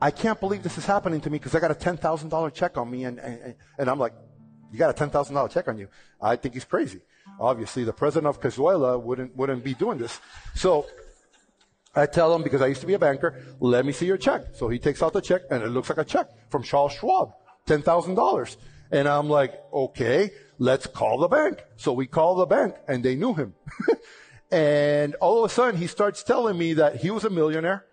I 0.02 0.12
can't 0.12 0.40
believe 0.40 0.64
this 0.64 0.78
is 0.78 0.86
happening 0.86 1.20
to 1.22 1.30
me 1.30 1.40
because 1.40 1.56
I 1.56 1.60
got 1.60 1.72
a 1.72 1.76
$10,000 1.76 2.54
check 2.54 2.78
on 2.78 2.90
me. 2.90 3.04
And, 3.04 3.20
and, 3.20 3.56
and 3.78 3.90
I'm 3.90 4.00
like, 4.00 4.14
you 4.72 4.80
got 4.80 4.90
a 4.90 5.06
$10,000 5.06 5.52
check 5.52 5.68
on 5.68 5.78
you. 5.78 5.90
I 6.22 6.36
think 6.38 6.54
he's 6.54 6.64
crazy. 6.64 7.02
Obviously, 7.40 7.84
the 7.84 7.94
president 7.94 8.28
of 8.28 8.42
Cazuela 8.42 9.02
wouldn't, 9.02 9.36
wouldn't 9.36 9.64
be 9.64 9.74
doing 9.74 9.98
this. 9.98 10.20
So 10.56 10.86
I 11.96 12.06
tell 12.06 12.34
him, 12.34 12.44
because 12.44 12.62
I 12.62 12.68
used 12.68 12.82
to 12.82 12.88
be 12.88 12.94
a 12.94 13.00
banker, 13.00 13.44
let 13.60 13.86
me 13.86 13.92
see 13.92 14.06
your 14.06 14.18
check. 14.18 14.42
So 14.54 14.70
he 14.70 14.80
takes 14.80 15.04
out 15.04 15.12
the 15.12 15.22
check 15.22 15.42
and 15.52 15.64
it 15.64 15.70
looks 15.70 15.90
like 15.90 15.98
a 15.98 16.06
check 16.06 16.30
from 16.50 16.64
Charles 16.64 16.94
Schwab, 16.94 17.34
$10,000. 17.68 18.58
And 18.92 19.08
I'm 19.08 19.30
like, 19.30 19.54
okay, 19.74 20.32
let's 20.60 20.88
call 20.88 21.20
the 21.20 21.28
bank. 21.28 21.64
So 21.76 21.92
we 21.92 22.08
call 22.08 22.36
the 22.36 22.46
bank 22.46 22.76
and 22.88 23.04
they 23.04 23.16
knew 23.16 23.34
him. 23.34 23.54
and 24.52 25.16
all 25.16 25.44
of 25.44 25.52
a 25.52 25.54
sudden 25.54 25.80
he 25.80 25.88
starts 25.88 26.24
telling 26.24 26.58
me 26.58 26.74
that 26.74 26.98
he 26.98 27.12
was 27.12 27.24
a 27.24 27.30
millionaire 27.30 27.86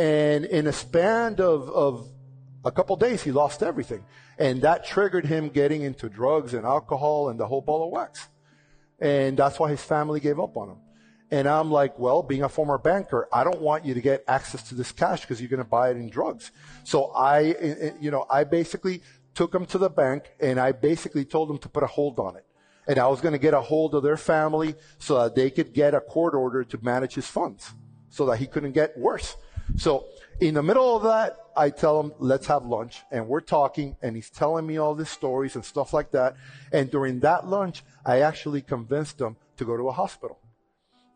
and 0.00 0.46
in 0.46 0.66
a 0.66 0.72
span 0.72 1.34
of, 1.40 1.68
of 1.68 2.08
a 2.64 2.70
couple 2.70 2.96
days, 2.96 3.22
he 3.22 3.32
lost 3.32 3.62
everything. 3.62 4.04
And 4.38 4.62
that 4.62 4.86
triggered 4.86 5.26
him 5.26 5.48
getting 5.48 5.82
into 5.82 6.08
drugs 6.08 6.54
and 6.54 6.64
alcohol 6.64 7.28
and 7.28 7.38
the 7.38 7.46
whole 7.46 7.60
ball 7.60 7.84
of 7.84 7.90
wax. 7.90 8.28
And 8.98 9.36
that's 9.36 9.58
why 9.58 9.70
his 9.70 9.82
family 9.82 10.20
gave 10.20 10.40
up 10.40 10.56
on 10.56 10.70
him. 10.70 10.76
And 11.30 11.46
I'm 11.46 11.70
like, 11.70 11.98
well, 11.98 12.22
being 12.22 12.42
a 12.42 12.48
former 12.48 12.78
banker, 12.78 13.28
I 13.32 13.44
don't 13.44 13.60
want 13.60 13.84
you 13.84 13.94
to 13.94 14.00
get 14.00 14.24
access 14.26 14.62
to 14.70 14.74
this 14.74 14.90
cash 14.90 15.20
because 15.20 15.40
you're 15.40 15.50
going 15.50 15.58
to 15.62 15.68
buy 15.68 15.90
it 15.90 15.96
in 15.96 16.08
drugs. 16.08 16.50
So 16.84 17.12
I, 17.12 17.44
eh, 17.44 17.74
eh, 17.80 17.90
you 18.00 18.10
know, 18.10 18.26
I 18.28 18.44
basically 18.44 19.02
took 19.34 19.54
him 19.54 19.64
to 19.66 19.78
the 19.78 19.90
bank 19.90 20.32
and 20.40 20.58
I 20.58 20.72
basically 20.72 21.24
told 21.24 21.50
him 21.50 21.58
to 21.58 21.68
put 21.68 21.82
a 21.82 21.86
hold 21.86 22.18
on 22.18 22.36
it. 22.36 22.44
And 22.88 22.98
I 22.98 23.06
was 23.08 23.20
going 23.20 23.32
to 23.32 23.38
get 23.38 23.54
a 23.54 23.60
hold 23.60 23.94
of 23.94 24.02
their 24.02 24.16
family 24.16 24.74
so 24.98 25.22
that 25.22 25.34
they 25.34 25.50
could 25.50 25.72
get 25.72 25.94
a 25.94 26.00
court 26.00 26.34
order 26.34 26.64
to 26.64 26.78
manage 26.82 27.14
his 27.14 27.26
funds 27.26 27.72
so 28.08 28.26
that 28.26 28.38
he 28.38 28.46
couldn't 28.46 28.72
get 28.72 28.98
worse. 28.98 29.36
So 29.76 30.06
in 30.40 30.54
the 30.54 30.62
middle 30.62 30.96
of 30.96 31.04
that, 31.04 31.36
I 31.56 31.70
tell 31.70 32.00
him, 32.00 32.12
let's 32.18 32.46
have 32.46 32.64
lunch. 32.64 33.02
And 33.10 33.28
we're 33.28 33.40
talking, 33.40 33.96
and 34.02 34.16
he's 34.16 34.30
telling 34.30 34.66
me 34.66 34.78
all 34.78 34.94
these 34.94 35.10
stories 35.10 35.54
and 35.54 35.64
stuff 35.64 35.92
like 35.92 36.10
that. 36.12 36.36
And 36.72 36.90
during 36.90 37.20
that 37.20 37.46
lunch, 37.46 37.84
I 38.04 38.20
actually 38.20 38.62
convinced 38.62 39.20
him 39.20 39.36
to 39.56 39.64
go 39.64 39.76
to 39.76 39.88
a 39.88 39.92
hospital. 39.92 40.38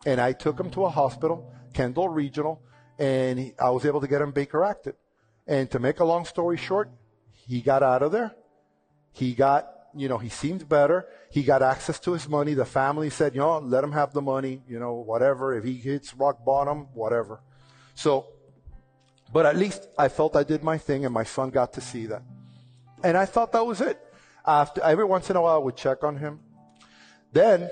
And 0.07 0.21
I 0.21 0.33
took 0.33 0.61
him 0.61 0.71
to 0.71 0.85
a 0.85 0.91
hospital, 0.91 1.51
Kendall 1.73 2.09
Regional, 2.09 2.61
and 2.99 3.53
I 3.59 3.71
was 3.71 3.85
able 3.85 4.01
to 4.03 4.09
get 4.09 4.21
him 4.21 4.33
Baker 4.33 4.63
acted. 4.65 4.95
And 5.47 5.71
to 5.71 5.79
make 5.79 6.01
a 6.01 6.05
long 6.05 6.25
story 6.25 6.57
short, 6.57 6.91
he 7.33 7.61
got 7.61 7.83
out 7.83 8.03
of 8.03 8.13
there. 8.13 8.35
He 9.13 9.35
got, 9.35 9.69
you 9.97 10.09
know, 10.09 10.19
he 10.19 10.29
seemed 10.29 10.69
better. 10.69 11.07
He 11.31 11.43
got 11.43 11.63
access 11.63 11.99
to 12.01 12.13
his 12.13 12.29
money. 12.29 12.55
The 12.55 12.65
family 12.65 13.11
said, 13.11 13.35
you 13.35 13.41
know, 13.41 13.59
let 13.59 13.85
him 13.85 13.93
have 13.93 14.13
the 14.13 14.23
money, 14.23 14.63
you 14.69 14.79
know, 14.79 14.95
whatever. 14.95 15.57
If 15.57 15.65
he 15.65 15.75
hits 15.75 16.15
rock 16.15 16.45
bottom, 16.45 16.89
whatever. 16.95 17.41
So 17.95 18.27
but 19.35 19.47
at 19.47 19.57
least 19.57 19.89
I 19.99 20.07
felt 20.09 20.37
I 20.37 20.45
did 20.45 20.63
my 20.63 20.79
thing 20.79 21.05
and 21.05 21.13
my 21.13 21.25
son 21.25 21.51
got 21.51 21.73
to 21.73 21.81
see 21.81 22.07
that. 22.07 22.23
And 23.03 23.17
I 23.17 23.27
thought 23.27 23.51
that 23.51 23.67
was 23.67 23.81
it. 23.81 23.99
After 24.47 24.81
every 24.83 25.05
once 25.05 25.29
in 25.29 25.35
a 25.35 25.43
while 25.43 25.57
I 25.57 25.59
would 25.59 25.77
check 25.77 26.05
on 26.05 26.19
him. 26.19 26.39
Then 27.33 27.69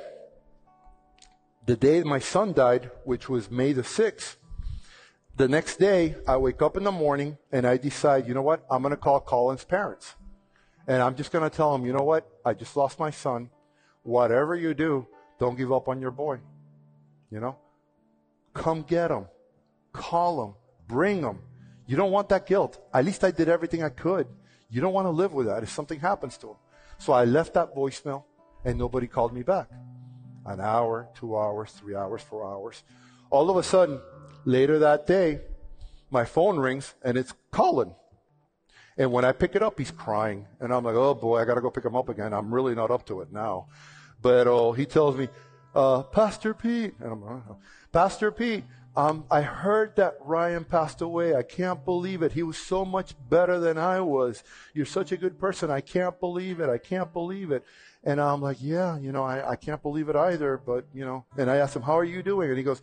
the 1.64 1.76
day 1.76 2.02
my 2.02 2.18
son 2.18 2.52
died, 2.52 2.90
which 3.04 3.28
was 3.28 3.48
May 3.48 3.72
the 3.72 3.82
6th, 3.82 4.36
the 5.36 5.46
next 5.46 5.76
day 5.76 6.16
I 6.26 6.36
wake 6.36 6.60
up 6.60 6.76
in 6.76 6.82
the 6.82 6.90
morning 6.90 7.38
and 7.52 7.64
I 7.64 7.76
decide, 7.76 8.26
you 8.26 8.34
know 8.34 8.42
what? 8.42 8.66
I'm 8.68 8.82
going 8.82 8.90
to 8.90 8.96
call 8.96 9.20
Colin's 9.20 9.64
parents. 9.64 10.16
And 10.86 11.02
I'm 11.02 11.14
just 11.14 11.30
going 11.30 11.48
to 11.48 11.54
tell 11.54 11.72
them, 11.72 11.86
you 11.86 11.92
know 11.92 12.02
what? 12.02 12.28
I 12.44 12.54
just 12.54 12.76
lost 12.76 12.98
my 12.98 13.10
son. 13.10 13.50
Whatever 14.02 14.56
you 14.56 14.74
do, 14.74 15.06
don't 15.38 15.56
give 15.56 15.72
up 15.72 15.88
on 15.88 16.00
your 16.00 16.10
boy. 16.10 16.40
You 17.30 17.40
know? 17.40 17.56
Come 18.54 18.82
get 18.82 19.10
him. 19.10 19.26
Call 19.92 20.44
him. 20.44 20.54
Bring 20.88 21.22
him. 21.22 21.38
You 21.86 21.96
don't 21.96 22.10
want 22.10 22.28
that 22.30 22.46
guilt. 22.46 22.80
At 22.92 23.04
least 23.04 23.24
I 23.24 23.30
did 23.30 23.48
everything 23.48 23.82
I 23.82 23.88
could. 23.88 24.26
You 24.70 24.80
don't 24.80 24.92
want 24.92 25.06
to 25.06 25.10
live 25.10 25.32
with 25.32 25.46
that 25.46 25.62
if 25.62 25.70
something 25.70 26.00
happens 26.00 26.36
to 26.38 26.50
him. 26.50 26.56
So 26.98 27.12
I 27.12 27.24
left 27.24 27.54
that 27.54 27.74
voicemail 27.74 28.24
and 28.64 28.78
nobody 28.78 29.06
called 29.06 29.32
me 29.32 29.42
back. 29.42 29.68
An 30.46 30.60
hour, 30.60 31.08
two 31.14 31.36
hours, 31.36 31.70
three 31.72 31.94
hours, 31.94 32.22
four 32.22 32.46
hours. 32.46 32.82
All 33.30 33.50
of 33.50 33.56
a 33.56 33.62
sudden, 33.62 34.00
later 34.44 34.78
that 34.80 35.06
day, 35.06 35.40
my 36.10 36.24
phone 36.24 36.58
rings 36.58 36.94
and 37.02 37.16
it's 37.16 37.32
Colin. 37.50 37.94
And 38.98 39.10
when 39.10 39.24
I 39.24 39.32
pick 39.32 39.56
it 39.56 39.62
up, 39.62 39.78
he's 39.78 39.90
crying. 39.90 40.46
And 40.60 40.72
I'm 40.72 40.84
like, 40.84 40.94
oh 40.94 41.14
boy, 41.14 41.40
I 41.40 41.44
got 41.44 41.54
to 41.54 41.60
go 41.60 41.70
pick 41.70 41.84
him 41.84 41.96
up 41.96 42.08
again. 42.08 42.32
I'm 42.32 42.52
really 42.52 42.74
not 42.74 42.90
up 42.90 43.06
to 43.06 43.20
it 43.22 43.32
now. 43.32 43.68
But 44.20 44.46
uh, 44.46 44.72
he 44.72 44.86
tells 44.86 45.16
me, 45.16 45.28
uh, 45.74 46.02
Pastor 46.02 46.54
Pete. 46.54 46.94
And 47.00 47.12
I'm 47.12 47.24
like, 47.24 47.42
Pastor 47.92 48.30
Pete, 48.30 48.64
um, 48.94 49.24
I 49.30 49.40
heard 49.40 49.96
that 49.96 50.16
Ryan 50.20 50.64
passed 50.64 51.00
away. 51.00 51.34
I 51.34 51.42
can't 51.42 51.84
believe 51.84 52.22
it. 52.22 52.32
He 52.32 52.42
was 52.42 52.58
so 52.58 52.84
much 52.84 53.14
better 53.30 53.58
than 53.58 53.78
I 53.78 54.00
was. 54.00 54.44
You're 54.74 54.84
such 54.84 55.12
a 55.12 55.16
good 55.16 55.38
person. 55.38 55.70
I 55.70 55.80
can't 55.80 56.20
believe 56.20 56.60
it. 56.60 56.68
I 56.68 56.78
can't 56.78 57.12
believe 57.12 57.50
it. 57.50 57.64
And 58.04 58.20
I'm 58.20 58.42
like, 58.42 58.58
yeah, 58.60 58.98
you 58.98 59.10
know, 59.10 59.22
I, 59.22 59.52
I 59.52 59.56
can't 59.56 59.82
believe 59.82 60.10
it 60.10 60.16
either. 60.16 60.58
But, 60.58 60.84
you 60.92 61.06
know, 61.06 61.24
and 61.38 61.50
I 61.50 61.56
asked 61.56 61.74
him, 61.74 61.82
how 61.82 61.98
are 61.98 62.04
you 62.04 62.22
doing? 62.22 62.50
And 62.50 62.58
he 62.58 62.64
goes, 62.64 62.82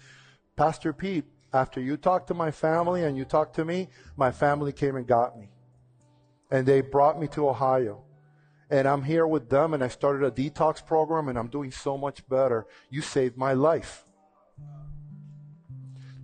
Pastor 0.55 0.93
Pete, 0.93 1.26
after 1.53 1.80
you 1.80 1.95
talked 1.95 2.28
to 2.28 2.34
my 2.34 2.51
family 2.51 3.03
and 3.03 3.16
you 3.16 3.26
talked 3.26 3.55
to 3.55 3.66
me, 3.66 3.88
my 4.18 4.32
family 4.32 4.72
came 4.72 4.95
and 4.95 5.05
got 5.05 5.38
me. 5.38 5.49
And 6.52 6.66
they 6.66 6.82
brought 6.82 7.20
me 7.20 7.28
to 7.30 7.50
Ohio. 7.50 8.04
And 8.70 8.88
I'm 8.88 9.04
here 9.04 9.26
with 9.26 9.50
them 9.50 9.74
and 9.74 9.84
I 9.84 9.88
started 9.88 10.26
a 10.26 10.32
detox 10.32 10.86
program 10.86 11.28
and 11.28 11.38
I'm 11.38 11.47
doing 11.47 11.72
so 11.72 11.97
much 11.97 12.28
better. 12.28 12.68
You 12.89 13.02
saved 13.02 13.36
my 13.36 13.54
life. 13.54 14.06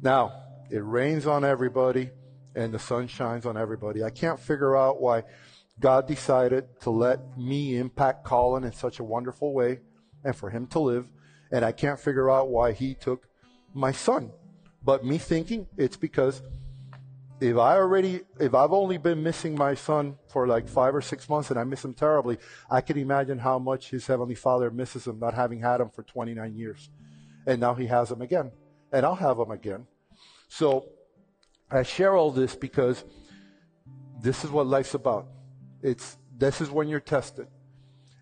Now, 0.01 0.33
it 0.69 0.83
rains 0.83 1.25
on 1.25 1.43
everybody 1.43 2.11
and 2.55 2.73
the 2.73 2.79
sun 2.79 3.07
shines 3.07 3.45
on 3.45 3.57
everybody. 3.57 4.03
I 4.03 4.11
can't 4.11 4.39
figure 4.39 4.75
out 4.75 5.01
why 5.01 5.23
God 5.79 6.07
decided 6.07 6.79
to 6.81 6.89
let 6.89 7.37
me 7.37 7.77
impact 7.77 8.23
Colin 8.23 8.63
in 8.63 8.71
such 8.71 8.99
a 8.99 9.03
wonderful 9.03 9.53
way 9.53 9.79
and 10.23 10.35
for 10.35 10.49
him 10.49 10.67
to 10.67 10.79
live. 10.79 11.07
And 11.51 11.65
I 11.65 11.71
can't 11.71 11.99
figure 11.99 12.29
out 12.29 12.49
why 12.49 12.71
he 12.71 12.93
took 12.93 13.27
my 13.73 13.91
son. 13.91 14.31
But 14.83 15.03
me 15.03 15.17
thinking 15.17 15.67
it's 15.77 15.97
because 15.97 16.41
if 17.41 17.57
I 17.57 17.75
already, 17.75 18.21
if 18.39 18.53
I've 18.53 18.71
only 18.71 18.97
been 18.97 19.21
missing 19.21 19.55
my 19.55 19.73
son 19.73 20.17
for 20.29 20.47
like 20.47 20.69
five 20.69 20.95
or 20.95 21.01
six 21.01 21.27
months 21.27 21.51
and 21.51 21.59
I 21.59 21.63
miss 21.65 21.83
him 21.83 21.93
terribly, 21.93 22.37
I 22.69 22.81
can 22.81 22.97
imagine 22.97 23.39
how 23.39 23.59
much 23.59 23.89
his 23.89 24.07
heavenly 24.07 24.35
father 24.35 24.71
misses 24.71 25.05
him 25.05 25.19
not 25.19 25.33
having 25.33 25.59
had 25.59 25.81
him 25.81 25.89
for 25.89 26.03
29 26.03 26.55
years. 26.55 26.89
And 27.45 27.59
now 27.59 27.73
he 27.73 27.87
has 27.87 28.11
him 28.11 28.21
again. 28.21 28.51
And 28.91 29.05
I'll 29.05 29.15
have 29.15 29.37
him 29.37 29.51
again. 29.51 29.85
So 30.47 30.87
I 31.69 31.83
share 31.83 32.15
all 32.15 32.31
this 32.31 32.55
because 32.55 33.03
this 34.21 34.45
is 34.45 34.51
what 34.51 34.65
life's 34.67 34.93
about. 34.93 35.27
It's 35.81 36.17
this 36.37 36.61
is 36.61 36.69
when 36.71 36.87
you're 36.87 36.99
tested. 36.99 37.47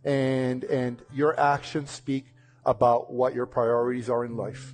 And 0.04 0.64
and 0.66 1.02
your 1.14 1.40
actions 1.40 1.92
speak 1.92 2.26
about 2.66 3.14
what 3.14 3.36
your 3.36 3.46
priorities 3.46 4.10
are 4.10 4.26
in 4.26 4.36
life. 4.36 4.74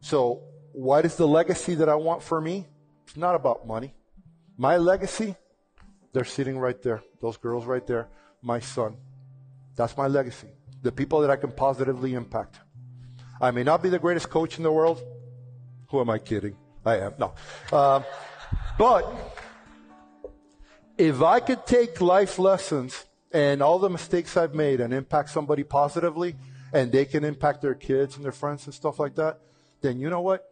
So 0.00 0.42
what 0.72 1.04
is 1.04 1.16
the 1.16 1.26
legacy 1.26 1.74
that 1.76 1.88
I 1.88 1.94
want 1.96 2.22
for 2.22 2.40
me? 2.40 2.66
It's 3.06 3.16
not 3.16 3.34
about 3.34 3.66
money. 3.66 3.94
My 4.56 4.76
legacy, 4.76 5.36
they're 6.12 6.24
sitting 6.24 6.58
right 6.58 6.80
there. 6.82 7.02
Those 7.20 7.36
girls 7.36 7.64
right 7.64 7.86
there. 7.86 8.08
My 8.42 8.60
son. 8.60 8.96
That's 9.76 9.96
my 9.96 10.06
legacy. 10.06 10.48
The 10.82 10.92
people 10.92 11.20
that 11.20 11.30
I 11.30 11.36
can 11.36 11.52
positively 11.52 12.14
impact. 12.14 12.60
I 13.40 13.50
may 13.50 13.62
not 13.62 13.82
be 13.82 13.88
the 13.88 13.98
greatest 13.98 14.30
coach 14.30 14.58
in 14.58 14.62
the 14.62 14.72
world. 14.72 15.02
Who 15.88 16.00
am 16.00 16.10
I 16.10 16.18
kidding? 16.18 16.56
I 16.84 16.98
am. 16.98 17.14
No. 17.18 17.34
Uh, 17.72 18.02
but 18.78 19.04
if 20.96 21.22
I 21.22 21.40
could 21.40 21.66
take 21.66 22.00
life 22.00 22.38
lessons 22.38 23.04
and 23.32 23.62
all 23.62 23.78
the 23.78 23.90
mistakes 23.90 24.36
I've 24.36 24.54
made 24.54 24.80
and 24.80 24.92
impact 24.92 25.30
somebody 25.30 25.64
positively, 25.64 26.36
and 26.72 26.90
they 26.90 27.04
can 27.04 27.24
impact 27.24 27.62
their 27.62 27.74
kids 27.74 28.16
and 28.16 28.24
their 28.24 28.32
friends 28.32 28.66
and 28.66 28.74
stuff 28.74 28.98
like 28.98 29.14
that, 29.16 29.40
then 29.80 29.98
you 29.98 30.10
know 30.10 30.20
what? 30.20 30.44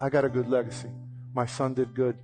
I 0.00 0.08
got 0.08 0.24
a 0.24 0.28
good 0.28 0.48
legacy. 0.48 0.88
My 1.34 1.46
son 1.46 1.74
did 1.74 1.94
good. 1.94 2.16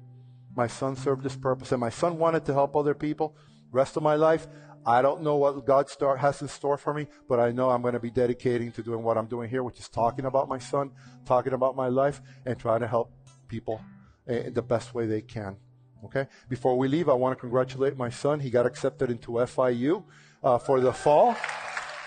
My 0.56 0.66
son 0.66 0.96
served 0.96 1.24
his 1.24 1.36
purpose, 1.36 1.72
and 1.72 1.80
my 1.80 1.90
son 1.90 2.18
wanted 2.18 2.44
to 2.46 2.54
help 2.54 2.74
other 2.74 2.94
people. 2.94 3.36
Rest 3.70 3.96
of 3.96 4.02
my 4.02 4.14
life, 4.14 4.46
I 4.86 5.02
don't 5.02 5.22
know 5.22 5.36
what 5.36 5.66
God 5.66 5.90
start, 5.90 6.20
has 6.20 6.40
in 6.40 6.48
store 6.48 6.78
for 6.78 6.94
me, 6.94 7.08
but 7.28 7.40
I 7.40 7.50
know 7.50 7.70
I'm 7.70 7.82
going 7.82 7.94
to 7.94 8.00
be 8.00 8.10
dedicating 8.10 8.72
to 8.72 8.82
doing 8.82 9.02
what 9.02 9.18
I'm 9.18 9.26
doing 9.26 9.50
here, 9.50 9.62
which 9.62 9.80
is 9.80 9.88
talking 9.88 10.24
about 10.24 10.48
my 10.48 10.58
son, 10.58 10.92
talking 11.24 11.52
about 11.52 11.76
my 11.76 11.88
life, 11.88 12.22
and 12.46 12.58
trying 12.58 12.80
to 12.80 12.86
help 12.86 13.10
people 13.48 13.80
in 14.26 14.54
the 14.54 14.62
best 14.62 14.94
way 14.94 15.06
they 15.06 15.20
can. 15.20 15.56
Okay? 16.04 16.26
Before 16.48 16.78
we 16.78 16.88
leave, 16.88 17.08
I 17.08 17.14
want 17.14 17.36
to 17.36 17.40
congratulate 17.40 17.96
my 17.96 18.10
son. 18.10 18.40
He 18.40 18.48
got 18.48 18.64
accepted 18.64 19.10
into 19.10 19.32
FIU 19.32 20.04
uh, 20.42 20.58
for 20.58 20.80
the 20.80 20.92
fall. 20.92 21.36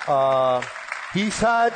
Uh, 0.08 0.64
he's 1.14 1.38
had 1.38 1.74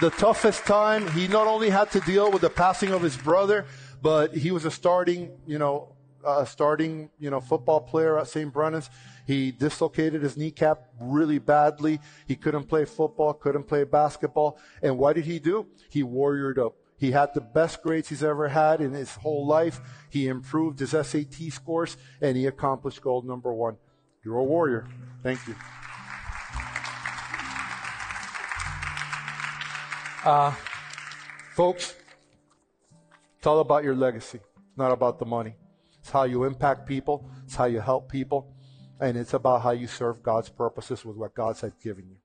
the 0.00 0.10
toughest 0.10 0.64
time. 0.64 1.06
He 1.10 1.28
not 1.28 1.46
only 1.46 1.68
had 1.68 1.90
to 1.92 2.00
deal 2.00 2.30
with 2.30 2.40
the 2.40 2.50
passing 2.50 2.90
of 2.90 3.02
his 3.02 3.16
brother, 3.16 3.66
but 4.02 4.34
he 4.34 4.50
was 4.50 4.64
a 4.64 4.70
starting, 4.70 5.30
you 5.46 5.58
know, 5.58 5.94
a 6.24 6.44
starting, 6.44 7.10
you 7.18 7.30
know, 7.30 7.40
football 7.40 7.80
player 7.80 8.18
at 8.18 8.26
St. 8.26 8.52
Brendan's. 8.52 8.90
He 9.26 9.52
dislocated 9.52 10.22
his 10.22 10.36
kneecap 10.36 10.88
really 11.00 11.38
badly. 11.38 12.00
He 12.26 12.34
couldn't 12.34 12.64
play 12.64 12.84
football, 12.84 13.32
couldn't 13.32 13.64
play 13.64 13.84
basketball. 13.84 14.58
And 14.82 14.98
what 14.98 15.14
did 15.14 15.24
he 15.24 15.38
do? 15.38 15.66
He 15.88 16.02
warriored 16.02 16.58
up. 16.58 16.74
He 16.98 17.12
had 17.12 17.34
the 17.34 17.40
best 17.40 17.82
grades 17.82 18.08
he's 18.08 18.22
ever 18.22 18.48
had 18.48 18.80
in 18.80 18.92
his 18.92 19.14
whole 19.16 19.46
life. 19.46 19.80
He 20.10 20.28
improved 20.28 20.78
his 20.78 20.90
SAT 20.90 21.50
scores 21.50 21.96
and 22.20 22.36
he 22.36 22.46
accomplished 22.46 23.02
goal 23.02 23.22
number 23.22 23.52
one. 23.52 23.76
You're 24.24 24.38
a 24.38 24.44
warrior. 24.44 24.86
Thank 25.22 25.40
you. 25.48 25.56
Uh, 30.24 30.52
folks, 31.54 31.96
it's 33.42 33.46
all 33.48 33.58
about 33.58 33.82
your 33.82 33.96
legacy, 33.96 34.38
It's 34.38 34.78
not 34.78 34.92
about 34.92 35.18
the 35.18 35.26
money. 35.26 35.56
It's 35.98 36.10
how 36.10 36.22
you 36.22 36.44
impact 36.44 36.86
people, 36.86 37.28
it's 37.42 37.56
how 37.56 37.64
you 37.64 37.80
help 37.80 38.08
people, 38.08 38.54
and 39.00 39.16
it's 39.16 39.34
about 39.34 39.62
how 39.62 39.72
you 39.72 39.88
serve 39.88 40.22
God's 40.22 40.48
purposes 40.48 41.04
with 41.04 41.16
what 41.16 41.34
God 41.34 41.58
has 41.58 41.72
given 41.82 42.08
you. 42.08 42.21